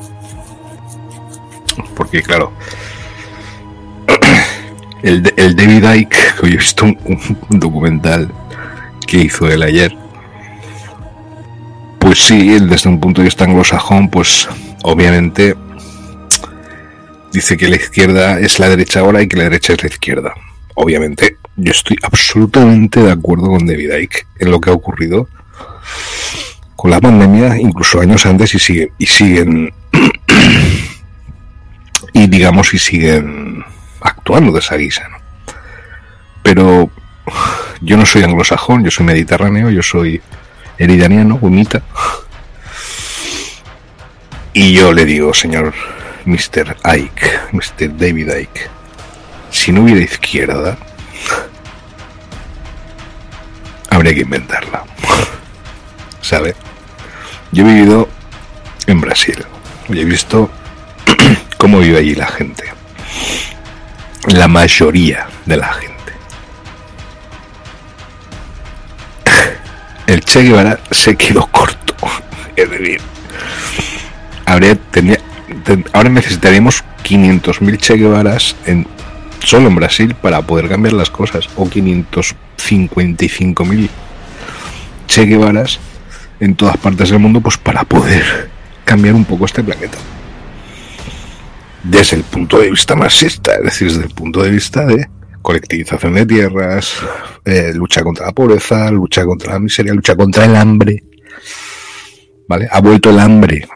Porque, 1.96 2.22
claro, 2.22 2.52
el, 5.04 5.34
el 5.36 5.56
David 5.56 5.94
Icke, 5.94 6.36
que 6.40 6.46
hoy 6.46 6.54
he 6.54 6.58
visto 6.58 6.86
un, 6.86 7.38
documental 7.50 8.32
que 9.06 9.18
hizo 9.18 9.48
él 9.48 9.64
ayer, 9.64 9.96
pues 12.00 12.20
sí, 12.20 12.60
desde 12.60 12.90
un 12.90 13.00
punto 13.00 13.22
de 13.22 13.26
vista 13.26 13.44
anglosajón, 13.44 14.10
pues 14.10 14.48
obviamente 14.84 15.56
dice 17.38 17.56
que 17.56 17.68
la 17.68 17.76
izquierda 17.76 18.40
es 18.40 18.58
la 18.58 18.68
derecha 18.68 19.02
ahora 19.02 19.22
y 19.22 19.28
que 19.28 19.38
la 19.38 19.44
derecha 19.44 19.74
es 19.74 19.84
la 19.84 19.90
izquierda. 19.90 20.34
Obviamente, 20.74 21.38
yo 21.56 21.72
estoy 21.72 21.96
absolutamente 22.02 23.00
de 23.00 23.12
acuerdo 23.12 23.46
con 23.46 23.64
David 23.64 23.94
Icke 23.94 24.26
en 24.40 24.50
lo 24.50 24.60
que 24.60 24.72
ha 24.72 24.74
ocurrido 24.74 25.30
con 26.76 26.90
la 26.90 27.00
pandemia, 27.00 27.60
incluso 27.60 28.02
años 28.02 28.26
antes 28.26 28.56
y 28.56 28.60
siguen 28.60 28.92
y 28.98 29.06
siguen 29.06 29.72
y 32.14 32.28
digamos 32.28 32.74
y 32.74 32.80
siguen 32.80 33.64
actuando 34.02 34.52
de 34.52 34.60
esa 34.60 34.76
guisa, 34.76 35.08
¿no? 35.08 35.18
Pero 36.42 36.90
yo 37.82 37.98
no 37.98 38.06
soy 38.08 38.24
anglosajón, 38.24 38.84
yo 38.84 38.90
soy 38.90 39.06
mediterráneo, 39.06 39.70
yo 39.70 39.84
soy 39.84 40.22
eridaniano, 40.80 41.38
bonita. 41.38 41.84
Y 44.54 44.74
yo 44.74 44.92
le 44.92 45.06
digo, 45.06 45.36
señor 45.36 45.76
Mr. 46.28 46.76
Ike, 46.84 47.40
Mr. 47.54 47.88
David 47.98 48.30
Ike, 48.30 48.68
si 49.50 49.72
no 49.72 49.82
hubiera 49.84 50.02
izquierda, 50.02 50.78
habría 53.90 54.14
que 54.14 54.22
inventarla. 54.22 54.84
¿Sabe? 56.22 56.54
Yo 57.54 57.64
he 57.66 57.74
vivido 57.74 58.10
en 58.88 59.00
Brasil 59.00 59.46
y 59.88 60.00
he 60.02 60.04
visto 60.04 60.50
cómo 61.58 61.80
vive 61.80 62.00
allí 62.00 62.14
la 62.16 62.28
gente. 62.28 62.66
La 64.28 64.50
mayoría 64.50 65.28
de 65.46 65.56
la 65.56 65.72
gente. 65.74 65.94
El 70.08 70.24
Che 70.26 70.42
Guevara 70.44 70.78
se 70.92 71.16
quedó 71.16 71.48
corto. 71.48 71.96
Es 72.58 72.70
decir, 72.70 73.00
habría, 74.46 74.76
tendría, 74.76 75.18
ten- 75.18 75.27
ahora 75.94 76.10
necesitaríamos 76.10 76.84
500.000 77.04 77.78
Che 77.78 77.96
Guevaras 77.96 78.56
solo 79.44 79.68
en 79.68 79.76
Brasil 79.76 80.16
para 80.16 80.42
poder 80.42 80.70
cambiar 80.70 80.94
las 80.94 81.10
cosas. 81.10 81.50
O 81.56 81.66
555.000 81.66 83.90
Che 85.08 85.26
Guevaras 85.26 85.80
en 86.40 86.56
todas 86.56 86.78
partes 86.78 87.10
del 87.10 87.20
mundo 87.20 87.42
pues 87.42 87.58
para 87.58 87.84
poder 87.84 88.50
cambiar 88.86 89.16
un 89.16 89.26
poco 89.26 89.46
este 89.46 89.64
planeta 89.64 89.98
desde 91.90 92.18
el 92.18 92.24
punto 92.24 92.60
de 92.60 92.70
vista 92.70 92.96
marxista, 92.96 93.56
es 93.56 93.64
decir, 93.64 93.88
desde 93.88 94.04
el 94.04 94.14
punto 94.14 94.44
de 94.44 94.50
vista 94.50 94.86
de 94.86 95.08
colectivización 95.42 96.16
de 96.16 96.26
tierras, 96.26 96.96
eh, 97.46 97.72
lucha 97.74 98.04
contra 98.04 98.26
la 98.26 98.34
pobreza, 98.34 98.92
lucha 98.92 99.24
contra 99.24 99.54
la 99.54 99.60
miseria, 99.60 99.94
lucha 99.94 100.16
contra 100.16 100.46
el 100.46 100.56
hambre. 100.56 101.04
¿Vale? 102.50 102.68
Ha 102.70 102.82
vuelto 102.82 103.10
el 103.10 103.20
hambre 103.20 103.68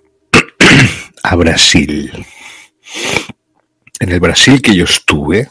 a 1.24 1.36
Brasil. 1.36 2.26
En 4.00 4.12
el 4.12 4.20
Brasil 4.20 4.62
que 4.62 4.76
yo 4.76 4.86
estuve, 4.86 5.48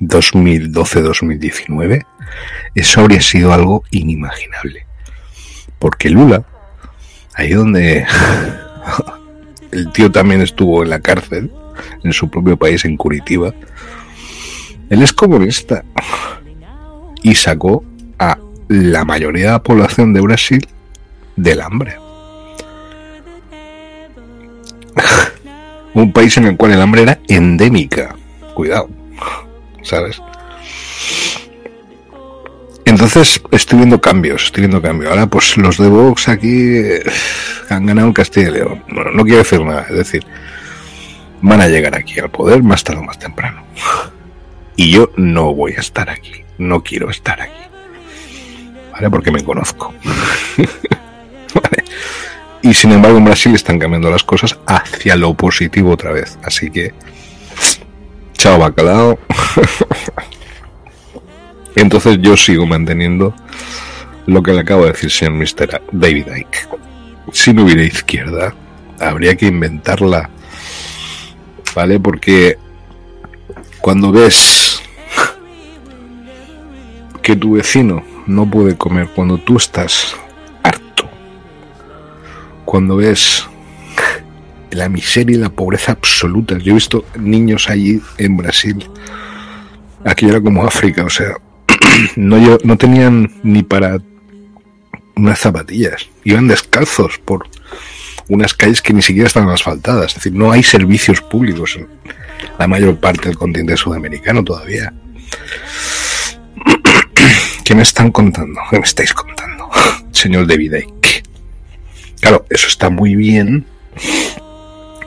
2012-2019, 0.00 2.06
eso 2.74 3.00
habría 3.00 3.20
sido 3.20 3.52
algo 3.52 3.84
inimaginable. 3.90 4.86
Porque 5.78 6.10
Lula, 6.10 6.44
ahí 7.34 7.52
donde 7.52 8.06
el 9.72 9.92
tío 9.92 10.10
también 10.10 10.40
estuvo 10.40 10.82
en 10.82 10.90
la 10.90 11.00
cárcel, 11.00 11.52
en 12.02 12.12
su 12.12 12.30
propio 12.30 12.56
país, 12.56 12.84
en 12.84 12.96
Curitiba, 12.96 13.54
él 14.90 15.02
es 15.02 15.12
comunista 15.12 15.84
y 17.22 17.34
sacó 17.34 17.84
a 18.18 18.38
la 18.68 19.04
mayoría 19.04 19.46
de 19.46 19.52
la 19.52 19.62
población 19.62 20.12
de 20.12 20.20
Brasil 20.20 20.66
del 21.36 21.60
hambre. 21.60 21.96
Un 25.94 26.12
país 26.12 26.36
en 26.36 26.46
el 26.46 26.56
cual 26.56 26.72
el 26.72 26.80
hambre 26.80 27.02
era 27.02 27.18
endémica. 27.28 28.14
Cuidado, 28.54 28.88
¿sabes? 29.82 30.20
Entonces 32.84 33.40
estoy 33.52 33.78
viendo 33.78 34.00
cambios, 34.00 34.44
estoy 34.44 34.62
viendo 34.62 34.82
cambios. 34.82 35.10
Ahora 35.10 35.26
pues 35.26 35.56
los 35.56 35.78
de 35.78 35.88
Vox 35.88 36.28
aquí 36.28 36.76
eh, 36.76 37.02
han 37.68 37.86
ganado 37.86 38.12
Castilla 38.12 38.48
y 38.48 38.52
León. 38.52 38.82
Bueno, 38.90 39.12
no 39.12 39.22
quiero 39.22 39.38
decir 39.38 39.60
nada, 39.60 39.86
es 39.88 39.96
decir, 39.96 40.26
van 41.40 41.60
a 41.60 41.68
llegar 41.68 41.94
aquí 41.94 42.18
al 42.18 42.30
poder 42.30 42.62
más 42.62 42.82
tarde 42.82 43.00
o 43.00 43.04
más 43.04 43.18
temprano. 43.18 43.62
Y 44.76 44.90
yo 44.90 45.10
no 45.16 45.54
voy 45.54 45.74
a 45.76 45.80
estar 45.80 46.10
aquí, 46.10 46.44
no 46.58 46.82
quiero 46.82 47.10
estar 47.10 47.40
aquí. 47.40 47.62
¿Vale? 48.92 49.10
Porque 49.10 49.30
me 49.30 49.44
conozco. 49.44 49.94
¿Vale? 51.54 51.79
Y 52.62 52.74
sin 52.74 52.92
embargo 52.92 53.18
en 53.18 53.24
Brasil 53.24 53.54
están 53.54 53.78
cambiando 53.78 54.10
las 54.10 54.22
cosas 54.22 54.58
hacia 54.66 55.16
lo 55.16 55.34
positivo 55.34 55.92
otra 55.92 56.12
vez. 56.12 56.38
Así 56.42 56.70
que, 56.70 56.92
chao 58.34 58.58
bacalao. 58.58 59.18
Entonces 61.76 62.18
yo 62.20 62.36
sigo 62.36 62.66
manteniendo 62.66 63.34
lo 64.26 64.42
que 64.42 64.52
le 64.52 64.60
acabo 64.60 64.84
de 64.84 64.92
decir 64.92 65.10
señor 65.10 65.34
Mr. 65.34 65.82
David 65.92 66.26
Icke. 66.36 66.68
Si 67.32 67.54
no 67.54 67.64
hubiera 67.64 67.82
izquierda, 67.82 68.54
habría 68.98 69.34
que 69.36 69.46
inventarla. 69.46 70.28
¿Vale? 71.74 72.00
Porque 72.00 72.58
cuando 73.80 74.12
ves 74.12 74.82
que 77.22 77.36
tu 77.36 77.52
vecino 77.52 78.02
no 78.26 78.50
puede 78.50 78.76
comer 78.76 79.08
cuando 79.14 79.38
tú 79.38 79.56
estás 79.56 80.16
cuando 82.70 82.94
ves 82.94 83.48
la 84.70 84.88
miseria 84.88 85.34
y 85.34 85.40
la 85.40 85.48
pobreza 85.48 85.90
absoluta, 85.90 86.56
yo 86.58 86.70
he 86.70 86.74
visto 86.74 87.04
niños 87.18 87.68
allí 87.68 88.00
en 88.16 88.36
Brasil, 88.36 88.88
aquí 90.04 90.28
era 90.28 90.40
como 90.40 90.64
África, 90.64 91.04
o 91.04 91.10
sea, 91.10 91.34
no, 92.14 92.76
tenían 92.76 93.28
ni 93.42 93.64
para 93.64 93.98
unas 95.16 95.40
zapatillas, 95.40 96.08
iban 96.22 96.46
descalzos 96.46 97.18
por 97.18 97.48
unas 98.28 98.54
calles 98.54 98.80
que 98.80 98.92
ni 98.94 99.02
siquiera 99.02 99.26
estaban 99.26 99.50
asfaltadas, 99.50 100.12
es 100.12 100.14
decir, 100.14 100.34
no 100.34 100.52
hay 100.52 100.62
servicios 100.62 101.20
públicos 101.20 101.74
en 101.74 101.88
la 102.56 102.68
mayor 102.68 103.00
parte 103.00 103.30
del 103.30 103.36
continente 103.36 103.76
sudamericano 103.76 104.44
todavía. 104.44 104.94
¿Qué 107.64 107.74
me 107.74 107.82
están 107.82 108.12
contando? 108.12 108.60
¿Qué 108.70 108.78
me 108.78 108.84
estáis 108.84 109.12
contando? 109.12 109.68
Señor 110.12 110.46
David 110.46 110.74
Icke. 110.74 111.29
Claro, 112.20 112.44
eso 112.50 112.68
está 112.68 112.90
muy 112.90 113.16
bien, 113.16 113.66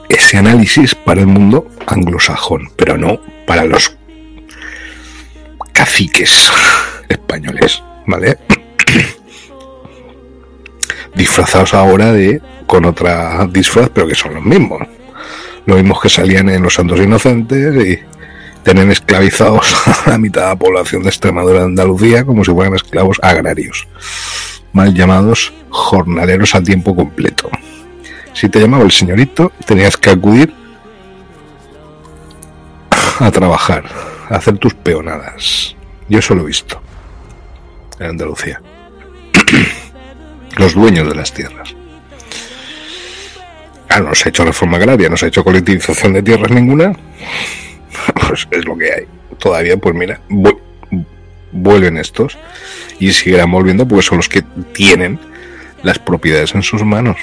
ese 0.09 0.38
análisis 0.38 0.95
para 0.95 1.22
el 1.22 1.28
mundo 1.28 1.68
anglosajón, 1.88 2.70
pero 2.76 2.97
no 2.97 3.20
para 3.45 3.66
los 3.66 3.95
caciques 5.72 6.51
españoles, 7.09 7.84
¿vale? 8.07 8.38
Disfrazados 11.16 11.74
ahora 11.74 12.11
de 12.11 12.41
con 12.66 12.86
otra 12.86 13.45
disfraz, 13.47 13.89
pero 13.93 14.07
que 14.07 14.16
son 14.16 14.36
los 14.36 14.43
mismos. 14.43 14.82
Lo 15.66 15.76
mismos 15.76 16.01
que 16.01 16.09
salían 16.09 16.49
en 16.49 16.64
Los 16.64 16.74
Santos 16.74 16.99
Inocentes 16.99 17.86
y 17.86 17.99
tenían 18.64 18.91
esclavizados 18.91 19.76
a 20.05 20.11
la 20.11 20.18
mitad 20.18 20.41
de 20.41 20.47
la 20.47 20.55
población 20.55 21.03
de 21.03 21.09
Extremadura 21.09 21.59
de 21.59 21.66
Andalucía 21.66 22.26
como 22.26 22.43
si 22.43 22.51
fueran 22.51 22.76
esclavos 22.76 23.20
agrarios, 23.22 23.88
mal 24.74 24.93
llamados 24.93 25.53
jornaleros 25.69 26.53
a 26.55 26.61
tiempo 26.61 26.95
completo. 26.95 27.49
Si 28.34 28.49
te 28.49 28.59
llamaba 28.59 28.84
el 28.84 28.91
señorito, 28.91 29.51
tenías 29.65 29.95
que 29.97 30.09
acudir 30.09 30.53
a 33.19 33.32
trabajar, 33.32 33.86
a 34.30 34.36
hacer 34.36 34.57
tus 34.57 34.74
peonadas. 34.74 35.76
Yo 36.09 36.19
eso 36.19 36.36
lo 36.36 36.41
he 36.43 36.47
visto 36.47 36.82
en 37.99 38.07
Andalucía. 38.11 38.61
Los 40.57 40.74
dueños 40.74 41.07
de 41.07 41.15
las 41.15 41.32
tierras. 41.32 41.74
Ah, 43.89 43.99
no 43.99 44.15
se 44.15 44.28
ha 44.28 44.30
hecho 44.30 44.43
reforma 44.45 44.78
agraria, 44.78 45.07
no 45.09 45.17
se 45.17 45.26
ha 45.26 45.28
hecho 45.28 45.43
colectivización 45.43 46.13
de 46.13 46.24
tierras 46.24 46.51
ninguna. 46.51 46.93
Pues 48.28 48.47
es 48.51 48.65
lo 48.65 48.76
que 48.76 48.91
hay. 48.91 49.03
Todavía, 49.38 49.78
pues 49.78 49.93
mira, 49.95 50.19
vu- 50.28 50.59
vuelven 51.54 51.97
estos 51.97 52.38
y 52.99 53.14
seguirán 53.14 53.51
volviendo 53.51 53.88
porque 53.88 54.04
son 54.04 54.18
los 54.18 54.30
que 54.30 54.41
tienen 54.74 55.20
las 55.84 55.99
propiedades 55.99 56.56
en 56.56 56.64
sus 56.64 56.84
manos. 56.84 57.18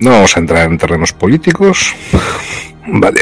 No 0.00 0.10
vamos 0.10 0.36
a 0.36 0.40
entrar 0.40 0.70
en 0.70 0.78
terrenos 0.78 1.12
políticos. 1.12 1.94
Vale. 2.86 3.20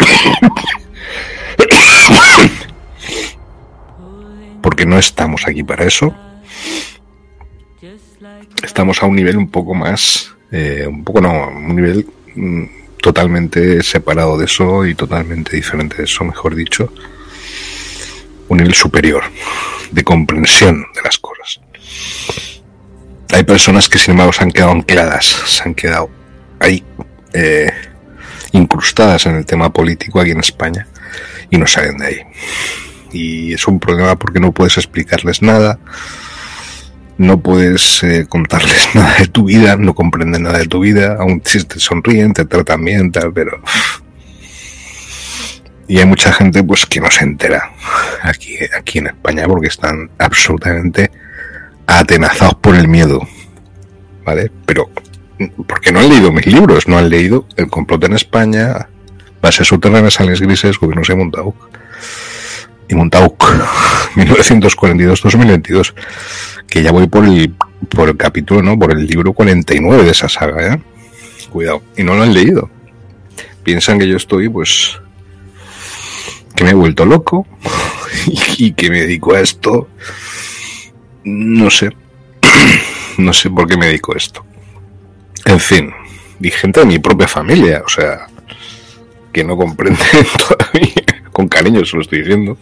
Porque 4.62 4.86
no 4.86 4.98
estamos 4.98 5.46
aquí 5.46 5.62
para 5.62 5.84
eso. 5.84 6.14
Estamos 8.62 9.02
a 9.02 9.06
un 9.06 9.16
nivel 9.16 9.36
un 9.36 9.50
poco 9.50 9.74
más, 9.74 10.34
eh, 10.50 10.86
un 10.86 11.04
poco 11.04 11.20
no, 11.20 11.48
un 11.48 11.76
nivel 11.76 12.06
mm, 12.34 12.64
totalmente 13.00 13.82
separado 13.82 14.36
de 14.36 14.44
eso 14.44 14.84
y 14.86 14.94
totalmente 14.94 15.56
diferente 15.56 15.96
de 15.98 16.04
eso, 16.04 16.24
mejor 16.24 16.54
dicho. 16.54 16.92
Un 18.50 18.58
nivel 18.58 18.74
superior 18.74 19.24
de 19.90 20.04
comprensión 20.04 20.86
de 20.94 21.02
las 21.02 21.18
cosas. 21.18 21.60
Hay 23.32 23.44
personas 23.44 23.88
que 23.88 23.98
sin 23.98 24.12
embargo 24.12 24.32
se 24.32 24.42
han 24.42 24.50
quedado 24.50 24.72
ancladas, 24.72 25.24
se 25.24 25.62
han 25.62 25.74
quedado 25.74 26.10
ahí 26.58 26.84
eh, 27.32 27.72
incrustadas 28.52 29.26
en 29.26 29.36
el 29.36 29.46
tema 29.46 29.72
político 29.72 30.20
aquí 30.20 30.32
en 30.32 30.40
España 30.40 30.86
y 31.48 31.58
no 31.58 31.66
salen 31.66 31.96
de 31.98 32.06
ahí. 32.06 32.20
Y 33.12 33.54
es 33.54 33.66
un 33.66 33.80
problema 33.80 34.16
porque 34.16 34.40
no 34.40 34.52
puedes 34.52 34.76
explicarles 34.76 35.42
nada, 35.42 35.78
no 37.18 37.40
puedes 37.40 38.02
eh, 38.02 38.26
contarles 38.28 38.88
nada 38.94 39.14
de 39.18 39.26
tu 39.28 39.44
vida, 39.44 39.76
no 39.76 39.94
comprenden 39.94 40.44
nada 40.44 40.58
de 40.58 40.66
tu 40.66 40.80
vida, 40.80 41.16
aún 41.20 41.42
si 41.44 41.62
te 41.64 41.78
sonríen, 41.78 42.32
te 42.32 42.44
tratan 42.44 42.84
bien, 42.84 43.12
tal, 43.12 43.32
pero... 43.32 43.62
Y 45.90 45.98
hay 45.98 46.06
mucha 46.06 46.32
gente 46.32 46.62
pues 46.62 46.86
que 46.86 47.00
no 47.00 47.10
se 47.10 47.24
entera 47.24 47.72
aquí, 48.22 48.54
aquí 48.78 48.98
en 49.00 49.08
España 49.08 49.48
porque 49.48 49.66
están 49.66 50.08
absolutamente 50.18 51.10
atenazados 51.84 52.54
por 52.60 52.76
el 52.76 52.86
miedo, 52.86 53.26
¿vale? 54.24 54.52
Pero 54.66 54.88
porque 55.66 55.90
no 55.90 55.98
han 55.98 56.08
leído 56.08 56.30
mis 56.30 56.46
libros, 56.46 56.86
no 56.86 56.96
han 56.96 57.08
leído 57.08 57.44
El 57.56 57.66
complot 57.66 58.04
en 58.04 58.12
España, 58.12 58.88
Bases 59.42 59.66
subterráneas, 59.66 60.14
sales 60.14 60.40
grises, 60.40 60.78
gobiernos 60.78 61.08
de 61.08 61.16
Montauk 61.16 61.56
y 62.86 62.94
Montauk 62.94 63.42
1942-2022 64.14 65.94
que 66.68 66.84
ya 66.84 66.92
voy 66.92 67.08
por 67.08 67.24
el 67.24 67.52
por 67.88 68.10
el 68.10 68.16
capítulo, 68.16 68.62
¿no? 68.62 68.78
Por 68.78 68.92
el 68.92 69.04
libro 69.08 69.32
49 69.32 70.04
de 70.04 70.10
esa 70.12 70.28
saga, 70.28 70.74
¿eh? 70.74 70.80
Cuidado. 71.50 71.82
Y 71.96 72.04
no 72.04 72.14
lo 72.14 72.22
han 72.22 72.32
leído. 72.32 72.70
Piensan 73.64 73.98
que 73.98 74.06
yo 74.06 74.16
estoy, 74.16 74.48
pues, 74.48 75.00
que 76.54 76.64
me 76.64 76.70
he 76.70 76.74
vuelto 76.74 77.04
loco 77.04 77.46
y 78.58 78.72
que 78.72 78.90
me 78.90 79.00
dedico 79.00 79.34
a 79.34 79.40
esto. 79.40 79.88
No 81.24 81.70
sé. 81.70 81.90
No 83.18 83.34
sé 83.34 83.50
por 83.50 83.68
qué 83.68 83.76
me 83.76 83.86
dedico 83.86 84.14
a 84.14 84.16
esto. 84.16 84.46
En 85.44 85.60
fin, 85.60 85.92
y 86.40 86.50
gente 86.50 86.80
de 86.80 86.86
mi 86.86 86.98
propia 86.98 87.28
familia, 87.28 87.82
o 87.84 87.88
sea, 87.88 88.28
que 89.32 89.44
no 89.44 89.56
comprenden 89.56 90.06
todavía. 90.48 91.22
Con 91.32 91.48
cariño 91.48 91.84
se 91.84 91.96
lo 91.96 92.02
estoy 92.02 92.20
diciendo. 92.20 92.56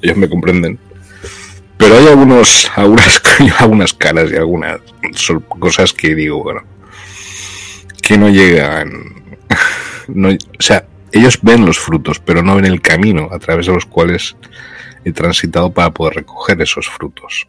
Ellos 0.00 0.16
me 0.16 0.28
comprenden. 0.28 0.78
Pero 1.76 1.96
hay 1.96 2.06
algunos, 2.08 2.70
algunas, 2.74 3.22
algunas 3.58 3.92
caras 3.94 4.30
y 4.32 4.36
algunas 4.36 4.80
cosas 5.48 5.92
que 5.92 6.14
digo, 6.14 6.42
bueno, 6.42 6.62
que 8.02 8.18
no 8.18 8.28
llegan. 8.28 9.36
No, 10.08 10.30
o 10.30 10.62
sea, 10.62 10.86
ellos 11.12 11.38
ven 11.42 11.64
los 11.64 11.78
frutos, 11.78 12.18
pero 12.18 12.42
no 12.42 12.56
ven 12.56 12.66
el 12.66 12.80
camino 12.80 13.28
a 13.30 13.38
través 13.38 13.66
de 13.66 13.72
los 13.72 13.86
cuales 13.86 14.36
he 15.04 15.12
transitado 15.12 15.72
para 15.72 15.90
poder 15.90 16.16
recoger 16.16 16.60
esos 16.60 16.88
frutos. 16.88 17.48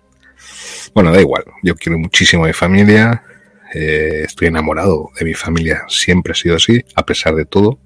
Bueno, 0.94 1.12
da 1.12 1.22
igual, 1.22 1.44
yo 1.64 1.76
quiero 1.76 2.00
muchísimo 2.00 2.44
a 2.44 2.48
mi 2.48 2.54
familia, 2.54 3.24
eh, 3.74 4.24
estoy 4.26 4.48
enamorado 4.48 5.10
de 5.18 5.26
mi 5.26 5.34
familia, 5.34 5.84
siempre 5.88 6.32
ha 6.32 6.36
sido 6.36 6.56
así, 6.56 6.84
a 6.96 7.06
pesar 7.06 7.36
de 7.36 7.46
todo. 7.46 7.80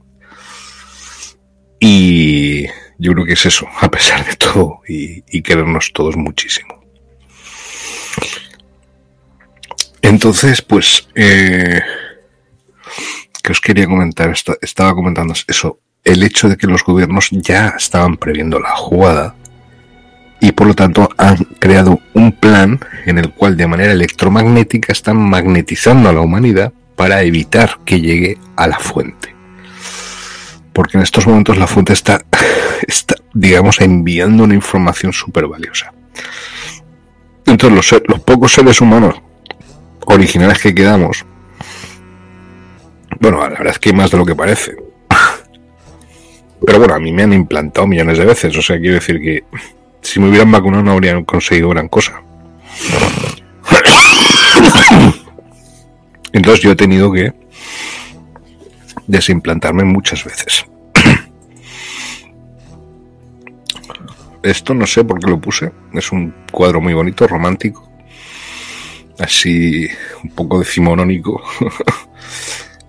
Y 1.80 2.66
yo 2.98 3.12
creo 3.12 3.26
que 3.26 3.34
es 3.34 3.46
eso, 3.46 3.68
a 3.82 3.92
pesar 3.92 4.26
de 4.26 4.36
todo, 4.36 4.80
y, 4.88 5.24
y 5.28 5.42
querernos 5.42 5.92
todos 5.94 6.16
muchísimo. 6.16 6.82
Entonces, 10.02 10.62
pues, 10.62 11.08
eh, 11.16 11.82
¿qué 13.44 13.52
os 13.52 13.62
quería 13.62 13.86
comentar? 13.86 14.30
Esta- 14.32 14.56
Estaba 14.62 14.96
comentando 14.96 15.36
eso, 15.48 15.78
el 16.04 16.24
hecho 16.24 16.50
de 16.50 16.58
que 16.58 16.66
los 16.66 16.84
gobiernos 16.84 17.30
ya 17.32 17.76
estaban 17.78 18.18
previendo 18.18 18.60
la 18.60 18.76
jugada 18.76 19.36
y 20.40 20.52
por 20.52 20.68
lo 20.68 20.74
tanto 20.74 21.08
han 21.18 21.38
creado 21.60 22.00
un 22.14 22.32
plan 22.34 22.80
en 23.06 23.18
el 23.20 23.32
cual 23.32 23.56
de 23.56 23.68
manera 23.68 23.94
electromagnética 23.94 24.92
están 24.92 25.18
magnetizando 25.18 26.10
a 26.10 26.14
la 26.14 26.22
humanidad 26.22 26.74
para 26.96 27.22
evitar 27.22 27.80
que 27.86 28.02
llegue 28.02 28.38
a 28.56 28.68
la 28.68 28.80
fuente. 28.80 29.34
Porque 30.74 30.98
en 30.98 31.04
estos 31.04 31.28
momentos 31.28 31.58
la 31.58 31.68
fuente 31.68 31.94
está, 31.94 32.26
está 32.88 33.16
digamos, 33.34 33.80
enviando 33.80 34.44
una 34.44 34.56
información 34.56 35.14
súper 35.14 35.48
valiosa. 35.48 35.94
Entonces 37.46 37.92
los, 37.92 38.02
los 38.08 38.20
pocos 38.22 38.54
seres 38.54 38.80
humanos 38.82 39.16
originales 40.06 40.60
que 40.62 40.74
quedamos, 40.76 41.26
bueno, 43.24 43.40
la 43.42 43.50
verdad 43.50 43.72
es 43.72 43.80
que 43.80 43.94
más 43.94 44.12
de 44.12 44.18
lo 44.18 44.26
que 44.26 44.36
parece. 44.36 44.76
Pero 46.66 46.80
bueno, 46.80 46.94
a 46.94 47.00
mí 47.00 47.14
me 47.14 47.24
han 47.24 47.32
implantado 47.32 47.88
millones 47.88 48.18
de 48.18 48.26
veces, 48.26 48.58
o 48.58 48.62
sea, 48.62 48.78
quiero 48.78 48.96
decir 48.96 49.22
que 49.22 49.46
si 50.02 50.20
me 50.20 50.28
hubieran 50.28 50.52
vacunado 50.52 50.84
no 50.84 50.92
habrían 50.92 51.24
conseguido 51.24 51.70
gran 51.70 51.88
cosa. 51.88 52.22
Entonces 56.34 56.62
yo 56.62 56.72
he 56.72 56.76
tenido 56.76 57.14
que 57.14 57.32
desimplantarme 59.08 59.86
muchas 59.86 60.26
veces. 60.26 60.66
Esto 64.44 64.74
no 64.74 64.86
sé 64.86 65.06
por 65.06 65.20
qué 65.20 65.30
lo 65.30 65.40
puse. 65.40 65.72
Es 65.94 66.12
un 66.12 66.34
cuadro 66.52 66.82
muy 66.82 66.94
bonito, 66.94 67.26
romántico. 67.26 67.90
Así 69.18 69.88
un 70.22 70.32
poco 70.32 70.60
decimonónico. 70.60 71.42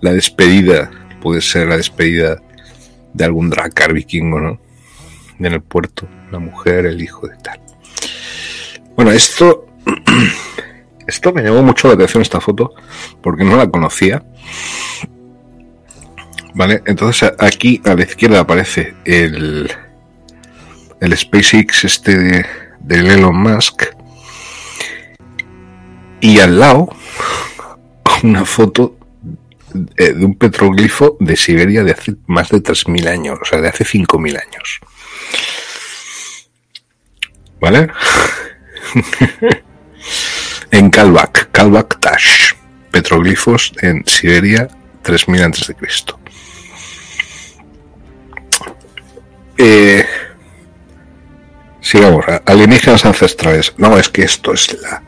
La 0.05 0.13
despedida 0.13 0.91
puede 1.19 1.41
ser 1.41 1.67
la 1.67 1.77
despedida 1.77 2.39
de 3.11 3.25
algún 3.25 3.49
dracar 3.49 3.91
vikingo, 3.91 4.39
¿no? 4.39 4.61
En 5.39 5.47
el 5.47 5.61
puerto, 5.61 6.07
la 6.31 6.37
mujer, 6.37 6.85
el 6.85 7.01
hijo 7.01 7.27
de 7.27 7.35
tal. 7.37 7.59
Bueno, 8.95 9.11
esto 9.11 9.65
esto 11.07 11.33
me 11.33 11.41
llamó 11.41 11.63
mucho 11.63 11.87
la 11.87 11.95
atención 11.95 12.21
esta 12.21 12.39
foto 12.39 12.75
porque 13.23 13.43
no 13.43 13.57
la 13.57 13.67
conocía. 13.67 14.23
Vale, 16.53 16.83
entonces 16.85 17.33
aquí 17.39 17.81
a 17.83 17.95
la 17.95 18.03
izquierda 18.03 18.41
aparece 18.41 18.93
el 19.05 19.71
el 21.01 21.17
SpaceX 21.17 21.83
este 21.83 22.17
de, 22.17 22.45
Elon 22.89 23.35
Musk 23.35 23.83
y 26.21 26.39
al 26.39 26.59
lado 26.59 26.89
una 28.23 28.45
foto 28.45 28.95
de 29.75 30.25
un 30.25 30.35
petroglifo 30.35 31.17
de 31.19 31.35
Siberia 31.35 31.83
de 31.83 31.91
hace 31.91 32.15
más 32.27 32.49
de 32.49 32.63
3.000 32.63 33.07
años, 33.07 33.39
o 33.41 33.45
sea, 33.45 33.61
de 33.61 33.69
hace 33.69 33.83
5.000 33.83 34.41
años. 34.41 34.79
¿Vale? 37.59 37.89
en 40.71 40.89
Kalbak, 40.89 41.51
Kalbak 41.51 41.99
Tash, 41.99 42.53
petroglifos 42.91 43.73
en 43.81 44.03
Siberia 44.05 44.67
3000 45.05 45.43
antes 45.43 45.67
de 45.67 45.75
Cristo. 45.75 46.19
Eh, 49.57 50.05
sigamos, 51.79 52.25
alienígenas 52.45 53.05
ancestrales. 53.05 53.73
No, 53.77 53.97
es 53.97 54.09
que 54.09 54.23
esto 54.23 54.53
es 54.53 54.73
la 54.81 55.03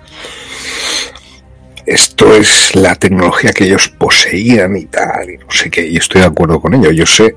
esto 1.87 2.35
es 2.35 2.75
la 2.75 2.95
tecnología 2.95 3.53
que 3.53 3.63
ellos 3.63 3.87
poseían 3.87 4.75
y 4.75 4.85
tal, 4.85 5.29
y 5.29 5.37
no 5.37 5.49
sé 5.49 5.69
qué, 5.69 5.87
y 5.87 5.95
estoy 5.95 6.19
de 6.19 6.27
acuerdo 6.27 6.59
con 6.59 6.73
ello. 6.73 6.91
Yo 6.91 7.05
sé, 7.05 7.33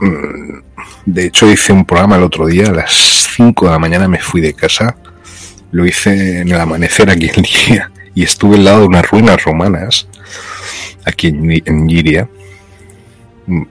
mm, 0.00 0.58
de 1.04 1.26
hecho 1.26 1.50
hice 1.50 1.74
un 1.74 1.84
programa 1.84 2.16
el 2.16 2.22
otro 2.22 2.46
día, 2.46 2.68
a 2.68 2.72
las 2.72 3.28
5 3.36 3.66
de 3.66 3.72
la 3.72 3.78
mañana 3.78 4.08
me 4.08 4.18
fui 4.18 4.40
de 4.40 4.54
casa, 4.54 4.96
lo 5.70 5.84
hice 5.84 6.40
en 6.40 6.48
el 6.48 6.58
amanecer 6.58 7.10
aquí 7.10 7.30
en 7.36 7.42
día, 7.42 7.92
y 8.14 8.22
estuve 8.22 8.56
al 8.56 8.64
lado 8.64 8.80
de 8.80 8.86
unas 8.86 9.10
ruinas 9.10 9.44
romanas, 9.44 10.08
aquí 11.04 11.26
en, 11.26 11.50
en 11.50 11.84
mm, 13.46 13.66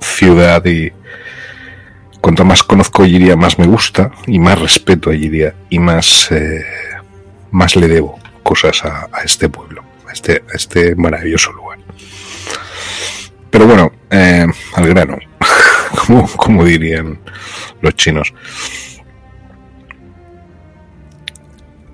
ciudad 0.00 0.62
y 0.66 0.92
cuanto 2.20 2.44
más 2.44 2.62
conozco 2.62 3.04
Giria 3.04 3.36
más 3.36 3.58
me 3.58 3.66
gusta 3.66 4.10
y 4.26 4.38
más 4.38 4.58
respeto 4.58 5.10
a 5.10 5.14
Giria 5.14 5.54
y 5.68 5.78
más 5.78 6.30
eh, 6.30 6.64
más 7.50 7.76
le 7.76 7.86
debo 7.86 8.18
cosas 8.44 8.84
a, 8.84 9.08
este 9.24 9.48
pueblo 9.48 9.82
a 10.08 10.12
este, 10.12 10.44
este 10.52 10.94
maravilloso 10.94 11.50
lugar. 11.52 11.78
Pero 13.50 13.66
bueno 13.66 13.92
eh, 14.10 14.46
al 14.74 14.88
grano 14.88 15.18
como, 16.06 16.28
como 16.28 16.64
dirían 16.64 17.18
los 17.80 17.96
chinos. 17.96 18.32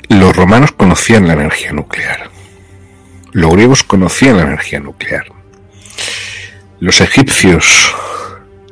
Los 0.09 0.36
romanos 0.36 0.72
conocían 0.72 1.26
la 1.26 1.34
energía 1.34 1.72
nuclear. 1.72 2.30
Los 3.32 3.53
griegos 3.53 3.84
conocían 3.84 4.36
la 4.36 4.42
energía 4.42 4.80
nuclear. 4.80 5.26
Los 6.80 7.01
egipcios 7.01 7.94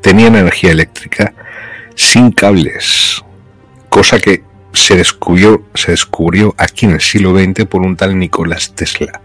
tenían 0.03 0.35
energía 0.35 0.72
eléctrica 0.72 1.35
sin 1.95 2.33
cables, 2.33 3.22
cosa 3.89 4.18
que 4.18 4.43
se 4.73 4.97
descubrió, 4.97 5.64
se 5.75 5.93
descubrió 5.93 6.55
aquí 6.59 6.87
en 6.87 6.93
el 6.93 7.01
siglo 7.01 7.37
XX 7.37 7.64
por 7.66 7.83
un 7.83 7.97
tal 7.97 8.19
Nicolás 8.19 8.75
Tesla, 8.75 9.21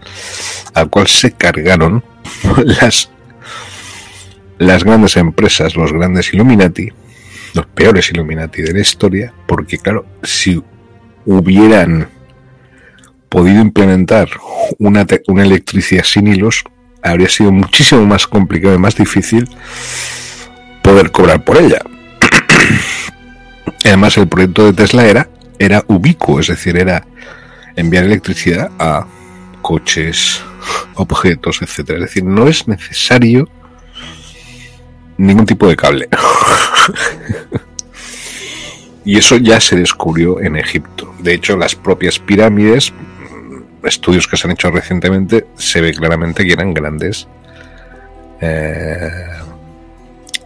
al 0.74 0.90
cual 0.90 1.06
se 1.06 1.32
cargaron 1.32 2.04
las, 2.64 3.10
las 4.58 4.84
grandes 4.84 5.16
empresas, 5.16 5.76
los 5.76 5.92
grandes 5.92 6.32
Illuminati, 6.32 6.90
los 7.54 7.66
peores 7.66 8.10
Illuminati 8.10 8.62
de 8.62 8.72
la 8.72 8.80
historia, 8.80 9.32
porque 9.46 9.78
claro, 9.78 10.06
si 10.22 10.62
hubieran 11.26 12.08
podido 13.28 13.60
implementar 13.60 14.28
una, 14.78 15.06
una 15.26 15.42
electricidad 15.42 16.04
sin 16.04 16.28
hilos, 16.28 16.64
habría 17.02 17.28
sido 17.28 17.52
muchísimo 17.52 18.04
más 18.06 18.26
complicado 18.26 18.74
y 18.74 18.78
más 18.78 18.96
difícil 18.96 19.48
poder 20.82 21.10
cobrar 21.10 21.44
por 21.44 21.58
ella. 21.58 21.80
Además, 23.84 24.16
el 24.16 24.28
proyecto 24.28 24.66
de 24.66 24.72
Tesla 24.72 25.06
era, 25.06 25.28
era 25.58 25.84
ubicuo, 25.88 26.40
es 26.40 26.48
decir, 26.48 26.76
era 26.76 27.06
enviar 27.76 28.04
electricidad 28.04 28.70
a 28.78 29.06
coches, 29.62 30.42
objetos, 30.94 31.62
etcétera. 31.62 31.98
Es 31.98 32.04
decir, 32.06 32.24
no 32.24 32.48
es 32.48 32.68
necesario 32.68 33.48
ningún 35.16 35.46
tipo 35.46 35.68
de 35.68 35.76
cable. 35.76 36.08
y 39.04 39.18
eso 39.18 39.36
ya 39.36 39.60
se 39.60 39.76
descubrió 39.76 40.40
en 40.40 40.56
Egipto. 40.56 41.14
De 41.18 41.34
hecho, 41.34 41.56
las 41.56 41.74
propias 41.74 42.18
pirámides, 42.18 42.92
estudios 43.82 44.26
que 44.26 44.36
se 44.36 44.46
han 44.46 44.52
hecho 44.52 44.70
recientemente, 44.70 45.46
se 45.56 45.80
ve 45.80 45.92
claramente 45.92 46.44
que 46.44 46.52
eran 46.52 46.74
grandes 46.74 47.28
eh, 48.40 49.10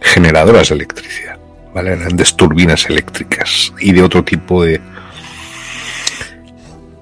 generadoras 0.01 0.69
de 0.69 0.75
electricidad, 0.75 1.39
¿vale? 1.73 1.95
Grandes 1.95 2.35
turbinas 2.35 2.89
eléctricas 2.89 3.73
y 3.79 3.93
de 3.93 4.03
otro 4.03 4.23
tipo 4.23 4.63
de 4.63 4.81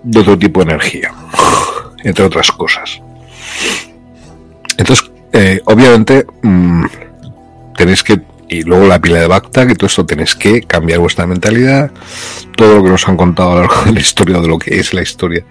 de 0.08 0.20
otro 0.22 0.38
tipo 0.38 0.64
de 0.64 0.72
energía, 0.72 1.14
entre 2.04 2.24
otras 2.24 2.52
cosas. 2.52 3.02
Entonces, 4.78 5.12
eh, 5.34 5.62
obviamente, 5.66 6.26
mmm, 6.42 6.86
tenéis 7.76 8.04
que 8.04 8.22
y 8.50 8.64
luego 8.64 8.88
la 8.88 9.02
pila 9.02 9.20
de 9.20 9.28
Bacta, 9.28 9.68
que 9.68 9.76
todo 9.76 9.88
esto 9.88 10.06
tenéis 10.06 10.34
que 10.34 10.62
cambiar 10.62 11.00
vuestra 11.00 11.28
mentalidad, 11.28 11.92
todo 12.56 12.78
lo 12.78 12.84
que 12.84 12.90
nos 12.92 13.06
han 13.06 13.18
contado 13.18 13.52
a 13.52 13.56
lo 13.56 13.62
largo 13.64 13.84
de 13.84 13.92
la 13.92 14.00
historia, 14.00 14.40
de 14.40 14.48
lo 14.48 14.58
que 14.58 14.80
es 14.80 14.94
la 14.94 15.02
historia, 15.02 15.44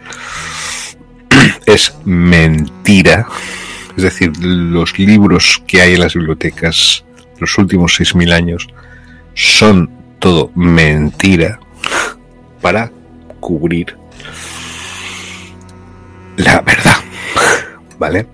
es 1.66 1.92
mentira. 2.06 3.26
Es 3.98 4.02
decir, 4.02 4.32
los 4.38 4.98
libros 4.98 5.62
que 5.66 5.82
hay 5.82 5.94
en 5.94 6.00
las 6.00 6.14
bibliotecas 6.14 7.04
los 7.38 7.58
últimos 7.58 8.00
6.000 8.00 8.32
años 8.32 8.66
son 9.34 9.90
todo 10.18 10.50
mentira 10.54 11.60
para 12.62 12.90
cubrir 13.40 13.94
la 16.36 16.60
verdad. 16.60 16.96
¿Vale? 17.98 18.26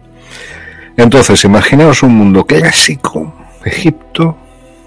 Entonces, 0.96 1.44
imaginaos 1.44 2.02
un 2.02 2.14
mundo 2.14 2.44
clásico, 2.44 3.34
Egipto, 3.64 4.36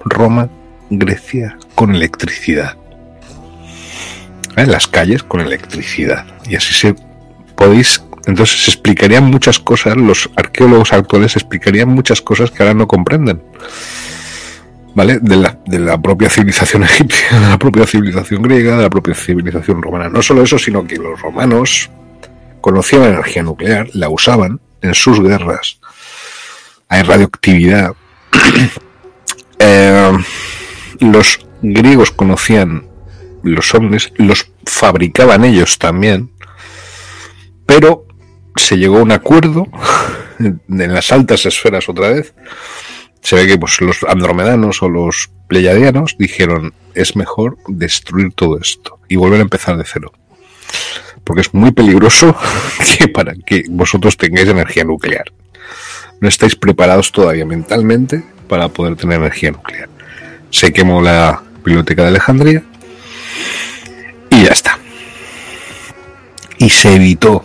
Roma, 0.03 0.49
Grecia, 0.89 1.57
con 1.73 1.95
electricidad. 1.95 2.77
En 4.55 4.71
las 4.71 4.87
calles 4.87 5.23
con 5.23 5.41
electricidad. 5.41 6.25
Y 6.47 6.55
así 6.55 6.73
se 6.73 6.95
podéis. 7.55 8.01
Entonces 8.27 8.63
se 8.63 8.71
explicarían 8.71 9.25
muchas 9.25 9.59
cosas, 9.59 9.95
los 9.97 10.31
arqueólogos 10.35 10.93
actuales 10.93 11.35
explicarían 11.35 11.89
muchas 11.89 12.21
cosas 12.21 12.49
que 12.49 12.63
ahora 12.63 12.73
no 12.73 12.87
comprenden. 12.87 13.43
¿Vale? 14.95 15.19
De 15.19 15.35
la, 15.35 15.59
de 15.65 15.79
la 15.79 16.01
propia 16.01 16.29
civilización 16.29 16.83
egipcia, 16.83 17.39
de 17.39 17.49
la 17.49 17.59
propia 17.59 17.85
civilización 17.85 18.41
griega, 18.41 18.77
de 18.77 18.83
la 18.83 18.89
propia 18.89 19.13
civilización 19.13 19.81
romana. 19.81 20.09
No 20.09 20.21
solo 20.21 20.41
eso, 20.41 20.57
sino 20.57 20.87
que 20.87 20.95
los 20.95 21.21
romanos 21.21 21.91
conocían 22.61 23.01
la 23.01 23.09
energía 23.09 23.43
nuclear, 23.43 23.87
la 23.93 24.09
usaban 24.09 24.61
en 24.81 24.93
sus 24.93 25.21
guerras. 25.21 25.79
Hay 26.87 27.03
radioactividad, 27.03 27.93
eh, 29.59 30.17
los 30.99 31.45
griegos 31.61 32.11
conocían 32.11 32.87
los 33.43 33.73
ovnis, 33.75 34.11
los 34.15 34.51
fabricaban 34.65 35.45
ellos 35.45 35.77
también, 35.77 36.31
pero 37.65 38.05
se 38.55 38.77
llegó 38.77 38.97
a 38.99 39.03
un 39.03 39.11
acuerdo 39.11 39.67
en 40.39 40.93
las 40.93 41.11
altas 41.11 41.45
esferas 41.45 41.87
otra 41.89 42.09
vez. 42.09 42.33
Se 43.25 43.35
ve 43.35 43.47
que 43.47 43.57
pues, 43.57 43.81
los 43.81 44.03
andromedanos 44.03 44.83
o 44.83 44.87
los 44.87 45.31
pleiadianos 45.47 46.15
dijeron 46.19 46.75
es 46.93 47.15
mejor 47.15 47.57
destruir 47.67 48.31
todo 48.33 48.59
esto 48.59 48.99
y 49.07 49.15
volver 49.15 49.39
a 49.39 49.41
empezar 49.41 49.77
de 49.77 49.83
cero. 49.83 50.13
Porque 51.23 51.41
es 51.41 51.51
muy 51.51 51.71
peligroso 51.71 52.37
que 52.99 53.07
para 53.07 53.33
que 53.33 53.63
vosotros 53.67 54.15
tengáis 54.15 54.47
energía 54.47 54.83
nuclear. 54.83 55.25
No 56.21 56.27
estáis 56.27 56.55
preparados 56.55 57.11
todavía 57.11 57.47
mentalmente 57.47 58.23
para 58.47 58.69
poder 58.69 58.95
tener 58.95 59.17
energía 59.17 59.49
nuclear. 59.49 59.89
Se 60.51 60.71
quemó 60.71 61.01
la 61.01 61.41
biblioteca 61.63 62.03
de 62.03 62.09
Alejandría 62.09 62.63
y 64.29 64.43
ya 64.43 64.51
está. 64.51 64.77
Y 66.59 66.69
se 66.69 66.93
evitó, 66.93 67.43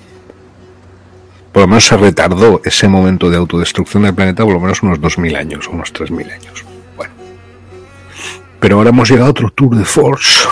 por 1.52 1.62
lo 1.62 1.68
menos 1.68 1.86
se 1.86 1.96
retardó 1.96 2.60
ese 2.64 2.86
momento 2.88 3.28
de 3.28 3.36
autodestrucción 3.36 4.04
del 4.04 4.14
planeta 4.14 4.44
por 4.44 4.54
lo 4.54 4.60
menos 4.60 4.82
unos 4.82 5.00
2.000 5.00 5.36
años, 5.36 5.68
unos 5.68 5.92
3.000 5.92 6.32
años. 6.32 6.64
Bueno. 6.96 7.12
Pero 8.60 8.76
ahora 8.76 8.90
hemos 8.90 9.10
llegado 9.10 9.28
a 9.28 9.30
otro 9.30 9.50
tour 9.50 9.76
de 9.76 9.84
force, 9.84 10.46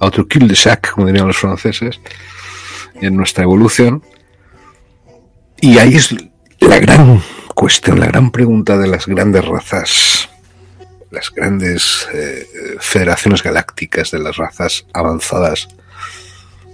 a 0.00 0.06
otro 0.06 0.26
kill 0.26 0.48
de 0.48 0.56
sac, 0.56 0.92
como 0.92 1.06
dirían 1.06 1.26
los 1.26 1.36
franceses, 1.36 2.00
en 2.94 3.16
nuestra 3.16 3.44
evolución. 3.44 4.02
Y 5.60 5.78
ahí 5.78 5.94
es 5.94 6.14
la 6.60 6.78
gran 6.78 7.22
cuestión, 7.54 8.00
la 8.00 8.06
gran 8.06 8.30
pregunta 8.30 8.78
de 8.78 8.88
las 8.88 9.06
grandes 9.06 9.44
razas, 9.44 10.28
las 11.10 11.30
grandes 11.30 12.08
eh, 12.12 12.46
federaciones 12.80 13.42
galácticas 13.42 14.10
de 14.10 14.18
las 14.18 14.36
razas 14.36 14.86
avanzadas, 14.92 15.68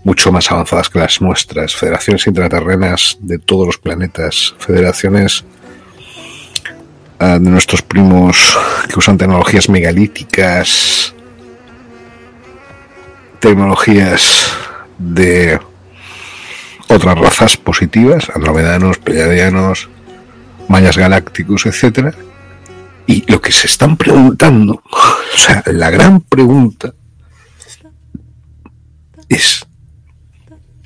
mucho 0.04 0.32
más 0.32 0.50
avanzadas 0.50 0.88
que 0.88 0.98
las 0.98 1.20
nuestras, 1.20 1.74
federaciones 1.74 2.26
intraterrenas 2.26 3.18
de 3.20 3.38
todos 3.38 3.66
los 3.66 3.78
planetas, 3.78 4.54
federaciones 4.58 5.44
uh, 7.20 7.38
de 7.38 7.50
nuestros 7.50 7.82
primos 7.82 8.58
que 8.88 8.98
usan 8.98 9.18
tecnologías 9.18 9.68
megalíticas, 9.68 11.14
tecnologías 13.40 14.52
de 14.98 15.60
otras 16.88 17.18
razas 17.18 17.56
positivas, 17.56 18.30
andromedanos, 18.34 18.98
pleiadianos, 18.98 19.88
mayas 20.68 20.96
galácticos, 20.96 21.66
etcétera. 21.66 22.12
Y 23.06 23.30
lo 23.30 23.40
que 23.40 23.52
se 23.52 23.66
están 23.66 23.96
preguntando, 23.96 24.82
o 24.92 25.38
sea, 25.38 25.62
la 25.66 25.90
gran 25.90 26.20
pregunta 26.20 26.92
es, 29.28 29.66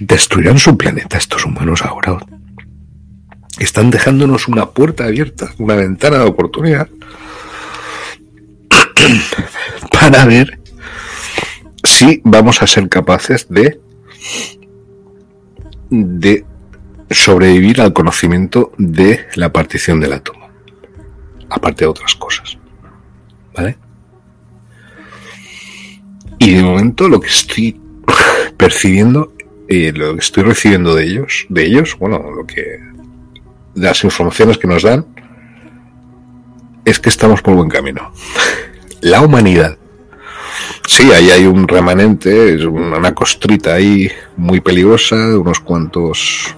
¿destruirán 0.07 0.59
su 0.59 0.77
planeta 0.77 1.17
estos 1.17 1.45
humanos 1.45 1.83
ahora? 1.83 2.19
Están 3.59 3.91
dejándonos 3.91 4.49
una 4.49 4.71
puerta 4.71 5.05
abierta, 5.05 5.53
una 5.59 5.77
ventana 5.77 6.19
de 6.19 6.25
oportunidad 6.25 6.89
para 9.93 10.25
ver 10.25 10.59
si 11.83 12.21
vamos 12.25 12.63
a 12.63 12.67
ser 12.67 12.89
capaces 12.89 13.47
de 13.49 13.81
de 15.91 16.45
sobrevivir 17.11 17.81
al 17.81 17.93
conocimiento 17.93 18.73
de 18.79 19.27
la 19.37 19.53
partición 19.53 20.01
del 20.01 20.15
átomo, 20.15 20.49
aparte 21.49 21.85
de 21.85 21.91
otras 21.91 22.15
cosas. 22.17 22.59
¿Vale? 23.55 23.79
Y 26.39 26.55
de 26.55 26.63
momento 26.63 27.09
lo 27.09 27.21
que 27.21 27.29
estoy 27.29 27.81
percibiendo, 28.57 29.34
lo 29.93 30.15
que 30.15 30.21
estoy 30.21 30.45
recibiendo 30.45 30.95
de 30.95 31.05
ellos, 31.05 31.47
de 31.49 31.65
ellos, 31.65 31.97
bueno, 31.99 32.19
lo 32.31 32.47
que 32.47 32.81
las 33.75 34.05
informaciones 34.05 34.59
que 34.59 34.67
nos 34.67 34.83
dan, 34.83 35.07
es 36.85 37.01
que 37.01 37.09
estamos 37.09 37.43
por 37.43 37.55
buen 37.55 37.69
camino. 37.69 38.13
La 39.01 39.21
humanidad. 39.21 39.77
Sí, 40.87 41.11
ahí 41.13 41.31
hay 41.31 41.47
un 41.47 41.67
remanente, 41.67 42.55
es 42.55 42.65
una 42.65 43.15
costrita 43.15 43.75
ahí 43.75 44.11
muy 44.37 44.61
peligrosa, 44.61 45.17
unos 45.39 45.61
cuantos 45.61 46.55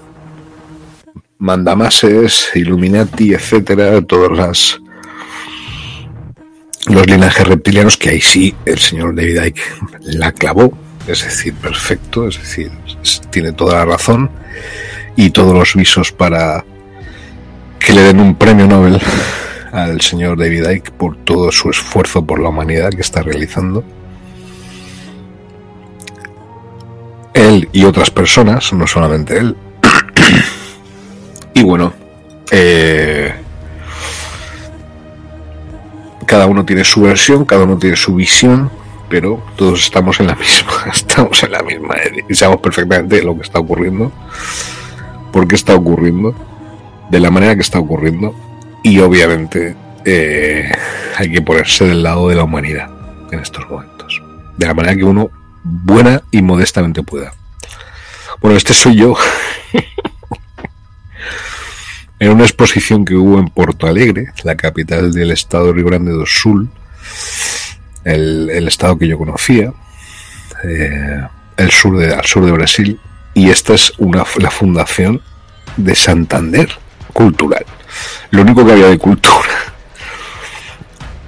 mandamases, 1.39 2.51
Illuminati, 2.55 3.35
etcétera, 3.35 4.03
todas 4.03 4.37
las 4.37 4.81
los 6.87 7.07
linajes 7.07 7.47
reptilianos 7.47 7.97
que 7.97 8.11
ahí 8.11 8.21
sí 8.21 8.55
el 8.65 8.79
señor 8.79 9.15
David 9.15 9.43
Icke 9.47 9.63
la 10.03 10.33
clavó, 10.33 10.73
es 11.07 11.25
decir, 11.25 11.55
perfecto, 11.55 12.29
es 12.29 12.39
decir, 12.39 12.71
tiene 13.31 13.53
toda 13.53 13.77
la 13.77 13.85
razón 13.85 14.31
y 15.15 15.31
todos 15.31 15.55
los 15.55 15.75
visos 15.75 16.13
para 16.13 16.65
que 17.79 17.93
le 17.93 18.03
den 18.03 18.21
un 18.21 18.35
premio 18.35 18.67
Nobel 18.67 19.01
al 19.73 20.01
señor 20.01 20.39
David 20.39 20.69
Icke 20.69 20.91
por 20.91 21.17
todo 21.17 21.53
su 21.53 21.71
esfuerzo 21.71 22.25
por 22.25 22.41
la 22.41 22.49
humanidad 22.49 22.91
que 22.91 23.03
está 23.03 23.23
realizando. 23.23 23.85
Él 27.35 27.69
y 27.73 27.85
otras 27.85 28.11
personas, 28.11 28.73
no 28.73 28.87
solamente 28.87 29.39
él. 29.39 29.57
y 31.55 31.63
bueno, 31.63 31.93
eh, 32.51 33.35
cada 36.27 36.47
uno 36.47 36.65
tiene 36.65 36.83
su 36.83 37.03
versión, 37.03 37.45
cada 37.45 37.65
uno 37.65 37.79
tiene 37.79 37.97
su 37.97 38.15
visión, 38.15 38.71
pero 39.09 39.43
todos 39.57 39.81
estamos 39.85 40.21
en 40.21 40.29
la 40.29 40.35
misma, 40.35 40.73
estamos 40.93 41.43
en 41.43 41.53
la 41.53 41.63
misma 41.63 41.97
y 42.29 42.35
sabemos 42.35 42.61
perfectamente 42.61 43.23
lo 43.23 43.37
que 43.37 43.43
está 43.43 43.59
ocurriendo, 43.59 44.13
por 45.33 45.47
qué 45.47 45.55
está 45.55 45.75
ocurriendo, 45.75 46.35
de 47.11 47.21
la 47.21 47.31
manera 47.31 47.55
que 47.55 47.63
está 47.63 47.79
ocurriendo 47.79 48.35
y 48.83 48.99
obviamente 49.01 49.77
eh, 50.05 50.71
hay 51.17 51.31
que 51.31 51.43
ponerse 51.43 51.85
del 51.85 52.03
lado 52.03 52.29
de 52.29 52.35
la 52.37 52.45
humanidad 52.45 52.91
en 53.31 53.41
estos 53.41 53.69
momentos, 53.69 54.23
de 54.57 54.67
la 54.67 54.75
manera 54.75 54.97
que 54.97 55.05
uno 55.05 55.31
buena 55.63 56.23
y 56.31 56.43
modestamente 56.43 57.03
pueda. 57.03 57.33
Bueno, 58.41 58.57
este 58.57 58.75
soy 58.75 58.97
yo. 58.97 59.17
en 62.19 62.31
una 62.31 62.45
exposición 62.45 63.05
que 63.05 63.15
hubo 63.15 63.39
en 63.39 63.49
Porto 63.49 63.87
Alegre, 63.87 64.33
la 64.45 64.57
capital 64.57 65.13
del 65.13 65.31
estado 65.33 65.73
de 65.73 65.83
Grande 65.83 66.13
do 66.13 66.25
Sul, 66.27 66.69
el, 68.07 68.69
estado 68.69 68.99
que 68.99 69.09
yo 69.09 69.19
conocía, 69.19 69.73
eh, 70.65 71.23
el 71.57 71.71
sur 71.71 71.99
de, 71.99 72.15
al 72.15 72.25
sur 72.25 72.45
de 72.45 72.53
Brasil, 72.53 73.01
y 73.35 73.51
esta 73.51 73.75
es 73.75 73.93
una, 73.99 74.25
la 74.39 74.51
fundación 74.51 75.21
de 75.77 75.95
Santander 75.95 76.71
Cultural. 77.13 77.65
Lo 78.31 78.43
único 78.43 78.65
que 78.65 78.73
había 78.73 78.89
de 78.89 78.99
cultura 78.99 79.75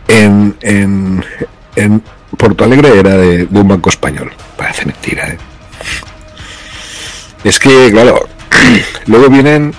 en, 0.07 0.57
en, 0.61 1.25
en 1.77 2.03
Porto 2.37 2.65
Alegre 2.65 2.99
era 2.99 3.17
de, 3.17 3.47
de, 3.47 3.61
un 3.61 3.69
banco 3.69 3.91
español. 3.91 4.33
Parece 4.57 4.87
mentira, 4.87 5.29
¿eh? 5.29 5.39
Es 7.45 7.59
que, 7.59 7.91
claro, 7.91 8.29
luego 9.07 9.29
vienen 9.29 9.75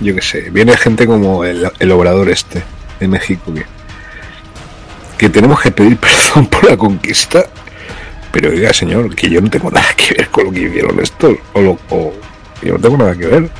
yo 0.00 0.14
qué 0.14 0.22
sé, 0.22 0.50
viene 0.50 0.76
gente 0.76 1.06
como 1.06 1.44
el, 1.44 1.68
el, 1.78 1.90
obrador 1.90 2.28
este 2.28 2.62
de 3.00 3.08
México 3.08 3.52
que, 3.52 3.64
que 5.18 5.28
tenemos 5.28 5.60
que 5.60 5.70
pedir 5.70 5.96
perdón 5.98 6.46
por 6.46 6.70
la 6.70 6.76
conquista, 6.76 7.44
pero 8.32 8.50
oiga 8.50 8.72
señor, 8.72 9.14
que 9.14 9.28
yo 9.28 9.40
no 9.40 9.50
tengo 9.50 9.70
nada 9.70 9.88
que 9.96 10.14
ver 10.14 10.28
con 10.28 10.44
lo 10.44 10.52
que 10.52 10.62
hicieron 10.62 10.98
estos, 11.00 11.36
o, 11.52 11.60
lo, 11.60 11.78
yo 12.62 12.74
no 12.74 12.78
tengo 12.78 12.96
nada 12.96 13.14
que 13.14 13.26
ver. 13.26 13.50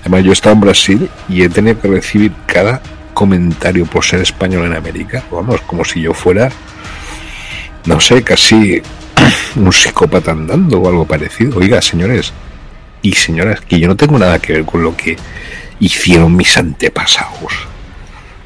Además 0.00 0.24
yo 0.24 0.30
he 0.30 0.32
estado 0.32 0.54
en 0.54 0.60
Brasil 0.62 1.10
y 1.28 1.42
he 1.42 1.48
tenido 1.50 1.78
que 1.78 1.88
recibir 1.88 2.32
cada 2.46 2.80
comentario 3.12 3.84
por 3.84 4.02
ser 4.02 4.20
español 4.20 4.64
en 4.64 4.74
América, 4.74 5.22
vamos, 5.30 5.60
como 5.62 5.84
si 5.84 6.00
yo 6.00 6.14
fuera, 6.14 6.48
no 7.84 8.00
sé, 8.00 8.22
casi 8.22 8.82
un 9.56 9.72
psicópata 9.72 10.30
andando 10.30 10.80
o 10.80 10.88
algo 10.88 11.04
parecido. 11.06 11.58
Oiga, 11.58 11.82
señores, 11.82 12.32
y 13.02 13.12
señoras, 13.12 13.60
que 13.60 13.78
yo 13.78 13.88
no 13.88 13.96
tengo 13.96 14.18
nada 14.18 14.38
que 14.38 14.54
ver 14.54 14.64
con 14.64 14.82
lo 14.82 14.96
que 14.96 15.16
hicieron 15.80 16.34
mis 16.34 16.56
antepasados 16.56 17.52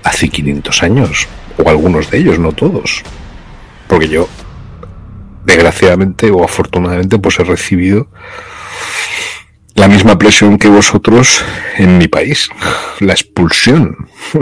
hace 0.03 0.29
500 0.29 0.83
años, 0.83 1.29
o 1.59 1.69
algunos 1.69 2.11
de 2.11 2.19
ellos, 2.19 2.39
no 2.39 2.53
todos. 2.53 3.03
Porque 3.89 4.09
yo, 4.09 4.29
desgraciadamente 5.45 6.31
o 6.31 6.45
afortunadamente, 6.45 7.19
pues 7.19 7.39
he 7.39 7.45
recibido 7.45 8.09
la 9.75 9.89
misma 9.89 10.17
presión 10.19 10.59
que 10.59 10.69
vosotros 10.69 11.45
en 11.77 11.99
mi 11.99 12.09
país, 12.09 12.49
la 13.01 13.13
expulsión. 13.13 14.09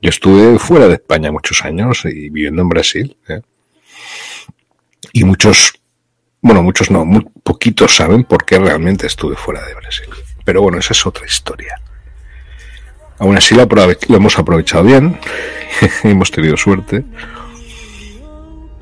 Yo 0.00 0.10
estuve 0.10 0.60
fuera 0.60 0.86
de 0.86 0.94
España 0.94 1.32
muchos 1.32 1.64
años 1.64 2.04
y 2.04 2.30
viviendo 2.30 2.62
en 2.62 2.68
Brasil. 2.68 3.16
¿eh? 3.28 3.40
Y 5.12 5.24
muchos 5.24 5.78
bueno, 6.40 6.62
muchos 6.62 6.90
no, 6.90 7.04
poquitos 7.42 7.96
saben 7.96 8.24
por 8.24 8.44
qué 8.44 8.58
realmente 8.58 9.06
estuve 9.06 9.36
fuera 9.36 9.64
de 9.66 9.74
Brasil. 9.74 10.08
Pero 10.44 10.62
bueno, 10.62 10.78
esa 10.78 10.92
es 10.92 11.06
otra 11.06 11.26
historia. 11.26 11.80
Aún 13.18 13.36
así 13.36 13.54
lo, 13.54 13.66
hemos 14.16 14.38
aprovechado 14.38 14.84
bien, 14.84 15.18
hemos 16.04 16.30
tenido 16.30 16.56
suerte. 16.56 17.04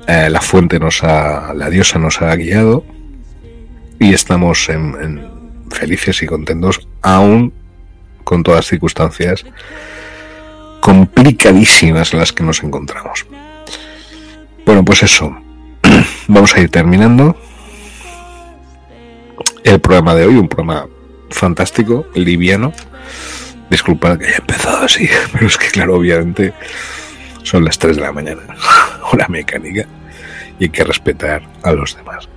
Eh, 0.07 0.29
la 0.29 0.41
fuente 0.41 0.79
nos 0.79 1.03
ha, 1.03 1.53
la 1.53 1.69
diosa 1.69 1.99
nos 1.99 2.21
ha 2.21 2.35
guiado 2.35 2.85
y 3.99 4.13
estamos 4.13 4.69
felices 5.69 6.21
y 6.21 6.27
contentos, 6.27 6.87
aún 7.01 7.53
con 8.23 8.43
todas 8.43 8.59
las 8.59 8.67
circunstancias 8.67 9.45
complicadísimas 10.79 12.13
en 12.13 12.19
las 12.19 12.31
que 12.31 12.43
nos 12.43 12.63
encontramos. 12.63 13.25
Bueno, 14.65 14.85
pues 14.85 15.03
eso. 15.03 15.35
Vamos 16.27 16.55
a 16.55 16.59
ir 16.59 16.69
terminando 16.69 17.35
el 19.63 19.79
programa 19.79 20.15
de 20.15 20.25
hoy, 20.25 20.35
un 20.35 20.47
programa 20.47 20.87
fantástico, 21.29 22.05
liviano. 22.13 22.73
Disculpad 23.69 24.17
que 24.17 24.27
haya 24.27 24.37
empezado 24.37 24.85
así, 24.85 25.09
pero 25.33 25.47
es 25.47 25.57
que 25.57 25.67
claro, 25.67 25.95
obviamente 25.95 26.53
son 27.43 27.63
las 27.65 27.77
3 27.79 27.95
de 27.95 28.01
la 28.01 28.11
mañana, 28.11 28.41
hora 29.11 29.27
mecánica, 29.27 29.85
y 30.59 30.65
hay 30.65 30.69
que 30.69 30.83
respetar 30.83 31.43
a 31.63 31.71
los 31.71 31.95
demás. 31.95 32.27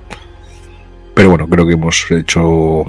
Pero 1.15 1.31
bueno, 1.31 1.49
creo 1.49 1.67
que 1.67 1.75
hemos 1.75 2.11
hecho, 2.11 2.83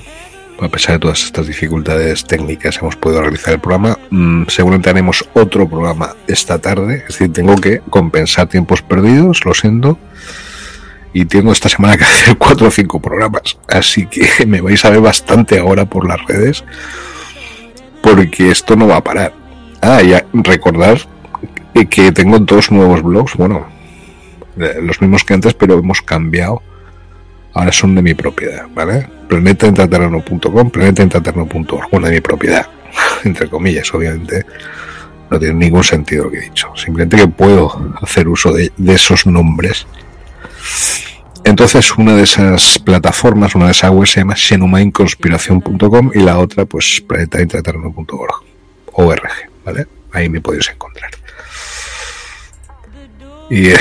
a 0.62 0.70
pesar 0.70 0.96
de 0.96 1.00
todas 1.00 1.24
estas 1.24 1.48
dificultades 1.48 2.26
técnicas, 2.26 2.78
hemos 2.78 2.96
podido 2.96 3.22
realizar 3.22 3.54
el 3.54 3.60
programa. 3.60 3.98
Mm, 4.10 4.44
seguramente 4.48 4.89
haremos 4.89 5.26
otro 5.34 5.68
programa 5.68 6.16
esta 6.28 6.60
tarde, 6.60 6.98
es 6.98 7.08
decir, 7.08 7.34
tengo 7.34 7.56
que 7.56 7.80
compensar 7.89 8.48
tiempos 8.48 8.82
perdidos, 8.82 9.44
lo 9.46 9.54
siento 9.54 9.98
y 11.14 11.26
tengo 11.26 11.52
esta 11.52 11.70
semana 11.70 11.98
que 11.98 12.04
hacer 12.06 12.38
cuatro 12.38 12.68
o 12.68 12.72
cinco 12.72 13.02
programas, 13.02 13.58
así 13.68 14.06
que 14.06 14.46
me 14.46 14.62
vais 14.62 14.84
a 14.86 14.89
ver 14.89 15.02
bastante 15.02 15.60
ahora 15.60 15.86
por 15.86 16.08
las 16.08 16.24
redes, 16.26 16.64
porque 18.02 18.52
esto 18.52 18.76
no 18.76 18.88
va 18.88 18.97
a 18.97 19.04
parar. 19.04 19.34
Ah, 19.82 20.02
ya 20.02 20.26
recordar 20.34 20.99
que 21.89 22.12
tengo 22.12 22.39
dos 22.39 22.72
nuevos 22.72 23.02
blogs, 23.02 23.36
bueno, 23.36 23.66
los 24.56 25.02
mismos 25.02 25.24
que 25.24 25.34
antes, 25.34 25.54
pero 25.54 25.80
hemos 25.80 26.02
cambiado. 26.02 26.62
Ahora 27.54 27.72
son 27.72 27.95
de 27.95 28.02
mi 28.02 28.14
propiedad, 28.14 28.68
¿vale? 28.74 29.08
planetaintraterreno.com, 29.28 30.70
planetaintraterreno.org, 30.70 31.89
bueno, 31.91 32.08
de 32.08 32.14
mi 32.14 32.22
propiedad, 32.22 32.66
entre 33.24 33.49
comillas, 33.49 33.93
obviamente. 33.93 34.45
No 35.30 35.39
tiene 35.39 35.54
ningún 35.54 35.84
sentido 35.84 36.26
lo 36.26 36.32
que 36.32 36.39
he 36.39 36.41
dicho. 36.41 36.74
Simplemente 36.76 37.16
que 37.16 37.28
puedo 37.28 37.93
hacer 38.02 38.28
uso 38.28 38.52
de 38.52 38.72
esos 38.88 39.26
nombres 39.26 39.88
entonces, 41.44 41.98
una 41.98 42.16
de 42.16 42.24
esas 42.24 42.80
plataformas, 42.80 43.56
una 43.56 43.66
de 43.66 43.72
esas 43.72 43.92
webs 43.92 44.12
se 44.12 44.22
llama 44.22 44.36
xenumainconspiración.com 44.36 46.12
y 46.14 46.20
la 46.20 46.39
otra, 46.39 46.66
pues, 46.66 47.04
planetaintraterreno.org, 47.08 48.44
ORG, 48.94 49.32
¿vale? 49.66 49.88
Ahí 50.12 50.30
me 50.30 50.42
podéis 50.42 50.70
encontrar. 50.70 51.12
Y 53.50 53.70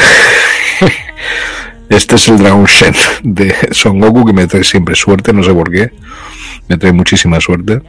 este 1.89 2.15
es 2.17 2.29
el 2.29 2.39
Dragon 2.39 2.65
Shen 2.65 2.95
de 3.23 3.55
Son 3.73 4.01
Goku 4.01 4.27
que 4.27 4.33
me 4.33 4.47
trae 4.47 4.65
siempre 4.65 4.97
suerte, 4.97 5.33
no 5.33 5.43
sé 5.43 5.53
por 5.53 5.71
qué. 5.71 5.93
Me 6.69 6.77
trae 6.77 6.93
muchísima 6.93 7.41
suerte. 7.41 7.81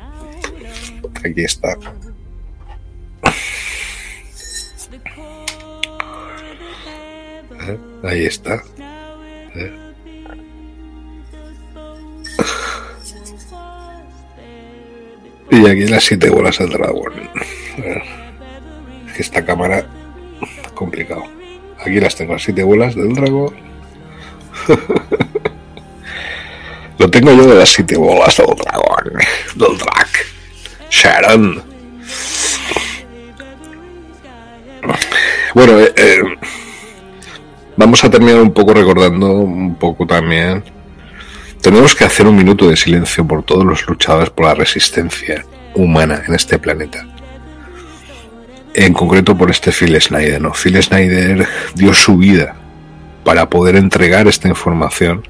Aquí 1.24 1.43
está. 1.43 1.78
Ahí 8.03 8.26
está. 8.26 8.63
Y 15.51 15.67
aquí 15.67 15.85
las 15.87 16.05
siete 16.05 16.29
bolas 16.29 16.57
del 16.59 16.69
dragón. 16.69 17.29
Es 19.07 19.13
que 19.13 19.21
esta 19.21 19.45
cámara 19.45 19.85
complicado. 20.73 21.23
Aquí 21.79 21.99
las 21.99 22.15
tengo, 22.15 22.33
las 22.33 22.43
siete 22.43 22.63
bolas 22.63 22.95
del 22.95 23.13
dragón. 23.13 23.53
Lo 26.97 27.09
tengo 27.09 27.33
yo 27.33 27.47
de 27.47 27.55
las 27.55 27.69
siete 27.69 27.97
bolas 27.97 28.37
del 28.37 28.55
dragón. 28.55 29.13
Del 29.55 29.77
drag. 29.77 30.07
Sharon. 30.89 31.63
Bueno, 35.53 35.79
eh, 35.79 35.93
eh, 35.97 36.21
vamos 37.82 38.03
a 38.03 38.11
terminar 38.11 38.39
un 38.39 38.53
poco 38.53 38.75
recordando 38.75 39.32
un 39.32 39.73
poco 39.73 40.05
también. 40.05 40.63
Tenemos 41.61 41.95
que 41.95 42.03
hacer 42.03 42.27
un 42.27 42.36
minuto 42.36 42.69
de 42.69 42.77
silencio 42.77 43.25
por 43.25 43.41
todos 43.41 43.65
los 43.65 43.88
luchadores 43.88 44.29
por 44.29 44.45
la 44.45 44.53
resistencia 44.53 45.43
humana 45.73 46.21
en 46.27 46.36
este 46.36 46.59
planeta. 46.59 47.07
En 48.75 48.93
concreto 48.93 49.36
por 49.36 49.49
este 49.49 49.71
Phil 49.71 49.99
Snyder, 49.99 50.39
¿no? 50.39 50.53
Phil 50.53 50.82
Snyder 50.82 51.47
dio 51.73 51.91
su 51.93 52.17
vida 52.17 52.55
para 53.23 53.49
poder 53.49 53.75
entregar 53.75 54.27
esta 54.27 54.47
información 54.47 55.27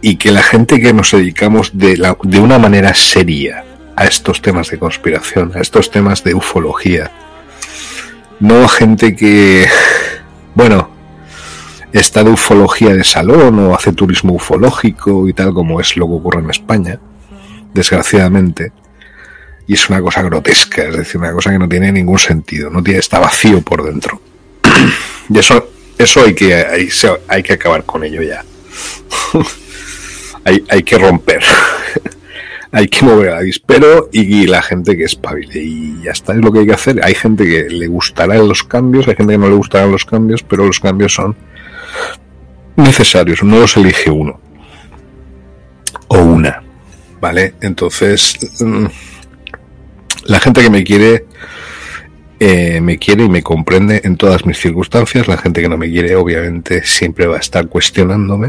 y 0.00 0.16
que 0.16 0.32
la 0.32 0.42
gente 0.42 0.80
que 0.80 0.92
nos 0.92 1.12
dedicamos 1.12 1.70
de, 1.78 2.40
una 2.40 2.58
manera 2.58 2.92
seria 2.94 3.64
a 3.94 4.04
estos 4.04 4.42
temas 4.42 4.68
de 4.70 4.78
conspiración, 4.80 5.52
a 5.54 5.60
estos 5.60 5.92
temas 5.92 6.24
de 6.24 6.34
ufología, 6.34 7.12
no 8.40 8.66
gente 8.66 9.14
que, 9.14 9.66
bueno, 10.54 10.97
está 11.92 12.22
de 12.22 12.30
ufología 12.30 12.94
de 12.94 13.04
salón 13.04 13.58
o 13.58 13.74
hace 13.74 13.92
turismo 13.92 14.34
ufológico 14.34 15.28
y 15.28 15.32
tal 15.32 15.52
como 15.52 15.80
es 15.80 15.96
lo 15.96 16.06
que 16.06 16.14
ocurre 16.14 16.40
en 16.40 16.50
España, 16.50 16.98
desgraciadamente. 17.74 18.72
Y 19.66 19.74
es 19.74 19.88
una 19.90 20.00
cosa 20.00 20.22
grotesca, 20.22 20.82
es 20.84 20.96
decir, 20.96 21.20
una 21.20 21.32
cosa 21.32 21.50
que 21.50 21.58
no 21.58 21.68
tiene 21.68 21.92
ningún 21.92 22.18
sentido, 22.18 22.70
no 22.70 22.82
tiene, 22.82 23.00
está 23.00 23.18
vacío 23.18 23.60
por 23.62 23.84
dentro. 23.84 24.20
y 25.28 25.38
eso, 25.38 25.70
eso 25.98 26.24
hay 26.24 26.34
que, 26.34 26.54
hay, 26.54 26.88
hay 27.28 27.42
que 27.42 27.52
acabar 27.52 27.84
con 27.84 28.04
ello 28.04 28.22
ya. 28.22 28.44
hay, 30.44 30.64
hay 30.68 30.82
que 30.82 30.98
romper. 30.98 31.42
hay 32.72 32.88
que 32.88 33.04
mover 33.04 33.30
a 33.30 33.40
dispero 33.40 34.08
y 34.12 34.46
la 34.46 34.62
gente 34.62 34.96
que 34.96 35.04
espabile. 35.04 35.62
Y 35.62 36.02
ya 36.02 36.12
está, 36.12 36.34
es 36.34 36.40
lo 36.40 36.52
que 36.52 36.60
hay 36.60 36.66
que 36.66 36.74
hacer. 36.74 37.00
Hay 37.02 37.14
gente 37.14 37.44
que 37.44 37.68
le 37.68 37.86
gustarán 37.86 38.48
los 38.48 38.62
cambios, 38.64 39.08
hay 39.08 39.16
gente 39.16 39.34
que 39.34 39.38
no 39.38 39.48
le 39.48 39.54
gustarán 39.54 39.92
los 39.92 40.04
cambios, 40.04 40.42
pero 40.42 40.66
los 40.66 40.80
cambios 40.80 41.14
son 41.14 41.36
necesarios, 42.76 43.42
no 43.42 43.58
los 43.58 43.76
elige 43.76 44.10
uno 44.10 44.40
o 46.08 46.18
una, 46.18 46.62
¿vale? 47.20 47.54
Entonces, 47.60 48.38
mm, 48.60 48.86
la 50.24 50.40
gente 50.40 50.62
que 50.62 50.70
me 50.70 50.84
quiere, 50.84 51.26
eh, 52.40 52.80
me 52.80 52.98
quiere 52.98 53.24
y 53.24 53.28
me 53.28 53.42
comprende 53.42 54.00
en 54.04 54.16
todas 54.16 54.46
mis 54.46 54.58
circunstancias, 54.58 55.28
la 55.28 55.38
gente 55.38 55.60
que 55.60 55.68
no 55.68 55.76
me 55.76 55.90
quiere 55.90 56.16
obviamente 56.16 56.84
siempre 56.84 57.26
va 57.26 57.36
a 57.36 57.40
estar 57.40 57.68
cuestionándome 57.68 58.48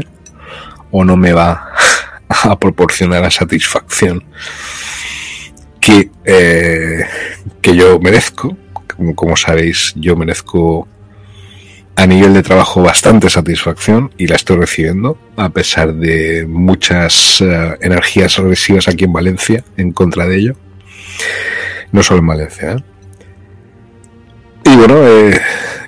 o 0.90 1.04
no 1.04 1.16
me 1.16 1.32
va 1.32 1.72
a 2.28 2.58
proporcionar 2.58 3.22
la 3.22 3.30
satisfacción 3.30 4.24
que, 5.80 6.10
eh, 6.24 7.04
que 7.60 7.76
yo 7.76 7.98
merezco. 7.98 8.56
Como, 8.96 9.14
como 9.14 9.36
sabéis, 9.36 9.92
yo 9.96 10.14
merezco 10.14 10.86
a 12.00 12.06
nivel 12.06 12.32
de 12.32 12.42
trabajo 12.42 12.80
bastante 12.80 13.28
satisfacción 13.28 14.10
y 14.16 14.26
la 14.26 14.36
estoy 14.36 14.56
recibiendo 14.56 15.18
a 15.36 15.50
pesar 15.50 15.92
de 15.92 16.46
muchas 16.46 17.42
uh, 17.42 17.76
energías 17.82 18.38
agresivas 18.38 18.88
aquí 18.88 19.04
en 19.04 19.12
Valencia 19.12 19.64
en 19.76 19.92
contra 19.92 20.26
de 20.26 20.36
ello. 20.38 20.56
No 21.92 22.02
solo 22.02 22.20
en 22.20 22.26
Valencia 22.26 22.72
¿eh? 22.72 22.84
y 24.64 24.76
bueno 24.76 24.94
eh, 25.06 25.38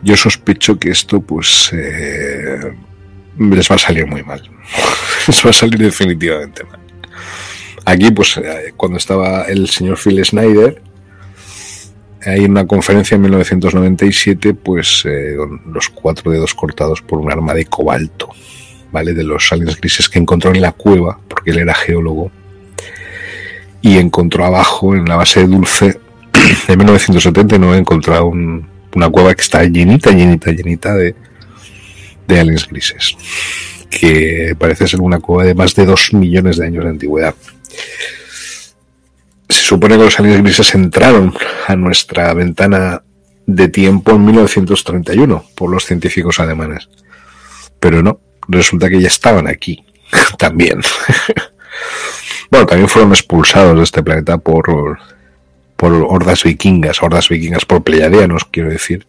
yo 0.02 0.14
sospecho 0.14 0.78
que 0.78 0.90
esto 0.90 1.22
pues 1.22 1.70
eh, 1.72 2.74
les 3.38 3.70
va 3.70 3.76
a 3.76 3.78
salir 3.78 4.06
muy 4.06 4.22
mal. 4.22 4.42
Les 5.26 5.46
va 5.46 5.48
a 5.48 5.54
salir 5.54 5.78
definitivamente 5.78 6.62
mal. 6.64 6.80
Aquí 7.86 8.10
pues 8.10 8.36
eh, 8.36 8.74
cuando 8.76 8.98
estaba 8.98 9.44
el 9.44 9.66
señor 9.70 9.96
Phil 9.96 10.22
Snyder 10.22 10.82
hay 12.24 12.44
una 12.44 12.66
conferencia 12.66 13.14
en 13.16 13.22
1997, 13.22 14.54
pues 14.54 15.04
eh, 15.04 15.36
los 15.66 15.88
cuatro 15.88 16.30
dedos 16.30 16.54
cortados 16.54 17.02
por 17.02 17.18
un 17.18 17.30
arma 17.30 17.54
de 17.54 17.66
cobalto, 17.66 18.30
¿vale? 18.90 19.12
De 19.12 19.24
los 19.24 19.52
aliens 19.52 19.80
grises 19.80 20.08
que 20.08 20.18
encontró 20.18 20.50
en 20.50 20.60
la 20.60 20.72
cueva, 20.72 21.18
porque 21.28 21.50
él 21.50 21.58
era 21.58 21.74
geólogo, 21.74 22.30
y 23.80 23.98
encontró 23.98 24.44
abajo, 24.44 24.94
en 24.94 25.04
la 25.06 25.16
base 25.16 25.40
de 25.40 25.46
Dulce, 25.48 26.00
en 26.68 26.78
1979, 26.78 27.78
encontró 27.78 28.26
un, 28.26 28.68
una 28.94 29.08
cueva 29.10 29.34
que 29.34 29.42
está 29.42 29.64
llenita, 29.64 30.10
llenita, 30.10 30.52
llenita 30.52 30.94
de, 30.94 31.14
de 32.28 32.40
aliens 32.40 32.68
grises, 32.68 33.16
que 33.90 34.54
parece 34.58 34.86
ser 34.86 35.00
una 35.00 35.18
cueva 35.18 35.44
de 35.44 35.54
más 35.54 35.74
de 35.74 35.86
dos 35.86 36.12
millones 36.12 36.56
de 36.58 36.66
años 36.66 36.84
de 36.84 36.90
antigüedad 36.90 37.34
se 39.52 39.62
supone 39.62 39.96
que 39.96 40.04
los 40.04 40.18
aliens 40.18 40.42
grises 40.42 40.74
entraron 40.74 41.34
a 41.66 41.76
nuestra 41.76 42.32
ventana 42.34 43.02
de 43.46 43.68
tiempo 43.68 44.12
en 44.12 44.24
1931 44.24 45.44
por 45.54 45.70
los 45.70 45.84
científicos 45.84 46.40
alemanes. 46.40 46.88
Pero 47.80 48.02
no, 48.02 48.20
resulta 48.48 48.88
que 48.88 49.00
ya 49.00 49.08
estaban 49.08 49.46
aquí 49.46 49.84
también. 50.38 50.80
bueno, 52.50 52.66
también 52.66 52.88
fueron 52.88 53.12
expulsados 53.12 53.76
de 53.76 53.82
este 53.82 54.02
planeta 54.02 54.38
por, 54.38 54.98
por 55.76 55.92
hordas 55.92 56.44
vikingas, 56.44 57.02
hordas 57.02 57.28
vikingas 57.28 57.64
por 57.64 57.82
pleiadianos, 57.82 58.44
quiero 58.44 58.70
decir, 58.70 59.06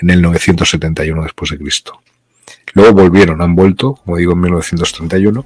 en 0.00 0.10
el 0.10 0.22
971 0.22 1.22
después 1.22 1.50
de 1.50 1.58
Cristo. 1.58 2.00
Luego 2.74 2.92
volvieron, 2.92 3.42
han 3.42 3.54
vuelto, 3.54 3.94
como 3.94 4.16
digo, 4.16 4.32
en 4.32 4.40
1931 4.40 5.44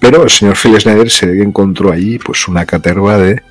pero 0.00 0.24
el 0.24 0.30
señor 0.30 0.56
Phil 0.56 0.80
Snyder 0.80 1.10
se 1.10 1.42
encontró 1.42 1.92
allí 1.92 2.18
pues 2.18 2.48
una 2.48 2.64
caterva 2.66 3.18
de, 3.18 3.42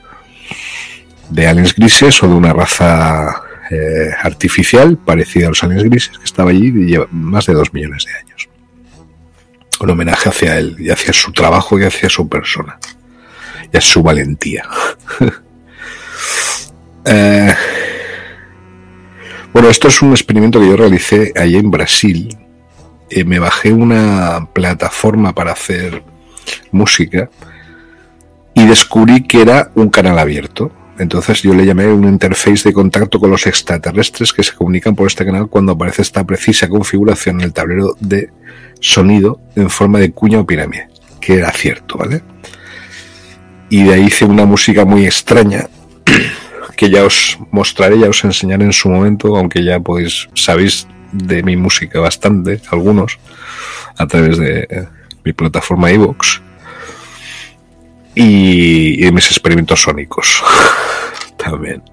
de 1.30 1.48
aliens 1.48 1.76
grises 1.76 2.22
o 2.24 2.28
de 2.28 2.34
una 2.34 2.54
raza 2.54 3.42
eh, 3.72 4.12
artificial 4.22 4.98
parecida 4.98 5.48
a 5.48 5.50
los 5.50 5.64
aliens 5.64 5.84
grises 5.84 6.18
que 6.18 6.26
estaba 6.26 6.52
allí 6.52 6.68
y 6.68 6.86
lleva 6.86 7.08
más 7.12 7.48
de 7.48 7.54
dos 7.54 7.74
millones 7.74 8.06
de 8.06 8.14
años. 8.14 8.50
Un 9.80 9.90
homenaje 9.90 10.30
hacia 10.30 10.58
él 10.58 10.76
y 10.80 10.90
hacia 10.90 11.14
su 11.14 11.32
trabajo 11.32 11.80
y 11.80 11.84
hacia 11.84 12.10
su 12.10 12.30
persona 12.30 12.80
y 13.72 13.78
a 13.78 13.82
su 13.82 14.04
valentía. 14.04 14.70
eh, 17.06 17.56
bueno, 19.52 19.70
esto 19.70 19.88
es 19.88 20.02
un 20.02 20.12
experimento 20.12 20.60
que 20.60 20.68
yo 20.68 20.78
realicé 20.78 21.34
allí 21.36 21.58
en 21.58 21.72
Brasil. 21.72 22.38
Eh, 23.10 23.24
me 23.24 23.40
bajé 23.40 23.72
una 23.72 24.50
plataforma 24.54 25.34
para 25.34 25.54
hacer 25.54 26.04
música 26.76 27.30
y 28.56 28.66
descubrí 28.66 29.24
que 29.24 29.42
era 29.42 29.70
un 29.76 29.90
canal 29.90 30.18
abierto. 30.18 30.72
Entonces 30.98 31.42
yo 31.42 31.54
le 31.54 31.66
llamé 31.66 31.88
un 31.88 32.06
interface 32.06 32.70
de 32.70 32.74
contacto 32.74 33.20
con 33.20 33.30
los 33.30 33.46
extraterrestres 33.46 34.32
que 34.32 34.44
se 34.44 34.54
comunican 34.54 34.96
por 34.96 35.08
este 35.08 35.26
canal 35.26 35.50
cuando 35.50 35.74
aparece 35.74 36.02
esta 36.02 36.24
precisa 36.24 36.70
configuración 36.70 37.42
en 37.42 37.46
el 37.46 37.54
tablero 37.54 37.98
de 38.00 38.30
sonido 38.80 39.42
en 39.58 39.70
forma 39.70 40.00
de 40.00 40.12
cuña 40.12 40.40
o 40.40 40.46
pirámide, 40.46 40.88
que 41.20 41.36
era 41.36 41.52
cierto, 41.52 41.98
¿vale? 41.98 42.24
Y 43.70 43.84
de 43.84 43.94
ahí 43.94 44.06
hice 44.06 44.24
una 44.24 44.46
música 44.46 44.86
muy 44.86 45.06
extraña 45.06 45.68
que 46.78 46.90
ya 46.90 47.04
os 47.04 47.38
mostraré, 47.52 48.00
ya 48.00 48.08
os 48.08 48.24
enseñaré 48.24 48.64
en 48.64 48.74
su 48.74 48.88
momento, 48.88 49.36
aunque 49.36 49.66
ya 49.66 49.82
podéis, 49.82 50.30
sabéis 50.34 50.88
de 51.12 51.44
mi 51.44 51.58
música 51.58 52.00
bastante, 52.00 52.62
algunos, 52.72 53.20
a 53.98 54.08
través 54.08 54.38
de 54.38 54.88
mi 55.26 55.34
plataforma 55.34 55.92
iVoox 55.92 56.46
y, 58.16 59.06
y 59.06 59.12
mis 59.12 59.30
experimentos 59.30 59.82
sónicos 59.82 60.42
también. 61.38 61.84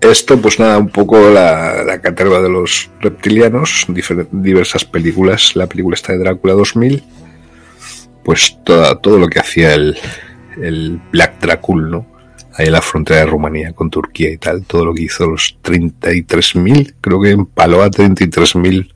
Esto, 0.00 0.40
pues 0.40 0.60
nada, 0.60 0.78
un 0.78 0.88
poco 0.88 1.28
la, 1.30 1.82
la 1.82 2.00
caterva 2.00 2.40
de 2.40 2.48
los 2.48 2.88
reptilianos, 3.00 3.86
diversas 4.30 4.84
películas, 4.84 5.56
la 5.56 5.66
película 5.66 5.94
está 5.94 6.12
de 6.12 6.18
Drácula 6.18 6.54
2000, 6.54 7.02
pues 8.24 8.58
toda, 8.64 9.00
todo 9.00 9.18
lo 9.18 9.28
que 9.28 9.40
hacía 9.40 9.74
el, 9.74 9.96
el 10.62 11.00
Black 11.10 11.40
Dracul, 11.40 11.90
¿no? 11.90 12.06
Ahí 12.54 12.66
en 12.66 12.72
la 12.72 12.82
frontera 12.82 13.20
de 13.20 13.26
Rumanía 13.26 13.72
con 13.72 13.90
Turquía 13.90 14.30
y 14.30 14.38
tal, 14.38 14.64
todo 14.64 14.84
lo 14.84 14.94
que 14.94 15.02
hizo 15.02 15.26
los 15.26 15.58
33.000, 15.62 16.94
creo 17.00 17.20
que 17.20 17.30
empaló 17.30 17.82
a 17.82 17.90
33.000 17.90 18.92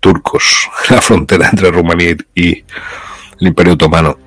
turcos 0.00 0.68
en 0.88 0.96
la 0.96 1.02
frontera 1.02 1.48
entre 1.48 1.70
Rumanía 1.70 2.16
y 2.34 2.64
el 3.40 3.46
Imperio 3.46 3.74
Otomano. 3.74 4.18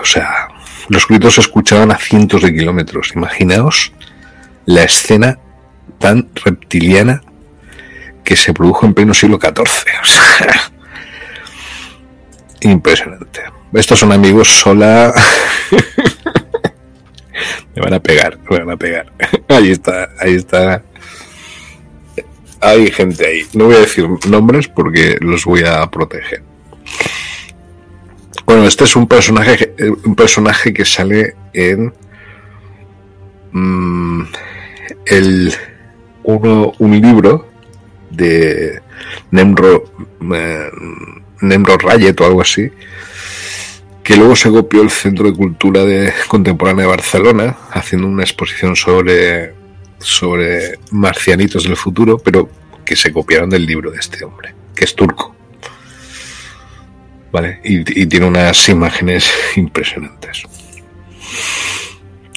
o 0.00 0.04
sea, 0.04 0.48
los 0.88 1.06
gritos 1.06 1.34
se 1.34 1.40
escuchaban 1.40 1.90
a 1.90 1.98
cientos 1.98 2.42
de 2.42 2.52
kilómetros. 2.52 3.12
Imaginaos 3.14 3.92
la 4.66 4.82
escena 4.82 5.38
tan 5.98 6.28
reptiliana 6.44 7.22
que 8.24 8.36
se 8.36 8.52
produjo 8.52 8.86
en 8.86 8.94
pleno 8.94 9.14
siglo 9.14 9.38
XIV. 9.40 9.86
Impresionante. 12.70 13.40
Estos 13.72 13.98
son 13.98 14.12
amigos 14.12 14.48
sola. 14.48 15.12
me 17.74 17.82
van 17.82 17.94
a 17.94 18.00
pegar, 18.00 18.38
me 18.50 18.58
van 18.58 18.70
a 18.70 18.76
pegar. 18.76 19.12
ahí 19.48 19.70
está, 19.70 20.10
ahí 20.20 20.34
está. 20.34 20.82
Hay 22.60 22.90
gente 22.92 23.26
ahí. 23.26 23.46
No 23.54 23.64
voy 23.64 23.76
a 23.76 23.80
decir 23.80 24.06
nombres 24.28 24.68
porque 24.68 25.16
los 25.20 25.44
voy 25.44 25.64
a 25.64 25.84
proteger. 25.90 26.44
Bueno, 28.46 28.64
este 28.66 28.84
es 28.84 28.96
un 28.96 29.06
personaje, 29.06 29.74
un 30.04 30.14
personaje 30.14 30.72
que 30.72 30.84
sale 30.84 31.34
en 31.52 31.92
mm, 33.52 34.22
el 35.06 35.54
uno, 36.24 36.72
un 36.78 37.00
libro 37.00 37.48
de 38.10 38.80
Nemro, 39.30 39.84
eh, 40.34 40.70
Nemro 41.40 41.78
Rayet 41.78 42.20
o 42.20 42.26
algo 42.26 42.42
así, 42.42 42.70
que 44.02 44.16
luego 44.16 44.36
se 44.36 44.50
copió 44.50 44.82
el 44.82 44.90
Centro 44.90 45.26
de 45.26 45.36
Cultura 45.36 45.84
de, 45.84 46.12
Contemporánea 46.28 46.84
de 46.84 46.90
Barcelona, 46.90 47.56
haciendo 47.70 48.08
una 48.08 48.22
exposición 48.22 48.76
sobre, 48.76 49.54
sobre 49.98 50.78
marcianitos 50.90 51.64
del 51.64 51.76
futuro, 51.76 52.18
pero 52.18 52.48
que 52.84 52.96
se 52.96 53.12
copiaron 53.12 53.48
del 53.48 53.64
libro 53.64 53.90
de 53.90 53.98
este 53.98 54.24
hombre, 54.24 54.54
que 54.74 54.84
es 54.84 54.94
turco. 54.94 55.36
¿Vale? 57.32 57.60
Y, 57.64 58.06
tiene 58.06 58.26
unas 58.26 58.68
imágenes 58.68 59.30
impresionantes. 59.56 60.42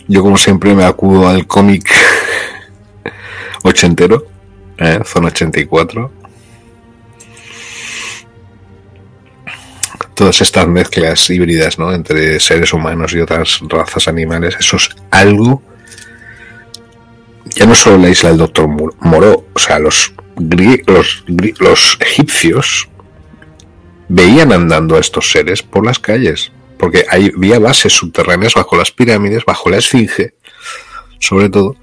Yo 0.08 0.22
como 0.22 0.38
siempre 0.38 0.74
me 0.74 0.86
acudo 0.86 1.28
al 1.28 1.46
cómic 1.46 1.92
ochentero, 3.64 4.26
¿eh? 4.78 5.00
Zona 5.04 5.28
84. 5.28 6.12
Todas 10.14 10.40
estas 10.40 10.66
mezclas 10.68 11.30
híbridas, 11.30 11.78
¿no? 11.78 11.92
Entre 11.94 12.40
seres 12.40 12.72
humanos 12.72 13.12
y 13.14 13.20
otras 13.20 13.60
razas 13.68 14.08
animales, 14.08 14.56
eso 14.58 14.78
es 14.78 14.90
algo. 15.12 15.62
Ya 17.50 17.66
no 17.66 17.76
solo 17.76 17.98
la 17.98 18.10
isla 18.10 18.30
del 18.30 18.38
Doctor 18.38 18.68
Moró, 18.68 19.46
o 19.54 19.60
sea, 19.60 19.80
los, 19.80 20.14
los 20.38 21.98
egipcios 22.00 22.88
veían 24.08 24.52
andando 24.52 24.96
a 24.96 25.00
estos 25.00 25.32
seres 25.32 25.64
por 25.64 25.86
las 25.86 26.00
calles, 26.00 26.52
porque 26.78 27.06
había 27.10 27.60
bases 27.60 27.94
subterráneas 27.94 28.54
bajo 28.54 28.76
las 28.76 28.92
pirámides, 28.92 29.46
bajo 29.46 29.70
la 29.70 29.78
esfinge, 29.78 30.34
sobre 31.20 31.50
todo, 31.50 31.76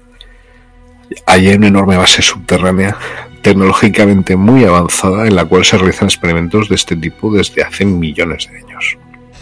hay 1.25 1.47
una 1.49 1.67
enorme 1.67 1.97
base 1.97 2.21
subterránea 2.21 2.97
tecnológicamente 3.41 4.35
muy 4.35 4.63
avanzada 4.63 5.27
en 5.27 5.35
la 5.35 5.45
cual 5.45 5.65
se 5.65 5.77
realizan 5.77 6.07
experimentos 6.07 6.69
de 6.69 6.75
este 6.75 6.95
tipo 6.95 7.31
desde 7.33 7.61
hace 7.61 7.85
millones 7.85 8.49
de 8.49 8.57
años. 8.59 8.97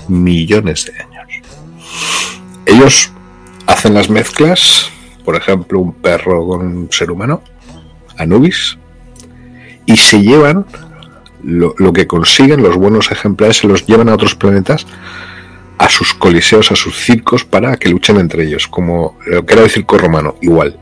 Millones 0.07 0.85
de 0.85 1.03
años. 1.03 1.47
Ellos 2.65 3.11
hacen 3.67 3.93
las 3.93 4.09
mezclas, 4.09 4.89
por 5.23 5.35
ejemplo, 5.35 5.79
un 5.79 5.93
perro 5.93 6.47
con 6.47 6.65
un 6.65 6.91
ser 6.91 7.11
humano, 7.11 7.43
Anubis, 8.17 8.77
y 9.85 9.97
se 9.97 10.21
llevan 10.21 10.65
lo, 11.43 11.75
lo 11.77 11.93
que 11.93 12.07
consiguen, 12.07 12.63
los 12.63 12.75
buenos 12.75 13.11
ejemplares, 13.11 13.57
se 13.57 13.67
los 13.67 13.85
llevan 13.85 14.09
a 14.09 14.13
otros 14.13 14.35
planetas 14.35 14.85
a 15.77 15.89
sus 15.89 16.13
coliseos, 16.13 16.71
a 16.71 16.75
sus 16.75 16.95
circos, 16.97 17.43
para 17.43 17.75
que 17.77 17.89
luchen 17.89 18.17
entre 18.17 18.43
ellos, 18.43 18.67
como 18.67 19.17
lo 19.25 19.45
que 19.45 19.53
era 19.53 19.63
el 19.63 19.69
circo 19.69 19.97
romano, 19.97 20.35
igual 20.41 20.77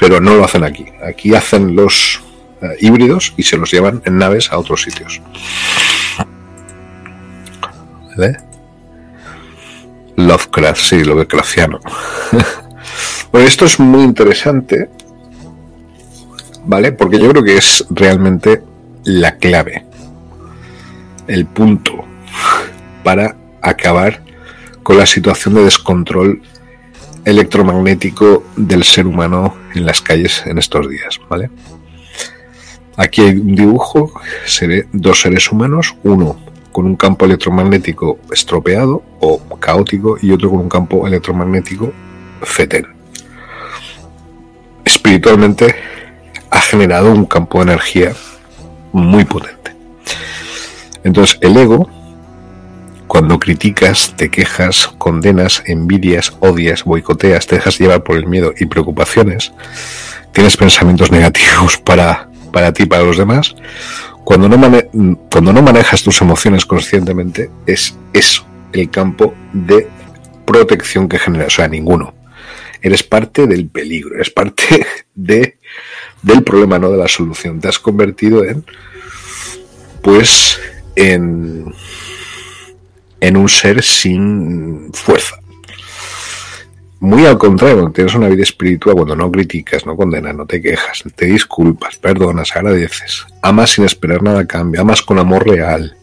pero 0.00 0.18
no 0.18 0.34
lo 0.34 0.44
hacen 0.44 0.64
aquí. 0.64 0.86
Aquí 1.06 1.34
hacen 1.34 1.76
los 1.76 2.22
uh, 2.62 2.68
híbridos 2.80 3.34
y 3.36 3.42
se 3.42 3.58
los 3.58 3.70
llevan 3.70 4.02
en 4.06 4.16
naves 4.16 4.50
a 4.50 4.58
otros 4.58 4.82
sitios. 4.82 5.20
Lovecraft, 10.16 10.80
sí, 10.80 11.04
Lovecraftiano. 11.04 11.80
bueno, 13.32 13.46
esto 13.46 13.66
es 13.66 13.78
muy 13.78 14.02
interesante, 14.02 14.88
¿vale? 16.64 16.92
Porque 16.92 17.18
yo 17.18 17.28
creo 17.30 17.44
que 17.44 17.58
es 17.58 17.84
realmente 17.90 18.62
la 19.04 19.36
clave, 19.36 19.84
el 21.26 21.46
punto 21.46 22.04
para 23.02 23.36
acabar 23.62 24.22
con 24.82 24.98
la 24.98 25.06
situación 25.06 25.54
de 25.54 25.64
descontrol 25.64 26.42
electromagnético 27.24 28.44
del 28.56 28.84
ser 28.84 29.06
humano 29.06 29.54
en 29.74 29.86
las 29.86 30.00
calles 30.00 30.42
en 30.46 30.58
estos 30.58 30.88
días, 30.88 31.20
¿vale? 31.28 31.50
Aquí 32.96 33.22
hay 33.22 33.36
un 33.36 33.54
dibujo, 33.54 34.12
se 34.46 34.66
ve 34.66 34.88
dos 34.92 35.20
seres 35.20 35.50
humanos, 35.50 35.96
uno 36.02 36.38
con 36.72 36.86
un 36.86 36.96
campo 36.96 37.24
electromagnético 37.24 38.18
estropeado 38.30 39.02
o 39.20 39.40
caótico 39.58 40.16
y 40.20 40.30
otro 40.30 40.50
con 40.50 40.60
un 40.60 40.68
campo 40.68 41.06
electromagnético 41.06 41.92
fetén. 42.42 42.86
Espiritualmente 44.84 45.74
ha 46.50 46.60
generado 46.60 47.12
un 47.12 47.26
campo 47.26 47.58
de 47.58 47.72
energía 47.72 48.12
muy 48.92 49.24
potente. 49.24 49.74
Entonces 51.04 51.38
el 51.40 51.56
ego 51.56 51.88
cuando 53.10 53.40
criticas, 53.40 54.14
te 54.16 54.30
quejas, 54.30 54.86
condenas, 54.96 55.64
envidias, 55.66 56.32
odias, 56.38 56.84
boicoteas, 56.84 57.44
te 57.44 57.56
dejas 57.56 57.76
llevar 57.80 58.04
por 58.04 58.16
el 58.16 58.28
miedo 58.28 58.54
y 58.56 58.66
preocupaciones, 58.66 59.52
tienes 60.30 60.56
pensamientos 60.56 61.10
negativos 61.10 61.76
para, 61.84 62.30
para 62.52 62.72
ti 62.72 62.84
y 62.84 62.86
para 62.86 63.02
los 63.02 63.18
demás, 63.18 63.56
cuando 64.22 64.48
no, 64.48 64.56
cuando 65.28 65.52
no 65.52 65.60
manejas 65.60 66.04
tus 66.04 66.20
emociones 66.20 66.64
conscientemente, 66.64 67.50
es 67.66 67.96
eso 68.12 68.46
el 68.72 68.88
campo 68.90 69.34
de 69.52 69.88
protección 70.44 71.08
que 71.08 71.18
genera, 71.18 71.46
o 71.46 71.50
sea, 71.50 71.66
ninguno. 71.66 72.14
Eres 72.80 73.02
parte 73.02 73.48
del 73.48 73.68
peligro, 73.68 74.14
eres 74.14 74.30
parte 74.30 74.86
de, 75.16 75.58
del 76.22 76.42
problema, 76.42 76.78
no 76.78 76.90
de 76.90 76.98
la 76.98 77.08
solución. 77.08 77.60
Te 77.60 77.68
has 77.68 77.78
convertido 77.78 78.44
en, 78.44 78.64
pues, 80.02 80.58
en, 80.96 81.72
en 83.20 83.36
un 83.36 83.48
ser 83.48 83.82
sin 83.82 84.90
fuerza. 84.92 85.36
Muy 87.00 87.24
al 87.24 87.38
contrario, 87.38 87.90
tienes 87.94 88.14
una 88.14 88.28
vida 88.28 88.42
espiritual 88.42 88.94
cuando 88.94 89.16
no 89.16 89.32
criticas, 89.32 89.86
no 89.86 89.96
condenas, 89.96 90.34
no 90.34 90.44
te 90.44 90.60
quejas, 90.60 91.02
te 91.16 91.24
disculpas, 91.24 91.96
perdonas, 91.96 92.54
agradeces, 92.54 93.24
amas 93.40 93.70
sin 93.70 93.86
esperar 93.86 94.22
nada 94.22 94.40
a 94.40 94.46
cambio, 94.46 94.82
amas 94.82 95.00
con 95.00 95.18
amor 95.18 95.48
real, 95.48 95.96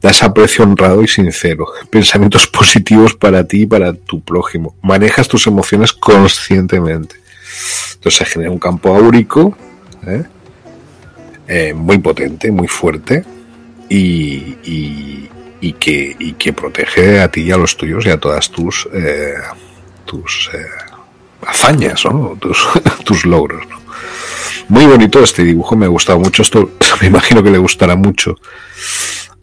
das 0.00 0.22
aprecio 0.22 0.64
honrado 0.64 1.02
y 1.02 1.08
sincero, 1.08 1.66
pensamientos 1.90 2.46
positivos 2.58 3.14
para 3.14 3.44
ti 3.48 3.62
y 3.62 3.66
para 3.66 3.92
tu 3.92 4.22
prójimo, 4.22 4.76
manejas 4.82 5.26
tus 5.26 5.48
emociones 5.48 5.92
conscientemente. 5.92 7.23
Entonces 7.94 8.18
se 8.18 8.24
genera 8.24 8.50
un 8.50 8.58
campo 8.58 8.94
áurico 8.94 9.56
¿eh? 10.06 10.24
Eh, 11.46 11.74
muy 11.74 11.98
potente, 11.98 12.50
muy 12.50 12.68
fuerte 12.68 13.24
y, 13.88 15.28
que, 15.78 16.52
protege 16.56 17.20
a 17.20 17.30
ti 17.30 17.42
y 17.42 17.52
a 17.52 17.56
los 17.56 17.76
tuyos 17.76 18.06
y 18.06 18.10
a 18.10 18.18
todas 18.18 18.50
tus, 18.50 18.88
eh, 18.94 19.34
hazañas, 21.46 22.04
¿no? 22.06 22.38
tus, 23.04 23.24
logros. 23.26 23.66
Muy 24.68 24.86
bonito 24.86 25.22
este 25.22 25.44
dibujo, 25.44 25.76
me 25.76 25.84
ha 25.84 25.88
gustado 25.88 26.18
mucho. 26.18 26.40
Esto 26.40 26.70
me 27.02 27.08
imagino 27.08 27.42
que 27.42 27.50
le 27.50 27.58
gustará 27.58 27.94
mucho 27.94 28.36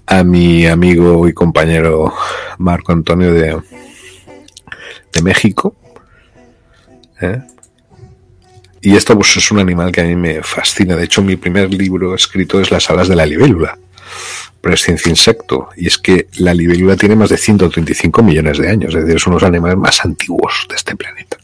a 0.08 0.24
mi 0.24 0.66
amigo 0.66 1.28
y 1.28 1.34
compañero 1.34 2.14
Marco 2.58 2.92
Antonio 2.94 3.32
de, 3.32 3.62
de 5.14 5.22
México. 5.22 5.76
Y 8.82 8.96
esto 8.96 9.16
pues 9.16 9.38
es 9.38 9.52
un 9.52 9.60
animal 9.60 9.92
que 9.92 10.02
a 10.02 10.06
mí 10.06 10.16
me 10.16 10.42
fascina. 10.42 10.96
De 10.96 11.04
hecho, 11.04 11.22
mi 11.22 11.36
primer 11.36 11.72
libro 11.74 12.16
escrito 12.16 12.60
es 12.60 12.72
Las 12.72 12.90
alas 12.90 13.08
de 13.08 13.16
la 13.16 13.26
libélula 13.26 13.78
pero 14.62 14.76
es 14.76 14.82
ciencia 14.82 15.10
insecto. 15.10 15.70
Y 15.76 15.88
es 15.88 15.98
que 15.98 16.28
la 16.38 16.54
libélula 16.54 16.96
tiene 16.96 17.16
más 17.16 17.30
de 17.30 17.38
135 17.38 18.22
millones 18.22 18.60
de 18.60 18.70
años, 18.70 18.94
es 18.94 19.04
decir, 19.04 19.20
son 19.20 19.34
los 19.34 19.44
animales 19.44 19.78
más 19.78 20.06
antiguos 20.06 20.68
de 20.70 20.76
este 20.76 20.96
planeta. 20.96 21.38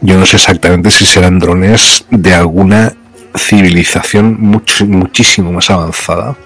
Yo 0.00 0.18
no 0.18 0.26
sé 0.26 0.36
exactamente 0.36 0.90
si 0.90 1.04
serán 1.04 1.38
drones 1.38 2.04
de 2.10 2.34
alguna 2.34 2.92
civilización 3.38 4.36
muchísimo 4.40 5.52
más 5.52 5.70
avanzada 5.70 6.36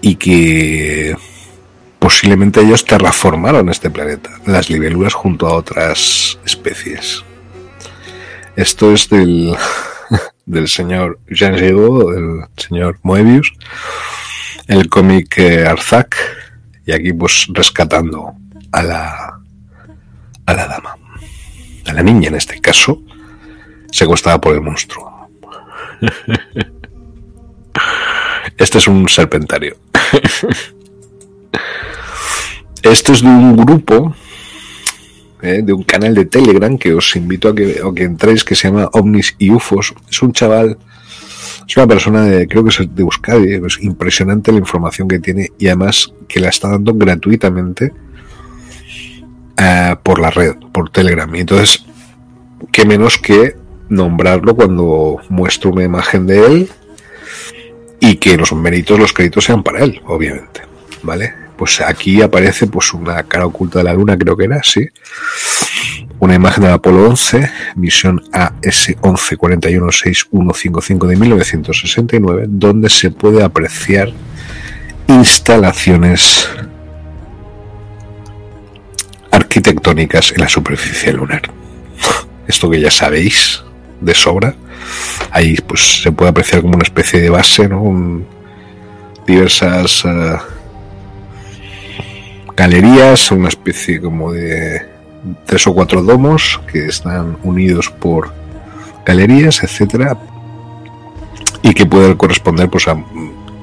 y 0.00 0.14
que 0.14 1.14
posiblemente 1.98 2.60
ellos 2.60 2.84
terraformaron 2.84 3.68
este 3.68 3.90
planeta, 3.90 4.30
las 4.46 4.70
libélulas 4.70 5.14
junto 5.14 5.46
a 5.46 5.54
otras 5.54 6.38
especies. 6.44 7.24
Esto 8.56 8.92
es 8.92 9.08
del 9.08 9.56
del 10.46 10.68
señor 10.68 11.20
Jean 11.28 11.56
Giraud, 11.56 12.14
del 12.14 12.46
señor 12.56 12.98
Moebius, 13.02 13.52
el 14.66 14.88
cómic 14.88 15.38
eh, 15.38 15.66
Arzac, 15.66 16.16
y 16.86 16.92
aquí 16.92 17.12
pues 17.12 17.46
rescatando 17.52 18.34
a 18.72 18.82
la, 18.82 19.40
a 20.46 20.54
la 20.54 20.66
dama, 20.66 20.96
a 21.86 21.92
la 21.92 22.02
niña 22.02 22.28
en 22.28 22.36
este 22.36 22.60
caso, 22.60 23.02
secuestrada 23.90 24.40
por 24.40 24.54
el 24.54 24.60
monstruo. 24.60 25.30
Este 28.56 28.78
es 28.78 28.88
un 28.88 29.08
serpentario. 29.08 29.76
Esto 32.82 33.12
es 33.12 33.22
de 33.22 33.28
un 33.28 33.56
grupo, 33.56 34.14
eh, 35.42 35.62
de 35.64 35.72
un 35.72 35.82
canal 35.82 36.14
de 36.14 36.26
Telegram 36.26 36.78
que 36.78 36.94
os 36.94 37.16
invito 37.16 37.48
a 37.48 37.54
que, 37.54 37.80
a 37.84 37.94
que 37.94 38.04
entréis, 38.04 38.44
que 38.44 38.54
se 38.54 38.68
llama 38.68 38.88
OVNIs 38.92 39.34
y 39.38 39.50
UFOs. 39.50 39.94
Es 40.08 40.22
un 40.22 40.32
chaval, 40.32 40.78
es 41.66 41.76
una 41.76 41.86
persona 41.86 42.22
de, 42.22 42.46
creo 42.46 42.62
que 42.62 42.70
es 42.70 42.78
de 42.78 43.02
Euskadi, 43.02 43.54
es 43.54 43.78
impresionante 43.82 44.52
la 44.52 44.58
información 44.58 45.08
que 45.08 45.18
tiene 45.18 45.50
y 45.58 45.66
además 45.66 46.12
que 46.28 46.40
la 46.40 46.48
está 46.48 46.68
dando 46.68 46.94
gratuitamente 46.94 47.92
eh, 49.56 49.96
por 50.02 50.20
la 50.20 50.30
red, 50.30 50.54
por 50.72 50.90
Telegram. 50.90 51.32
Y 51.34 51.40
entonces, 51.40 51.84
qué 52.72 52.86
menos 52.86 53.18
que 53.18 53.56
nombrarlo 53.88 54.54
cuando 54.54 55.18
muestro 55.30 55.70
una 55.70 55.84
imagen 55.84 56.26
de 56.26 56.46
él 56.46 56.68
y 58.00 58.16
que 58.16 58.36
los 58.36 58.52
méritos, 58.52 58.98
los 58.98 59.12
créditos 59.12 59.44
sean 59.44 59.62
para 59.62 59.82
él, 59.82 60.00
obviamente. 60.06 60.62
¿Vale? 61.02 61.47
Pues 61.58 61.80
aquí 61.80 62.22
aparece 62.22 62.68
pues 62.68 62.94
una 62.94 63.20
cara 63.24 63.44
oculta 63.44 63.80
de 63.80 63.84
la 63.84 63.92
luna, 63.92 64.16
creo 64.16 64.36
que 64.36 64.44
era, 64.44 64.62
sí. 64.62 64.88
Una 66.20 66.36
imagen 66.36 66.62
del 66.64 66.72
Apolo 66.72 67.10
11, 67.10 67.50
misión 67.74 68.22
AS-11-41-6155 68.32 71.06
de 71.06 71.16
1969, 71.16 72.44
donde 72.48 72.88
se 72.88 73.10
puede 73.10 73.42
apreciar 73.42 74.12
instalaciones 75.08 76.48
arquitectónicas 79.32 80.30
en 80.32 80.40
la 80.40 80.48
superficie 80.48 81.12
lunar. 81.12 81.42
Esto 82.46 82.70
que 82.70 82.80
ya 82.80 82.92
sabéis 82.92 83.64
de 84.00 84.14
sobra. 84.14 84.54
Ahí 85.32 85.56
pues 85.56 86.02
se 86.02 86.12
puede 86.12 86.30
apreciar 86.30 86.62
como 86.62 86.74
una 86.74 86.84
especie 86.84 87.20
de 87.20 87.30
base, 87.30 87.68
¿no? 87.68 88.22
Diversas 89.26 90.04
eh, 90.04 90.36
galerías, 92.58 93.30
una 93.30 93.46
especie 93.46 94.00
como 94.00 94.32
de 94.32 94.84
tres 95.46 95.64
o 95.68 95.74
cuatro 95.74 96.02
domos 96.02 96.60
que 96.70 96.86
están 96.86 97.38
unidos 97.44 97.88
por 97.88 98.32
galerías, 99.06 99.62
etcétera, 99.62 100.18
y 101.62 101.72
que 101.72 101.86
pueden 101.86 102.16
corresponder 102.16 102.68
pues 102.68 102.88
a 102.88 103.00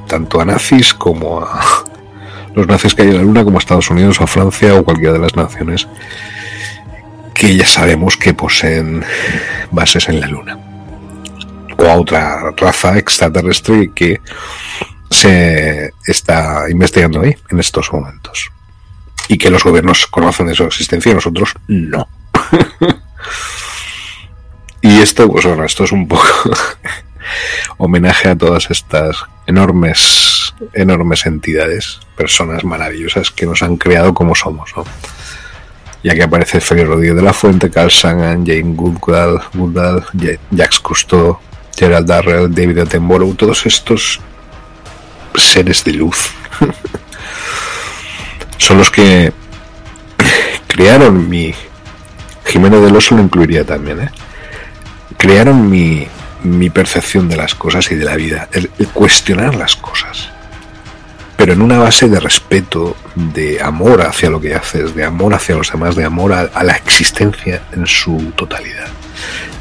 tanto 0.07 0.39
a 0.39 0.45
nazis 0.45 0.93
como 0.93 1.41
a 1.41 1.61
los 2.55 2.67
nazis 2.67 2.95
que 2.95 3.01
hay 3.01 3.09
en 3.09 3.17
la 3.17 3.23
luna 3.23 3.43
como 3.43 3.57
a 3.57 3.59
Estados 3.59 3.89
Unidos 3.89 4.21
a 4.21 4.27
Francia 4.27 4.73
o 4.75 4.85
cualquiera 4.85 5.11
de 5.11 5.19
las 5.19 5.35
naciones 5.35 5.89
que 7.33 7.53
ya 7.53 7.65
sabemos 7.65 8.15
que 8.15 8.33
poseen 8.33 9.03
bases 9.71 10.07
en 10.07 10.21
la 10.21 10.27
luna. 10.27 10.57
O 11.77 11.83
a 11.83 11.95
otra 11.95 12.51
raza 12.55 12.97
extraterrestre 12.97 13.91
que 13.93 14.21
se 15.09 15.91
está 16.07 16.69
investigando 16.69 17.19
ahí 17.19 17.35
en 17.49 17.59
estos 17.59 17.91
momentos 17.91 18.54
y 19.27 19.37
que 19.37 19.49
los 19.49 19.63
gobiernos 19.63 20.07
conocen 20.07 20.47
de 20.47 20.55
su 20.55 20.63
existencia 20.63 21.11
y 21.11 21.15
nosotros 21.15 21.53
no 21.67 22.07
y 24.81 24.99
esto 24.99 25.27
pues 25.29 25.45
bueno 25.45 25.63
esto 25.65 25.83
es 25.83 25.91
un 25.91 26.07
poco 26.07 26.25
homenaje 27.77 28.29
a 28.29 28.37
todas 28.37 28.69
estas 28.69 29.17
enormes 29.47 30.53
enormes 30.73 31.25
entidades 31.25 31.99
personas 32.15 32.63
maravillosas 32.63 33.31
que 33.31 33.45
nos 33.45 33.63
han 33.63 33.77
creado 33.77 34.13
como 34.13 34.35
somos 34.35 34.71
¿no? 34.75 34.83
ya 36.03 36.13
que 36.13 36.23
aparece 36.23 36.61
Félix 36.61 36.87
Rodríguez 36.87 37.15
de 37.15 37.21
la 37.23 37.33
Fuente, 37.33 37.71
Carl 37.71 37.89
Sagan, 37.89 38.45
Jane 38.45 38.75
Goodall, 38.75 39.41
Goodall 39.55 40.03
Ja- 40.19 40.37
Jacques 40.51 40.79
Cousteau, 40.79 41.39
Gerald 41.75 42.07
Darrell, 42.07 42.53
David 42.53 42.77
Attenborough, 42.77 43.33
todos 43.35 43.65
estos 43.65 44.19
seres 45.33 45.83
de 45.83 45.93
luz 45.93 46.29
son 48.57 48.77
los 48.77 48.91
que 48.91 49.31
crearon 50.67 51.29
mi 51.29 51.53
Jimeno 52.45 52.79
del 52.81 52.95
Oso 52.95 53.15
lo 53.15 53.21
incluiría 53.23 53.65
también, 53.65 54.01
¿eh? 54.01 54.09
crearon 55.17 55.69
mi, 55.69 56.07
mi 56.43 56.69
percepción 56.69 57.27
de 57.27 57.37
las 57.37 57.55
cosas 57.55 57.91
y 57.91 57.95
de 57.95 58.05
la 58.05 58.15
vida, 58.15 58.49
el, 58.51 58.69
cuestionar 58.93 59.55
las 59.55 59.75
cosas 59.75 60.29
pero 61.37 61.53
en 61.53 61.61
una 61.61 61.77
base 61.77 62.07
de 62.07 62.19
respeto, 62.19 62.95
de 63.13 63.61
amor 63.61 64.01
hacia 64.01 64.29
lo 64.29 64.39
que 64.39 64.55
haces, 64.55 64.95
de 64.95 65.03
amor 65.03 65.33
hacia 65.33 65.55
los 65.55 65.69
demás, 65.69 65.95
de 65.95 66.05
amor 66.05 66.31
a, 66.31 66.63
la 66.63 66.73
existencia 66.73 67.61
en 67.73 67.85
su 67.85 68.31
totalidad. 68.35 68.87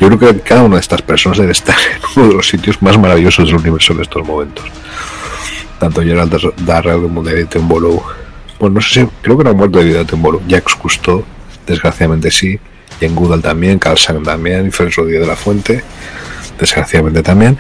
Yo 0.01 0.07
creo 0.07 0.19
que 0.19 0.41
cada 0.41 0.63
una 0.63 0.77
de 0.77 0.83
estas 0.83 1.03
personas 1.03 1.39
debe 1.39 1.53
estar 1.53 1.77
en 1.77 2.01
uno 2.17 2.29
de 2.29 2.35
los 2.37 2.49
sitios 2.49 2.81
más 2.81 2.97
maravillosos 2.97 3.47
del 3.47 3.57
universo 3.57 3.93
en 3.93 4.03
estos 4.03 4.25
momentos. 4.25 4.65
Tanto 5.81 6.01
Gerald 6.03 6.31
Dar- 6.33 6.55
Darrell 6.65 7.03
como 7.03 7.23
David 7.25 7.47
Attenborough. 7.47 8.24
Bueno, 8.65 8.77
no 8.77 8.81
sé 8.81 9.01
si, 9.03 9.07
creo 9.21 9.37
que 9.37 9.45
no 9.45 9.51
ha 9.51 9.53
muerto 9.53 9.77
David 9.79 9.97
Attenborough. 9.97 10.41
Jacques 10.49 10.75
Cousteau, 10.77 11.23
desgraciadamente 11.67 12.31
sí. 12.31 12.59
Jane 12.99 13.13
Goodall 13.15 13.43
también, 13.43 13.79
Carl 13.79 13.99
Sagan 13.99 14.23
también, 14.23 14.69
y 14.69 14.71
Félix 14.71 14.97
Rodríguez 14.97 15.21
de 15.21 15.27
la 15.27 15.37
Fuente, 15.37 15.85
desgraciadamente 16.59 17.23
también. 17.23 17.59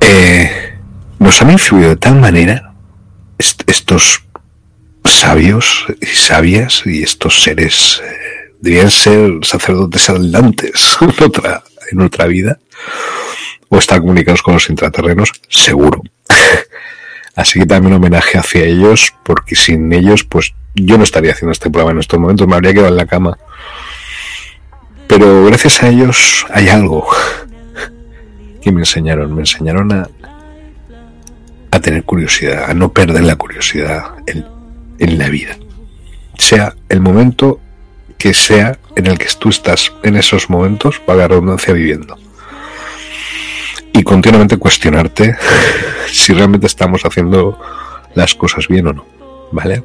Eh, 0.00 0.74
nos 1.18 1.40
han 1.40 1.50
influido 1.50 1.88
de 1.88 1.96
tal 1.96 2.16
manera 2.20 2.74
est- 3.38 3.62
estos 3.66 4.22
sabios 5.04 5.86
y 5.98 6.04
sabias 6.06 6.82
y 6.84 7.02
estos 7.02 7.42
seres 7.42 8.02
eh, 8.04 8.52
deberían 8.60 8.90
ser 8.90 9.30
sacerdotes 9.44 10.10
adelantes 10.10 10.98
en 11.00 11.24
otra, 11.24 11.62
en 11.90 12.00
otra 12.02 12.26
vida 12.26 12.58
o 13.70 13.78
estar 13.78 13.98
comunicados 14.00 14.42
con 14.42 14.52
los 14.52 14.68
intraterrenos, 14.68 15.32
seguro. 15.48 16.02
Así 17.38 17.60
que 17.60 17.66
también 17.66 17.94
homenaje 17.94 18.36
hacia 18.36 18.64
ellos, 18.64 19.14
porque 19.22 19.54
sin 19.54 19.92
ellos, 19.92 20.24
pues 20.24 20.54
yo 20.74 20.98
no 20.98 21.04
estaría 21.04 21.30
haciendo 21.30 21.52
este 21.52 21.70
programa 21.70 21.92
en 21.92 22.00
estos 22.00 22.18
momentos, 22.18 22.48
me 22.48 22.56
habría 22.56 22.72
quedado 22.72 22.88
en 22.88 22.96
la 22.96 23.06
cama. 23.06 23.38
Pero 25.06 25.44
gracias 25.44 25.80
a 25.84 25.88
ellos 25.88 26.44
hay 26.52 26.68
algo 26.68 27.06
que 28.60 28.72
me 28.72 28.80
enseñaron, 28.80 29.32
me 29.32 29.42
enseñaron 29.42 29.92
a, 29.92 30.08
a 31.70 31.80
tener 31.80 32.02
curiosidad, 32.02 32.68
a 32.68 32.74
no 32.74 32.92
perder 32.92 33.22
la 33.22 33.36
curiosidad 33.36 34.02
en, 34.26 34.44
en 34.98 35.16
la 35.16 35.28
vida. 35.28 35.56
Sea 36.36 36.74
el 36.88 37.00
momento 37.00 37.60
que 38.18 38.34
sea 38.34 38.80
en 38.96 39.06
el 39.06 39.16
que 39.16 39.28
tú 39.38 39.50
estás 39.50 39.92
en 40.02 40.16
esos 40.16 40.50
momentos, 40.50 40.98
para 40.98 41.20
la 41.20 41.28
redundancia, 41.28 41.72
viviendo. 41.72 42.18
Y 43.92 44.02
continuamente 44.02 44.56
cuestionarte 44.56 45.36
si 46.12 46.32
realmente 46.32 46.66
estamos 46.66 47.02
haciendo 47.04 47.58
las 48.14 48.34
cosas 48.34 48.68
bien 48.68 48.86
o 48.88 48.92
no. 48.92 49.06
¿Vale? 49.52 49.82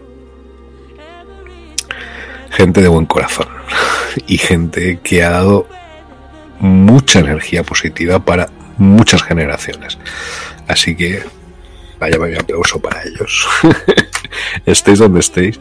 Gente 2.51 2.81
de 2.81 2.87
buen 2.87 3.05
corazón 3.05 3.47
y 4.27 4.37
gente 4.37 4.99
que 5.01 5.23
ha 5.23 5.31
dado 5.31 5.67
mucha 6.59 7.19
energía 7.19 7.63
positiva 7.63 8.19
para 8.19 8.49
muchas 8.77 9.23
generaciones. 9.23 9.97
Así 10.67 10.95
que 10.95 11.23
vaya, 11.99 12.17
vaya 12.17 12.39
aplauso 12.39 12.79
para 12.79 13.03
ellos. 13.03 13.47
estéis 14.65 14.99
donde 14.99 15.19
estéis. 15.19 15.59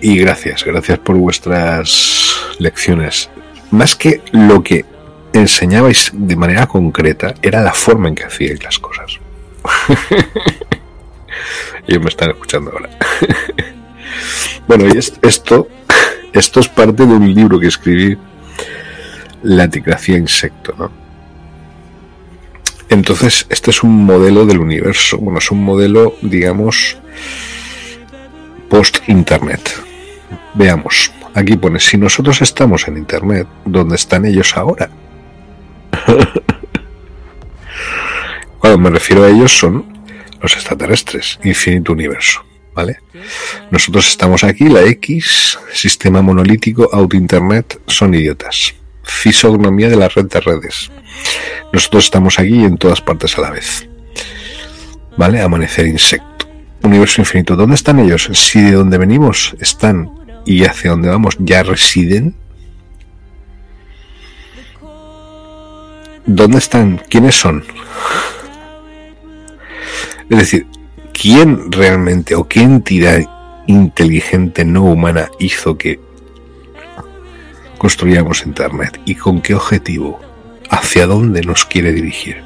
Y 0.00 0.18
gracias, 0.18 0.64
gracias 0.64 0.98
por 0.98 1.16
vuestras 1.16 2.36
lecciones. 2.58 3.30
Más 3.70 3.96
que 3.96 4.22
lo 4.32 4.62
que 4.62 4.84
enseñabais 5.40 6.10
de 6.12 6.36
manera 6.36 6.66
concreta, 6.66 7.34
era 7.42 7.62
la 7.62 7.72
forma 7.72 8.08
en 8.08 8.14
que 8.14 8.24
hacíais 8.24 8.62
las 8.62 8.78
cosas. 8.78 9.18
Ellos 11.86 12.02
me 12.02 12.08
están 12.08 12.30
escuchando 12.30 12.70
ahora. 12.72 12.90
bueno, 14.68 14.86
y 14.92 14.98
es- 14.98 15.14
esto, 15.22 15.68
esto 16.32 16.60
es 16.60 16.68
parte 16.68 17.06
de 17.06 17.14
un 17.14 17.32
libro 17.34 17.58
que 17.60 17.68
escribí, 17.68 18.16
La 19.42 19.68
ticracia 19.68 20.16
insecto, 20.16 20.74
¿no? 20.78 20.90
Entonces, 22.88 23.46
este 23.50 23.70
es 23.70 23.82
un 23.82 24.04
modelo 24.04 24.46
del 24.46 24.58
universo. 24.58 25.18
Bueno, 25.18 25.38
es 25.40 25.50
un 25.50 25.62
modelo, 25.64 26.14
digamos, 26.22 26.96
post-internet. 28.68 29.60
Veamos, 30.54 31.12
aquí 31.34 31.56
pone, 31.56 31.80
si 31.80 31.98
nosotros 31.98 32.40
estamos 32.42 32.86
en 32.88 32.96
internet, 32.96 33.46
¿dónde 33.64 33.96
están 33.96 34.24
ellos 34.24 34.56
ahora? 34.56 34.88
Cuando 38.58 38.78
me 38.78 38.90
refiero 38.90 39.24
a 39.24 39.30
ellos 39.30 39.56
son 39.56 39.84
los 40.40 40.54
extraterrestres, 40.54 41.38
infinito 41.44 41.92
universo, 41.92 42.44
¿vale? 42.74 42.98
Nosotros 43.70 44.08
estamos 44.08 44.44
aquí, 44.44 44.68
la 44.68 44.82
X, 44.82 45.58
sistema 45.72 46.22
monolítico, 46.22 46.88
auto-internet, 46.92 47.80
son 47.86 48.14
idiotas. 48.14 48.74
Fisonomía 49.02 49.88
de 49.88 49.96
la 49.96 50.08
red 50.08 50.26
de 50.26 50.40
redes. 50.40 50.90
Nosotros 51.72 52.04
estamos 52.04 52.38
aquí 52.38 52.60
y 52.60 52.64
en 52.64 52.76
todas 52.76 53.00
partes 53.00 53.38
a 53.38 53.42
la 53.42 53.50
vez. 53.50 53.88
¿Vale? 55.16 55.40
Amanecer 55.40 55.86
insecto. 55.86 56.46
Universo 56.82 57.20
infinito. 57.20 57.56
¿Dónde 57.56 57.74
están 57.74 57.98
ellos? 57.98 58.28
Si 58.32 58.60
de 58.60 58.72
donde 58.72 58.98
venimos 58.98 59.56
están 59.60 60.10
y 60.44 60.64
hacia 60.64 60.90
donde 60.90 61.08
vamos 61.08 61.36
ya 61.38 61.62
residen. 61.62 62.34
¿Dónde 66.26 66.58
están? 66.58 67.00
¿Quiénes 67.08 67.36
son? 67.36 67.64
Es 70.28 70.38
decir, 70.38 70.66
quién 71.12 71.70
realmente 71.70 72.34
o 72.34 72.48
qué 72.48 72.60
entidad 72.62 73.20
inteligente 73.66 74.64
no 74.64 74.84
humana 74.84 75.30
hizo 75.38 75.78
que 75.78 76.00
construyamos 77.78 78.44
Internet 78.44 79.00
y 79.04 79.14
con 79.14 79.40
qué 79.40 79.54
objetivo, 79.54 80.18
hacia 80.68 81.06
dónde 81.06 81.42
nos 81.42 81.64
quiere 81.64 81.92
dirigir. 81.92 82.42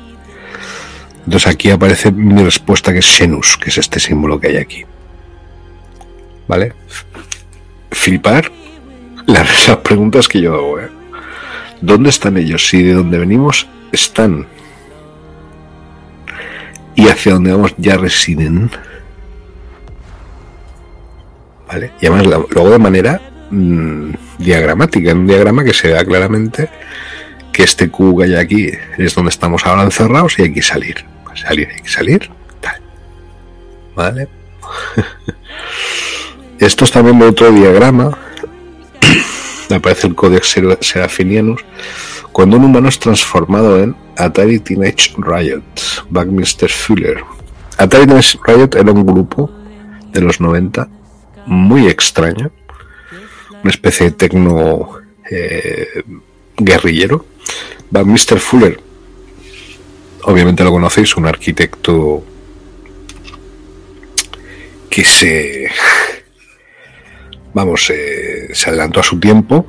Entonces 1.24 1.47
aquí 1.47 1.70
aparece 1.70 2.12
mi 2.12 2.43
respuesta 2.43 2.93
que 2.93 2.98
es 2.98 3.07
Xenus, 3.07 3.57
que 3.57 3.70
es 3.70 3.78
este 3.78 3.98
símbolo 3.98 4.39
que 4.39 4.48
hay 4.48 4.57
aquí. 4.57 4.85
¿Vale? 6.48 6.74
Flipar 7.90 8.51
las, 9.27 9.69
las 9.69 9.77
preguntas 9.78 10.28
que 10.28 10.40
yo 10.40 10.55
hago. 10.55 10.81
¿eh? 10.81 10.99
¿Dónde 11.81 12.11
están 12.11 12.36
ellos? 12.36 12.69
Si 12.69 12.82
de 12.82 12.94
dónde 12.94 13.19
venimos 13.19 13.66
están. 13.93 14.47
Y 16.94 17.09
hacia 17.09 17.35
dónde 17.35 17.52
vamos 17.52 17.74
ya 17.78 17.97
residen. 17.97 18.70
¿Vale? 21.66 21.93
Y 22.01 22.07
además 22.07 22.27
luego 22.51 22.70
de 22.70 22.78
manera 22.78 23.20
mm, 23.51 24.11
diagramática, 24.39 25.11
en 25.11 25.19
un 25.19 25.27
diagrama 25.27 25.65
que 25.65 25.73
se 25.73 25.89
vea 25.89 26.05
claramente 26.05 26.69
que 27.52 27.62
este 27.62 27.90
cubo 27.90 28.19
que 28.19 28.24
hay 28.24 28.35
aquí 28.35 28.70
es 28.98 29.15
donde 29.15 29.31
estamos 29.31 29.65
ahora 29.66 29.82
encerrados 29.82 30.39
y 30.39 30.43
hay 30.43 30.52
que 30.52 30.62
salir. 30.62 31.05
Salir, 31.35 31.69
hay 31.73 31.81
que 31.81 31.89
salir. 31.89 32.31
¿Vale? 33.94 34.28
Esto 36.59 36.85
es 36.85 36.90
también 36.90 37.20
otro 37.23 37.51
diagrama. 37.51 38.16
Aparece 39.70 40.06
el 40.09 40.14
Codex 40.14 40.48
Ser- 40.51 40.78
Serafinianus. 40.80 41.60
Cuando 42.32 42.56
un 42.56 42.64
humano 42.64 42.88
es 42.88 42.98
transformado 42.98 43.82
en 43.82 43.97
Atari 44.16 44.59
Teenage 44.60 45.14
Riot, 45.18 45.62
Buckminster 46.09 46.70
Fuller. 46.70 47.22
Atari 47.78 48.06
Teenage 48.06 48.38
Riot 48.47 48.70
era 48.76 48.92
un 48.92 49.05
grupo 49.06 49.51
de 50.12 50.20
los 50.20 50.40
90 50.40 50.88
muy 51.47 51.86
extraño, 51.88 52.51
una 53.62 53.70
especie 53.70 54.06
de 54.06 54.12
tecno 54.12 54.90
eh, 55.30 55.86
guerrillero. 56.56 57.24
Buckminster 57.90 58.38
Fuller, 58.38 58.80
obviamente 60.24 60.62
lo 60.64 60.70
conocéis, 60.70 61.16
un 61.16 61.26
arquitecto 61.26 62.24
que 64.88 65.05
se 65.05 65.68
vamos 67.55 67.90
eh, 67.90 68.48
se 68.52 68.68
adelantó 68.70 69.01
a 69.01 69.02
su 69.02 69.18
tiempo 69.18 69.66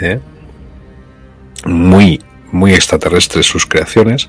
¿eh? 0.00 0.20
muy 1.64 2.20
muy 2.52 2.74
extraterrestres 2.74 3.46
sus 3.46 3.64
creaciones. 3.66 4.28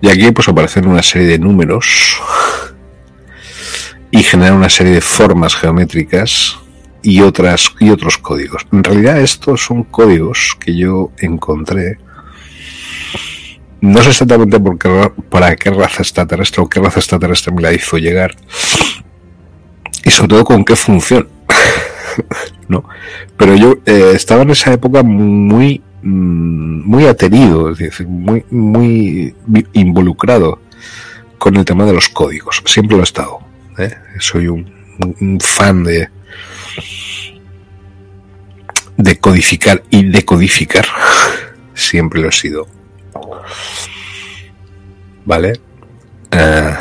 Y 0.00 0.08
aquí 0.08 0.30
pues 0.32 0.48
aparecen 0.48 0.86
una 0.86 1.02
serie 1.02 1.28
de 1.28 1.38
números 1.38 2.18
y 4.10 4.22
generan 4.22 4.54
una 4.56 4.68
serie 4.68 4.92
de 4.94 5.00
formas 5.00 5.54
geométricas 5.54 6.56
y 7.02 7.20
otras 7.20 7.72
y 7.80 7.90
otros 7.90 8.18
códigos. 8.18 8.66
En 8.72 8.82
realidad 8.84 9.20
estos 9.20 9.62
son 9.64 9.84
códigos 9.84 10.56
que 10.60 10.76
yo 10.76 11.10
encontré. 11.18 11.98
No 13.80 14.02
sé 14.02 14.10
exactamente 14.10 14.58
por 14.60 14.78
qué, 14.78 14.88
ra- 14.88 15.12
para 15.28 15.56
qué 15.56 15.70
raza 15.70 16.02
extraterrestre 16.02 16.62
o 16.62 16.68
qué 16.68 16.80
raza 16.80 17.00
extraterrestre 17.00 17.52
me 17.52 17.60
la 17.62 17.72
hizo 17.72 17.98
llegar. 17.98 18.34
Y 20.04 20.10
sobre 20.10 20.28
todo 20.28 20.44
con 20.44 20.64
qué 20.64 20.76
función 20.76 21.28
no 22.68 22.84
pero 23.36 23.54
yo 23.56 23.76
eh, 23.86 24.12
estaba 24.14 24.42
en 24.42 24.50
esa 24.50 24.72
época 24.72 25.02
muy 25.02 25.82
mm, 26.02 26.88
muy 26.88 27.06
aterido 27.06 27.70
es 27.70 27.78
decir 27.78 28.06
muy 28.06 28.44
muy 28.50 29.34
involucrado 29.72 30.60
con 31.38 31.56
el 31.56 31.64
tema 31.66 31.84
de 31.84 31.92
los 31.92 32.08
códigos. 32.08 32.62
Siempre 32.64 32.96
lo 32.96 33.02
he 33.02 33.04
estado 33.04 33.40
¿eh? 33.78 33.94
soy 34.18 34.48
un, 34.48 34.72
fan 35.40 35.84
de 35.84 36.08
codificar 39.20 39.82
y 39.90 40.04
decodificar. 40.04 40.86
Siempre 41.74 42.20
lo 42.20 42.28
he 42.28 42.32
sido. 42.32 42.66
Vale 45.24 45.60
Ah, 46.36 46.80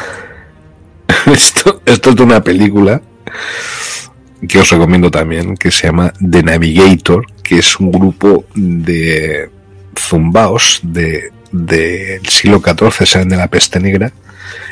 esto, 1.27 1.81
esto 1.85 2.09
es 2.09 2.15
de 2.15 2.23
una 2.23 2.43
película 2.43 3.01
que 4.47 4.59
os 4.59 4.69
recomiendo 4.69 5.09
también, 5.09 5.55
que 5.55 5.71
se 5.71 5.87
llama 5.87 6.13
The 6.19 6.43
Navigator, 6.43 7.25
que 7.41 7.59
es 7.59 7.79
un 7.79 7.91
grupo 7.91 8.45
de 8.55 9.49
zumbaos 9.97 10.79
de, 10.83 11.31
del 11.51 12.25
siglo 12.27 12.61
XIV, 12.61 13.05
salen 13.05 13.29
de 13.29 13.37
la 13.37 13.47
peste 13.47 13.79
negra 13.79 14.11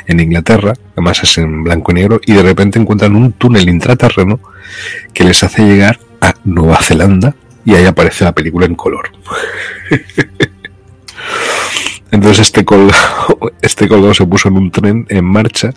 en 0.07 0.19
Inglaterra, 0.19 0.73
además 0.93 1.23
es 1.23 1.38
en 1.38 1.64
blanco 1.64 1.91
y 1.91 1.95
negro, 1.95 2.19
y 2.26 2.34
de 2.34 2.43
repente 2.43 2.80
encuentran 2.80 3.15
un 3.15 3.34
túnel 3.34 3.69
intraterreno 3.69 4.39
que 5.14 5.23
les 5.23 5.43
hace 5.43 5.64
llegar 5.64 5.99
a 6.19 6.34
Nueva 6.43 6.81
Zelanda 6.81 7.35
y 7.64 7.76
ahí 7.76 7.85
aparece 7.85 8.23
la 8.23 8.34
película 8.34 8.65
en 8.65 8.76
color. 8.76 9.11
Entonces 12.11 12.39
este 12.39 12.65
colgado, 12.65 13.53
este 13.61 13.88
colgado 13.88 14.14
se 14.14 14.26
puso 14.26 14.49
en 14.49 14.57
un 14.57 14.72
tren 14.72 15.06
en 15.10 15.23
marcha 15.23 15.73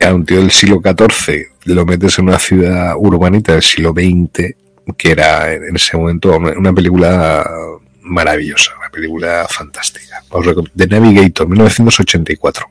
a 0.00 0.14
un 0.14 0.24
tío 0.24 0.38
del 0.38 0.50
siglo 0.50 0.80
XIV 0.82 1.46
lo 1.64 1.84
metes 1.84 2.18
en 2.18 2.28
una 2.28 2.38
ciudad 2.38 2.94
urbanita 2.96 3.52
del 3.52 3.62
siglo 3.62 3.92
XX 3.92 4.54
que 4.96 5.10
era 5.10 5.52
en 5.52 5.76
ese 5.76 5.96
momento 5.96 6.36
una 6.36 6.72
película 6.72 7.44
maravillosa, 8.08 8.72
una 8.78 8.90
película 8.90 9.46
fantástica. 9.48 10.22
The 10.74 10.86
Navigator, 10.86 11.46
1984. 11.48 12.66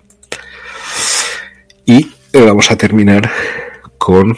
Y 1.85 2.11
eh, 2.33 2.41
vamos 2.41 2.69
a 2.71 2.75
terminar 2.75 3.31
con... 3.97 4.35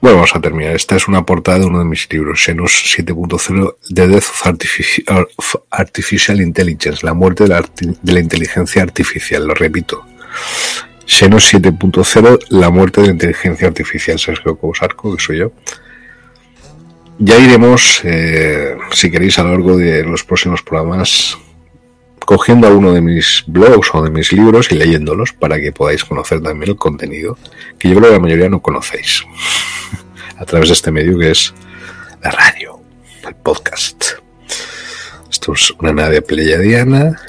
Bueno, 0.00 0.16
vamos 0.16 0.34
a 0.34 0.40
terminar. 0.40 0.74
Esta 0.74 0.96
es 0.96 1.08
una 1.08 1.26
portada 1.26 1.58
de 1.58 1.66
uno 1.66 1.80
de 1.80 1.84
mis 1.84 2.10
libros, 2.10 2.42
Xenos 2.42 2.72
7.0, 2.96 3.76
The 3.94 4.08
Death 4.08 4.30
of 4.30 4.46
Artifici- 4.46 5.04
of 5.36 5.56
Artificial 5.70 6.40
Intelligence, 6.40 7.04
la 7.04 7.12
muerte 7.12 7.44
de 7.44 7.50
la, 7.50 8.20
inteligencia 8.20 8.82
artificial, 8.82 9.46
lo 9.46 9.54
repito. 9.54 10.06
Xenos 11.04 11.52
7.0, 11.52 12.46
la 12.48 12.70
muerte 12.70 13.02
de 13.02 13.08
la 13.08 13.12
inteligencia 13.12 13.68
artificial, 13.68 14.18
Sergio 14.18 14.58
que 14.58 15.22
soy 15.22 15.38
yo. 15.38 15.52
Ya 17.18 17.36
iremos, 17.38 18.00
eh, 18.04 18.78
si 18.92 19.10
queréis, 19.10 19.38
a 19.38 19.42
lo 19.42 19.50
largo 19.50 19.76
de 19.76 20.02
los 20.04 20.24
próximos 20.24 20.62
programas, 20.62 21.36
cogiendo 22.24 22.66
alguno 22.66 22.94
de 22.94 23.02
mis 23.02 23.44
blogs 23.46 23.90
o 23.92 24.02
de 24.02 24.08
mis 24.08 24.32
libros 24.32 24.72
y 24.72 24.76
leyéndolos 24.76 25.34
para 25.34 25.60
que 25.60 25.72
podáis 25.72 26.06
conocer 26.06 26.40
también 26.40 26.70
el 26.70 26.76
contenido 26.76 27.36
que 27.78 27.90
yo 27.90 27.96
creo 27.96 28.08
que 28.08 28.14
la 28.14 28.20
mayoría 28.20 28.48
no 28.48 28.62
conocéis 28.62 29.24
a 30.40 30.46
través 30.46 30.70
de 30.70 30.72
este 30.72 30.90
medio 30.90 31.18
que 31.18 31.30
es 31.30 31.54
la 32.22 32.30
radio, 32.30 32.80
el 33.28 33.34
podcast. 33.36 34.04
Esto 35.30 35.52
es 35.52 35.70
una 35.72 35.92
nave 35.92 36.22
pleyadiana 36.22 37.20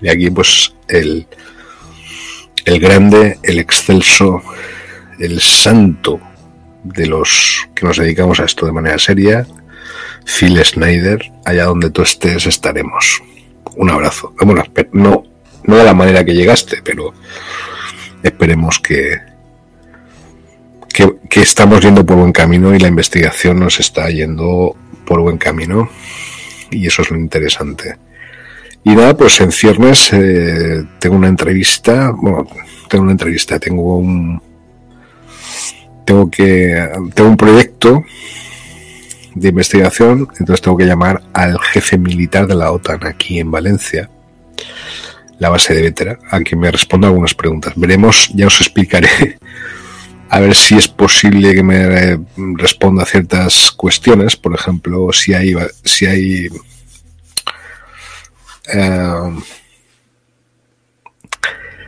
y 0.00 0.08
aquí 0.08 0.30
pues 0.30 0.74
el, 0.88 1.26
el 2.64 2.80
grande, 2.80 3.38
el 3.42 3.58
excelso, 3.58 4.42
el 5.18 5.40
santo 5.40 6.20
de 6.84 7.06
los 7.06 7.68
que 7.74 7.84
nos 7.84 7.98
dedicamos 7.98 8.40
a 8.40 8.44
esto 8.44 8.64
de 8.64 8.72
manera 8.72 8.98
seria, 8.98 9.46
Phil 10.24 10.58
Snyder, 10.64 11.30
allá 11.44 11.66
donde 11.66 11.90
tú 11.90 12.00
estés 12.00 12.46
estaremos. 12.46 13.22
Un 13.76 13.90
abrazo. 13.90 14.34
Bueno, 14.40 14.64
no, 14.92 15.22
no 15.64 15.76
de 15.76 15.84
la 15.84 15.94
manera 15.94 16.24
que 16.24 16.34
llegaste, 16.34 16.80
pero 16.82 17.12
esperemos 18.22 18.78
que, 18.78 19.27
que, 21.28 21.40
estamos 21.40 21.80
yendo 21.80 22.04
por 22.04 22.16
buen 22.16 22.32
camino 22.32 22.74
y 22.74 22.78
la 22.78 22.88
investigación 22.88 23.60
nos 23.60 23.78
está 23.78 24.10
yendo 24.10 24.74
por 25.04 25.20
buen 25.20 25.38
camino. 25.38 25.88
Y 26.70 26.86
eso 26.86 27.02
es 27.02 27.10
lo 27.10 27.16
interesante. 27.16 27.96
Y 28.84 28.94
nada, 28.94 29.16
pues 29.16 29.40
en 29.40 29.52
ciernes 29.52 30.12
eh, 30.12 30.84
tengo 30.98 31.16
una 31.16 31.28
entrevista, 31.28 32.10
bueno, 32.10 32.46
tengo 32.88 33.04
una 33.04 33.12
entrevista, 33.12 33.58
tengo 33.58 33.98
un 33.98 34.40
tengo 36.04 36.30
que 36.30 36.88
tengo 37.14 37.28
un 37.28 37.36
proyecto 37.36 38.02
de 39.34 39.48
investigación, 39.48 40.28
entonces 40.38 40.62
tengo 40.62 40.76
que 40.76 40.86
llamar 40.86 41.22
al 41.34 41.60
jefe 41.60 41.98
militar 41.98 42.46
de 42.46 42.54
la 42.54 42.72
OTAN 42.72 43.06
aquí 43.06 43.38
en 43.38 43.50
Valencia, 43.50 44.08
la 45.38 45.50
base 45.50 45.74
de 45.74 45.82
Vétera, 45.82 46.18
a 46.30 46.40
que 46.40 46.56
me 46.56 46.70
responda 46.70 47.08
algunas 47.08 47.34
preguntas. 47.34 47.74
Veremos, 47.76 48.30
ya 48.34 48.46
os 48.46 48.60
explicaré 48.60 49.38
a 50.30 50.40
ver 50.40 50.54
si 50.54 50.76
es 50.76 50.88
posible 50.88 51.54
que 51.54 51.62
me 51.62 51.76
eh, 51.76 52.18
responda 52.56 53.02
a 53.02 53.06
ciertas 53.06 53.72
cuestiones, 53.72 54.36
por 54.36 54.54
ejemplo, 54.54 55.12
si 55.12 55.32
hay 55.32 55.54
si 55.84 56.06
hay 56.06 56.48
eh, 58.72 59.36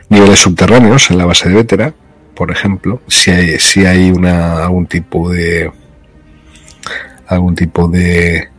niveles 0.09 0.39
subterráneos 0.39 1.11
en 1.11 1.17
la 1.17 1.25
base 1.25 1.49
de 1.49 1.55
Vétera, 1.55 1.93
por 2.35 2.51
ejemplo, 2.51 3.01
si 3.07 3.31
hay, 3.31 3.59
si 3.59 3.85
hay 3.85 4.11
una, 4.11 4.63
algún 4.63 4.87
tipo 4.87 5.29
de 5.29 5.71
algún 7.27 7.55
tipo 7.55 7.87
de 7.87 8.49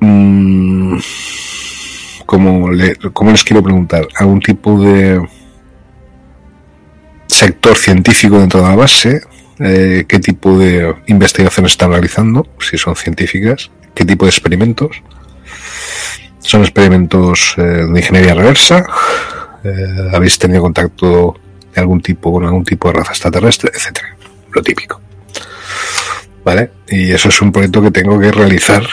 mm, 0.00 0.96
le, 2.72 2.96
como 3.12 3.30
les 3.30 3.44
quiero 3.44 3.62
preguntar, 3.62 4.06
algún 4.16 4.40
tipo 4.40 4.80
de 4.80 5.20
sector 7.30 7.76
científico 7.76 8.38
dentro 8.38 8.62
de 8.62 8.68
la 8.68 8.76
base, 8.76 9.22
eh, 9.58 10.04
qué 10.08 10.18
tipo 10.18 10.58
de 10.58 10.94
investigaciones 11.06 11.72
están 11.72 11.90
realizando, 11.90 12.46
si 12.58 12.78
son 12.78 12.96
científicas, 12.96 13.70
qué 13.94 14.04
tipo 14.04 14.24
de 14.24 14.30
experimentos. 14.30 15.02
Son 16.40 16.62
experimentos 16.62 17.54
eh, 17.58 17.62
de 17.62 18.00
ingeniería 18.00 18.34
reversa. 18.34 18.86
Eh, 19.62 20.10
habéis 20.14 20.38
tenido 20.38 20.62
contacto 20.62 21.38
de 21.74 21.80
algún 21.80 22.00
tipo 22.00 22.32
con 22.32 22.44
algún 22.44 22.64
tipo 22.64 22.88
de 22.88 22.94
raza 22.94 23.12
extraterrestre, 23.12 23.70
etcétera. 23.74 24.16
Lo 24.52 24.62
típico. 24.62 25.00
¿Vale? 26.42 26.70
Y 26.88 27.12
eso 27.12 27.28
es 27.28 27.40
un 27.42 27.52
proyecto 27.52 27.82
que 27.82 27.90
tengo 27.90 28.18
que 28.18 28.32
realizar. 28.32 28.82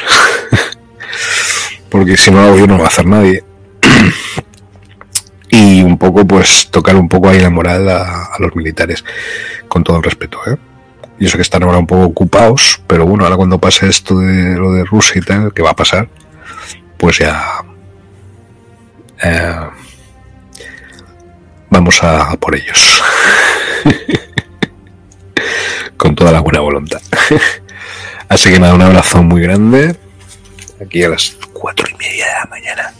Porque 1.90 2.18
si 2.18 2.30
no 2.30 2.42
lo 2.42 2.48
hago 2.48 2.58
yo 2.58 2.68
no 2.68 2.74
lo 2.74 2.80
va 2.80 2.86
a 2.86 2.90
hacer 2.90 3.06
nadie. 3.06 3.44
y 5.68 5.84
un 5.84 5.98
poco, 5.98 6.26
pues, 6.26 6.70
tocar 6.72 6.96
un 6.96 7.10
poco 7.10 7.28
ahí 7.28 7.42
la 7.42 7.50
moral 7.50 7.90
a, 7.90 8.30
los 8.40 8.56
militares. 8.56 9.04
Con 9.68 9.84
todo 9.84 9.98
el 9.98 10.04
respeto, 10.04 10.40
¿eh? 10.48 10.56
Yo 11.20 11.30
sé 11.30 11.38
que 11.38 11.42
están 11.42 11.64
ahora 11.64 11.78
un 11.78 11.88
poco 11.88 12.04
ocupados, 12.04 12.82
pero 12.88 13.06
bueno, 13.06 13.26
ahora 13.26 13.36
cuando 13.36 13.60
pase 13.60 13.90
esto 13.90 14.20
de 14.20 14.56
lo 14.56 14.72
de 14.72 14.86
Rusia 14.86 15.20
y 15.20 15.26
tal, 15.26 15.54
que 15.54 15.64
va 15.64 15.72
a 15.72 15.76
pasar, 15.76 16.08
pues 16.96 17.18
ya 17.18 17.66
eh, 19.24 19.68
vamos 21.70 22.04
a, 22.04 22.32
a 22.32 22.38
por 22.38 22.56
ellos. 22.56 23.04
Con 25.98 26.16
toda 26.16 26.32
la 26.32 26.40
buena 26.40 26.60
voluntad. 26.60 27.02
Así 28.30 28.52
que 28.52 28.60
nada, 28.60 28.76
un 28.76 28.84
abrazo 28.84 29.24
muy 29.24 29.42
grande. 29.42 29.98
Aquí 30.80 31.04
a 31.04 31.10
las 31.10 31.36
cuatro 31.60 31.88
y 31.90 31.96
media 31.96 32.26
de 32.26 32.34
la 32.34 32.46
mañana. 32.46 32.94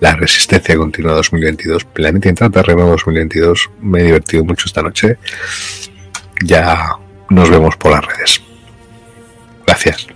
La 0.00 0.14
Resistencia 0.16 0.76
Continua 0.76 1.14
2022. 1.14 1.84
Planeta 1.84 2.28
Intraterreno 2.28 2.86
2022. 2.86 3.70
Me 3.80 4.00
he 4.00 4.04
divertido 4.04 4.44
mucho 4.44 4.66
esta 4.66 4.82
noche. 4.82 5.18
Ya 6.44 6.90
nos 7.30 7.50
vemos 7.50 7.76
por 7.76 7.92
las 7.92 8.04
redes. 8.04 8.40
Gracias. 9.66 10.06